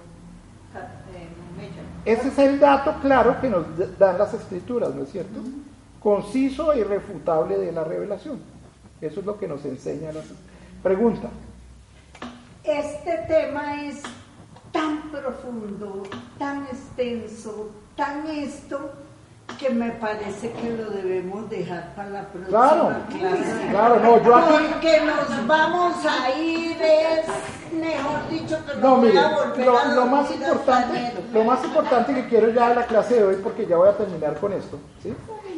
Ese 2.05 2.27
es 2.29 2.37
el 2.39 2.59
dato 2.59 2.95
claro 3.01 3.41
que 3.41 3.49
nos 3.49 3.65
dan 3.97 4.17
las 4.17 4.33
escrituras, 4.33 4.95
¿no 4.95 5.03
es 5.03 5.11
cierto? 5.11 5.39
Conciso 5.99 6.71
e 6.71 6.79
irrefutable 6.79 7.57
de 7.57 7.71
la 7.71 7.83
revelación. 7.83 8.39
Eso 9.01 9.19
es 9.19 9.25
lo 9.25 9.37
que 9.37 9.47
nos 9.47 9.65
enseñan 9.65 10.15
las 10.15 10.25
Pregunta. 10.81 11.29
Este 12.67 13.17
tema 13.29 13.81
es 13.85 14.01
tan 14.73 15.09
profundo, 15.09 16.03
tan 16.37 16.65
extenso, 16.65 17.69
tan 17.95 18.27
esto, 18.27 18.91
que 19.57 19.69
me 19.69 19.91
parece 19.91 20.51
que 20.51 20.71
lo 20.71 20.89
debemos 20.89 21.49
dejar 21.49 21.95
para 21.95 22.09
la 22.09 22.21
próxima 22.27 22.49
Claro, 22.59 22.95
clase. 23.09 23.67
claro, 23.69 23.99
no, 24.01 24.21
yo 24.21 24.35
aquí- 24.35 24.65
Porque 24.73 25.01
nos 25.05 25.47
vamos 25.47 25.95
a 26.05 26.37
ir, 26.37 26.77
es 26.81 27.25
mejor 27.73 28.29
dicho 28.29 28.57
que 28.65 28.77
No, 28.81 28.97
mire, 28.97 29.17
a 29.17 29.29
volver 29.29 29.65
lo, 29.65 29.77
a 29.79 29.85
lo 29.85 30.05
más 30.07 30.29
importante, 30.31 31.13
lo 31.31 31.43
más 31.45 31.63
importante 31.63 32.13
que 32.15 32.27
quiero 32.27 32.49
ya 32.49 32.67
de 32.69 32.75
la 32.75 32.85
clase 32.85 33.13
de 33.15 33.23
hoy, 33.23 33.35
porque 33.41 33.65
ya 33.65 33.77
voy 33.77 33.87
a 33.87 33.95
terminar 33.95 34.37
con 34.41 34.51
esto, 34.51 34.77
¿sí? 35.01 35.13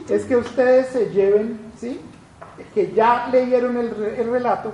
es 0.07 0.25
que 0.25 0.35
ustedes 0.37 0.89
se 0.89 1.09
lleven, 1.09 1.59
¿sí? 1.75 1.99
que 2.75 2.91
ya 2.91 3.27
leyeron 3.31 3.77
el, 3.77 3.87
el 4.15 4.31
relato 4.31 4.71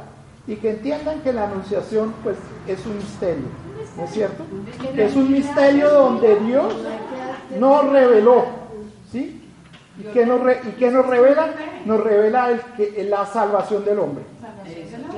y 0.48 0.56
que 0.58 0.72
entiendan 0.72 1.22
que 1.22 1.34
la 1.34 1.46
anunciación 1.46 2.14
pues 2.24 2.38
es 2.68 2.86
un 2.86 2.98
misterio, 2.98 3.46
¿no 3.98 4.04
es 4.04 4.12
cierto? 4.12 4.44
Que 4.94 5.06
es 5.06 5.16
un 5.16 5.32
misterio 5.32 5.90
donde 5.92 6.36
Dios 6.42 6.74
nos 7.60 7.90
reveló, 7.90 8.46
¿sí? 9.12 9.42
¿Y 9.98 10.04
qué 10.12 10.26
nos, 10.26 10.42
re- 10.42 10.60
y 10.68 10.72
qué 10.74 10.92
nos 10.92 11.06
revela? 11.08 11.48
Nos 11.86 12.02
revela 12.04 12.52
el 12.52 12.60
que, 12.76 13.04
la 13.10 13.26
salvación 13.26 13.86
del 13.86 14.00
hombre. 14.00 14.24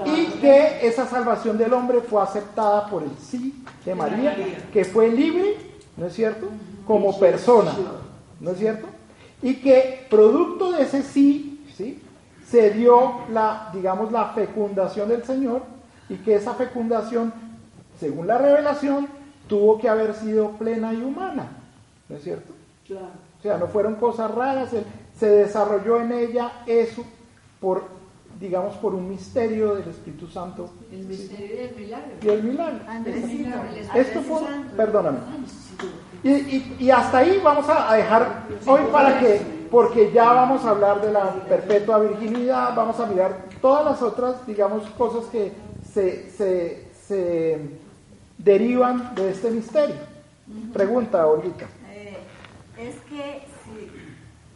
Y 0.06 0.26
que 0.40 0.86
esa 0.88 1.08
salvación 1.08 1.58
del 1.58 1.74
hombre 1.74 2.02
fue 2.02 2.22
aceptada 2.22 2.88
por 2.88 3.02
el 3.04 3.10
sí 3.20 3.64
de 3.86 3.96
María, 3.96 4.36
que 4.72 4.86
fue 4.86 5.10
libre, 5.10 5.56
¿no 5.98 6.06
es 6.06 6.14
cierto? 6.14 6.48
Como 6.86 7.18
persona, 7.20 7.74
¿no 8.40 8.52
es 8.52 8.60
cierto? 8.60 8.88
Y 9.42 9.56
que 9.56 10.06
producto 10.10 10.72
de 10.72 10.84
ese 10.84 11.02
sí, 11.02 11.66
¿sí? 11.76 12.00
Se 12.50 12.72
dio 12.72 13.22
la, 13.32 13.70
digamos, 13.74 14.12
la 14.12 14.30
fecundación 14.30 15.10
del 15.10 15.24
Señor 15.24 15.62
y 16.10 16.16
que 16.16 16.36
esa 16.36 16.54
fecundación, 16.54 17.34
según 18.00 18.28
la 18.28 18.38
revelación, 18.38 19.08
tuvo 19.48 19.78
que 19.80 19.90
haber 19.90 20.14
sido 20.14 20.52
plena 20.52 20.94
y 20.94 20.98
humana, 21.02 21.48
¿no 22.08 22.16
es 22.16 22.24
cierto? 22.24 22.54
O 23.40 23.42
sea, 23.42 23.58
no 23.58 23.68
fueron 23.68 23.96
cosas 23.96 24.32
raras, 24.32 24.72
él- 24.74 24.86
se 25.18 25.28
desarrolló 25.30 26.00
en 26.02 26.12
ella 26.12 26.52
eso 26.68 27.04
por, 27.60 27.84
digamos, 28.40 28.76
por 28.76 28.94
un 28.94 29.10
misterio 29.10 29.76
del 29.76 29.90
Espíritu 29.90 30.28
Santo. 30.28 30.70
El 30.92 31.06
misterio 31.06 31.58
del 31.58 31.76
milagro. 31.76 32.12
Y 32.22 32.30
el 32.30 32.44
milagro. 32.44 32.80
Andresito. 32.88 33.50
Esto 33.96 34.22
fue, 34.22 34.42
perdóname. 34.78 35.18
Y, 36.24 36.30
y- 36.32 36.76
y 36.80 36.92
hasta 36.92 37.18
ahí 37.20 37.42
vamos 37.44 37.68
a 37.70 37.92
a 37.92 37.96
dejar 37.96 38.44
hoy 38.66 38.82
para 38.92 39.20
que, 39.20 39.42
porque 39.72 40.12
ya 40.12 40.32
vamos 40.32 40.66
a 40.66 40.72
hablar 40.72 41.02
de 41.02 41.12
la 41.12 41.34
perpetua 41.46 42.00
virginidad, 42.00 42.76
vamos 42.76 43.00
a 43.00 43.06
mirar 43.06 43.46
todas 43.62 43.86
las 43.86 44.02
otras, 44.02 44.46
digamos, 44.46 44.84
cosas 44.92 45.26
que 45.26 45.52
se, 45.94 46.30
se, 46.32 46.88
se 47.08 47.60
derivan 48.38 49.16
de 49.16 49.32
este 49.32 49.52
misterio. 49.52 49.96
Pregunta, 50.74 51.28
Olguita. 51.28 51.66
Eh, 51.92 52.18
es 52.78 52.96
que 53.10 53.44
si, 53.64 53.92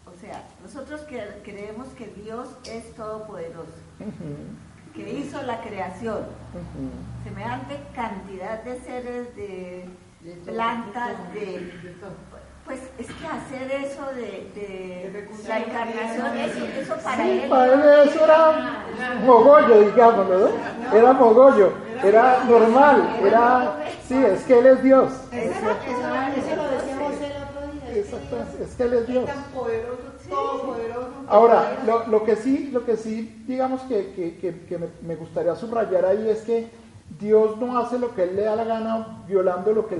o 0.06 0.20
sea, 0.20 0.48
nosotros 0.64 1.02
creemos 1.44 1.88
que 1.90 2.08
Dios 2.08 2.48
es 2.66 2.94
todopoderoso, 2.96 3.74
que 4.94 5.14
hizo 5.14 5.42
la 5.42 5.62
creación, 5.62 6.20
semejante 7.24 7.80
cantidad 7.94 8.64
de 8.64 8.80
seres, 8.82 9.36
de 9.36 9.86
plantas, 10.46 11.34
de... 11.34 11.96
Pues 12.66 12.80
es 13.00 13.08
que 13.08 13.26
hacer 13.28 13.72
eso 13.84 14.06
de, 14.16 14.50
de 14.56 15.26
la 15.48 15.60
encarnación, 15.60 16.38
eso, 16.38 16.66
eso 16.80 16.96
para 17.04 17.24
Sí, 17.24 17.42
él... 17.44 17.50
para 17.50 17.74
él 17.74 18.08
eso 18.10 18.24
era 18.24 18.84
mogollo, 19.26 19.80
digámoslo, 19.82 20.40
¿no? 20.40 20.96
Era 20.98 21.14
mogollo, 21.14 21.74
era 22.04 22.44
normal, 22.46 23.18
era, 23.26 23.76
sí, 24.08 24.16
es 24.24 24.44
que 24.44 24.60
él 24.60 24.66
es 24.68 24.84
Dios. 24.84 25.12
Eso, 25.32 25.50
eso, 25.52 25.70
eso 26.38 26.56
lo 26.56 26.70
decíamos 26.70 27.14
el 27.16 27.32
otro 27.44 27.74
día. 27.74 27.96
Exacto, 28.00 28.38
es 28.64 28.76
que 28.76 28.84
él 28.84 28.94
es 28.94 29.08
Dios. 29.08 29.26
tan 29.26 29.44
poderoso, 29.46 29.98
todopoderoso. 30.30 31.10
Ahora, 31.28 31.78
lo, 31.86 32.08
lo 32.08 32.24
que 32.24 32.36
sí, 32.36 32.70
lo 32.72 32.86
que 32.86 32.96
sí, 32.96 33.44
digamos 33.48 33.82
que, 33.84 34.14
que- 34.14 34.38
que- 34.38 34.66
que 34.66 34.78
me, 34.78 34.88
me 35.02 35.16
gustaría 35.16 35.56
subrayar 35.56 36.06
ahí 36.06 36.30
es 36.30 36.42
que 36.42 36.70
Dios 37.20 37.58
no 37.58 37.78
hace 37.78 38.00
lo 38.00 38.14
que 38.16 38.24
él 38.24 38.36
le 38.36 38.44
da 38.44 38.56
la 38.56 38.64
gana 38.64 39.24
violando 39.28 39.74
lo 39.74 39.88
que 39.88 39.98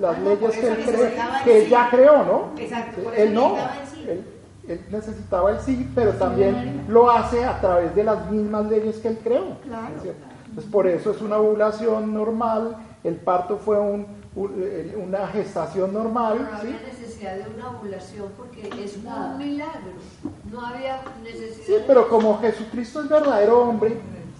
las 0.00 0.16
Ah, 0.16 0.20
no, 0.20 0.30
leyes 0.30 0.50
que 0.58 0.66
él, 0.68 0.76
cree, 0.84 1.14
que 1.44 1.62
él 1.64 1.68
ya 1.70 1.88
creó, 1.90 2.24
¿no? 2.24 2.60
Exacto, 2.60 3.02
por 3.02 3.14
eso 3.14 3.22
él 3.22 3.34
no, 3.34 3.52
necesitaba 3.54 3.80
el 3.80 3.86
sí. 3.88 4.04
él, 4.08 4.24
él 4.68 4.80
necesitaba 4.90 5.50
el 5.52 5.60
sí, 5.60 5.90
pero 5.94 6.12
también 6.12 6.84
lo 6.88 7.10
hace 7.10 7.44
a 7.44 7.60
través 7.60 7.94
de 7.94 8.04
las 8.04 8.30
mismas 8.30 8.66
leyes 8.66 8.96
que 8.98 9.08
él 9.08 9.18
creó. 9.22 9.56
Claro. 9.64 9.94
¿es 9.96 10.02
cierto? 10.02 10.24
Entonces, 10.48 10.72
por 10.72 10.86
eso 10.86 11.10
es 11.12 11.20
una 11.22 11.36
ovulación 11.38 12.12
normal, 12.12 12.76
el 13.04 13.14
parto 13.16 13.56
fue 13.58 13.78
un- 13.78 14.06
una 15.02 15.26
gestación 15.28 15.92
normal, 15.92 16.38
No 16.52 16.60
¿sí? 16.60 16.66
había 16.68 16.86
necesidad 16.86 17.34
de 17.36 17.44
una 17.54 17.70
ovulación 17.70 18.28
porque 18.36 18.68
es 18.84 18.96
un 18.96 19.38
milagro. 19.38 19.92
No 20.50 20.60
había 20.66 21.00
necesidad. 21.22 21.66
Sí, 21.66 21.74
pero 21.86 22.08
como 22.08 22.38
Jesucristo 22.38 23.00
es 23.02 23.08
verdadero 23.08 23.60
hombre, 23.62 23.98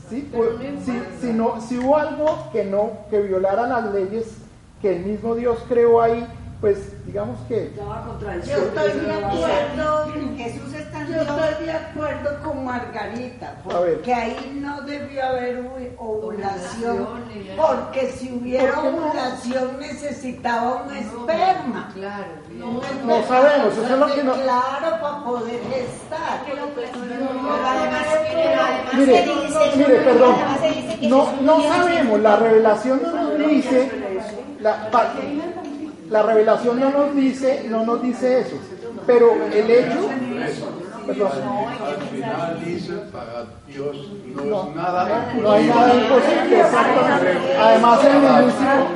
¿sí? 0.08 0.28
Pues, 0.32 0.50
si, 0.84 1.02
si 1.20 1.32
no, 1.32 1.60
si 1.60 1.78
hubo 1.78 1.96
algo 1.96 2.50
que 2.52 2.64
no, 2.64 2.90
que 3.10 3.20
violara 3.20 3.66
las 3.66 3.92
leyes 3.92 4.38
que 4.80 4.96
el 4.96 5.04
mismo 5.04 5.34
Dios 5.34 5.58
creó 5.68 6.00
ahí, 6.00 6.26
pues 6.60 7.06
digamos 7.06 7.38
que 7.46 7.72
Yo 7.76 8.56
estoy 8.56 9.00
de 9.00 9.12
acuerdo, 9.12 10.12
Jesús 10.36 10.74
está 10.74 11.04
yo 11.06 11.22
estoy 11.22 11.64
de 11.66 11.72
acuerdo 11.72 12.42
con 12.42 12.64
Margarita, 12.64 13.54
porque 13.62 14.12
ahí 14.12 14.58
no 14.60 14.80
debió 14.82 15.24
haber 15.24 15.64
ovulación, 15.98 17.06
porque 17.56 18.10
si 18.10 18.32
hubiera 18.32 18.80
ovulación 18.80 19.78
necesitaba 19.78 20.82
un 20.84 20.96
esperma. 20.96 21.90
Claro. 21.94 22.26
No 23.06 23.22
sabemos, 23.28 23.72
eso 23.74 23.82
es 23.84 23.90
lo 23.98 24.14
que 24.14 24.24
no- 24.24 24.34
Claro, 24.34 25.00
para 25.00 25.24
poder 25.24 25.60
además 27.64 28.06
Mire, 28.94 29.24
se 29.24 29.28
dice- 29.28 29.76
mire, 29.76 30.00
perdón, 30.00 30.34
no, 31.02 31.32
no 31.42 31.62
sabemos, 31.62 32.20
la 32.20 32.36
revelación 32.36 33.00
no 33.02 33.12
nos 33.12 33.38
dice, 33.48 33.90
la, 34.60 34.90
pa- 34.90 35.12
la 36.10 36.22
revelación 36.22 36.80
no 36.80 36.90
nos 36.90 37.14
dice, 37.14 37.66
no 37.68 37.84
nos 37.84 38.02
dice 38.02 38.40
eso, 38.40 38.56
pero 39.06 39.34
el 39.52 39.70
hecho, 39.70 40.08
Al 41.08 42.02
final 42.10 42.64
dice, 42.64 42.92
para 43.10 43.46
Dios 43.66 44.12
no, 44.34 44.68
es 44.68 44.76
nada 44.76 45.32
no 45.40 45.52
hay 45.52 45.66
nada 45.66 45.94
imposible. 45.94 46.62
Además 47.58 48.00
el 48.04 48.20
mismísimo, 48.20 48.92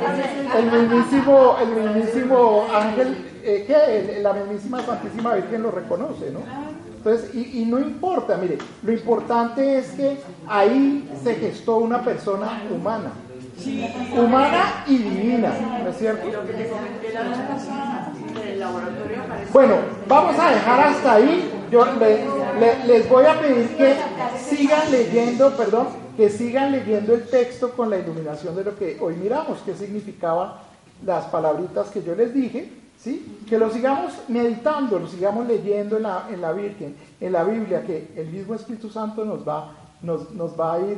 el 0.55 0.65
mismísimo, 0.71 1.57
el 1.59 1.95
mismísimo 1.95 2.65
ángel, 2.73 3.17
eh, 3.43 3.65
que 3.67 4.19
la 4.21 4.33
mismísima 4.33 4.81
Santísima 4.85 5.33
Virgen 5.33 5.63
lo 5.63 5.71
reconoce, 5.71 6.31
¿no? 6.31 6.39
Entonces, 6.97 7.35
y, 7.35 7.61
y 7.61 7.65
no 7.65 7.79
importa, 7.79 8.37
mire, 8.37 8.57
lo 8.81 8.91
importante 8.93 9.77
es 9.77 9.89
que 9.91 10.19
ahí 10.47 11.09
se 11.21 11.35
gestó 11.35 11.77
una 11.77 12.01
persona 12.01 12.63
humana, 12.73 13.11
humana 14.17 14.83
y 14.87 14.97
divina, 14.97 15.53
¿no 15.83 15.89
es 15.89 15.97
cierto? 15.97 16.27
Bueno, 19.53 19.75
vamos 20.07 20.39
a 20.39 20.49
dejar 20.51 20.79
hasta 20.81 21.13
ahí. 21.13 21.49
Yo 21.71 21.85
le- 21.85 22.25
le- 22.59 22.85
les 22.87 23.09
voy 23.09 23.25
a 23.25 23.39
pedir 23.39 23.67
que 23.77 23.95
sigan 24.39 24.91
leyendo, 24.91 25.51
perdón, 25.55 25.87
que 26.17 26.29
sigan 26.29 26.71
leyendo 26.71 27.13
el 27.13 27.27
texto 27.27 27.71
con 27.71 27.89
la 27.89 27.97
iluminación 27.97 28.55
de 28.55 28.63
lo 28.63 28.75
que 28.75 28.97
hoy 28.99 29.15
miramos, 29.15 29.59
qué 29.65 29.73
significaban 29.73 30.53
las 31.05 31.25
palabritas 31.25 31.87
que 31.89 32.03
yo 32.03 32.15
les 32.15 32.33
dije, 32.33 32.71
¿sí? 32.99 33.39
Que 33.49 33.57
lo 33.57 33.69
sigamos 33.71 34.13
meditando, 34.27 34.99
lo 34.99 35.07
sigamos 35.07 35.47
leyendo 35.47 35.97
en 35.97 36.03
la, 36.03 36.27
en 36.31 36.41
la 36.41 36.51
Virgen, 36.53 36.95
en 37.19 37.31
la 37.33 37.43
Biblia, 37.43 37.83
que 37.83 38.11
el 38.15 38.27
mismo 38.27 38.53
Espíritu 38.55 38.89
Santo 38.89 39.25
nos 39.25 39.47
va, 39.47 39.71
nos, 40.01 40.31
nos 40.31 40.57
va 40.59 40.75
a 40.75 40.79
ir 40.79 40.97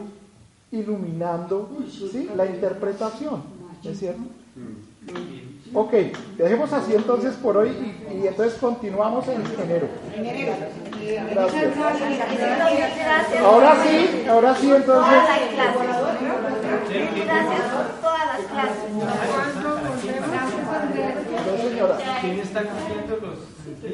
iluminando 0.75 1.69
¿sí? 1.89 2.29
la 2.35 2.45
interpretación, 2.45 3.43
¿es 3.83 3.99
cierto? 3.99 4.21
Ok, 5.73 5.93
dejemos 6.37 6.71
así 6.71 6.93
entonces 6.93 7.33
por 7.35 7.57
hoy 7.57 7.69
y, 7.69 8.17
y 8.23 8.27
entonces 8.27 8.57
continuamos 8.59 9.27
en 9.27 9.41
enero. 9.61 9.87
Gracias. 11.31 11.77
Ahora 13.43 13.75
sí, 13.83 14.25
ahora 14.27 14.55
sí 14.55 14.71
entonces. 14.71 15.17
Gracias 17.25 17.61
por 17.73 17.87
todas 18.01 18.25
las 18.27 18.41
clases. 18.51 18.91
No, 21.45 21.69
señora. 21.69 21.97
¿Quién 22.21 22.39
está 22.39 22.63
cumpliendo 22.63 23.27
los 23.27 23.54
Y 23.85 23.87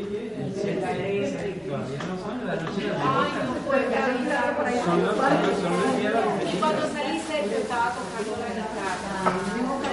cuando 6.60 6.84
salí 6.88 7.20
Sergio 7.20 7.58
estaba 7.58 7.92
tocando 7.92 8.38
la 8.40 8.48
guitarra. 8.56 9.36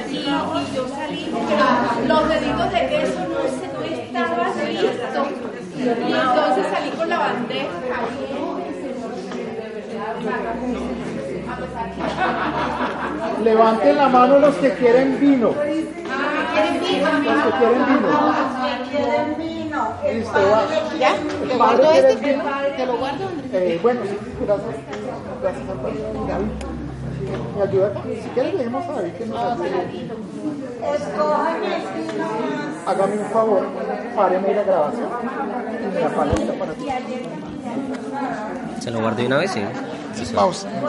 Y 0.09 0.25
yo 0.75 0.89
salí, 0.89 1.35
pero 1.49 1.67
los 2.07 2.29
deditos 2.29 2.73
de 2.73 2.89
queso 2.89 3.21
no, 3.29 3.43
se, 3.59 3.67
no 3.75 3.83
estaba 3.93 4.49
listo. 4.55 5.21
Y 5.77 5.83
entonces 5.83 6.67
salí 6.73 6.91
con 6.91 7.09
la 7.09 7.19
bandeja. 7.19 7.69
Levanten 13.43 13.97
la 13.97 14.09
mano 14.09 14.39
los 14.39 14.55
que 14.57 14.73
quieren 14.75 15.19
vino. 15.21 15.55
¿Quieren 15.55 16.81
vino? 16.81 17.19
Los 17.19 17.45
que 17.45 17.51
quieren 17.59 17.87
vino. 19.39 19.58
Vino, 19.69 19.93
el 20.03 20.19
Listo, 20.21 20.33
padre 20.33 20.99
¿Ya? 20.99 21.15
¿Te 21.47 21.57
guardo 21.57 21.91
¿Quieres 21.91 22.15
este? 22.15 22.41
¿Te 22.77 22.87
lo 22.87 22.97
guardo? 22.97 23.29
Eh, 23.53 23.79
bueno, 23.83 24.01
sí, 24.05 24.17
gracias. 24.47 24.77
Gracias. 25.43 25.67
David, 25.69 26.49
¿Me 27.55 27.63
ayuda? 27.63 27.93
Si 28.23 28.29
quieres, 28.31 28.57
dejemos 28.57 28.89
a 28.89 28.93
David 28.93 29.13
que 29.13 29.27
nos 29.27 29.39
ayude. 29.39 29.69
Escojan 30.95 31.65
el 31.65 32.09
vino 32.09 32.25
más. 32.25 32.89
Hágame 32.89 33.19
un 33.19 33.27
favor, 33.27 33.67
páreme 34.17 34.55
la 34.55 34.63
grabación 34.63 35.09
y 35.83 35.95
me 35.95 36.05
apague 36.05 36.43
el 36.43 36.51
aparato. 36.51 36.85
¿Se 38.81 38.91
lo 38.91 39.01
guardé 39.03 39.27
una 39.27 39.37
vez? 39.37 39.51
Sí. 39.51 39.63
Pausa. 40.35 40.89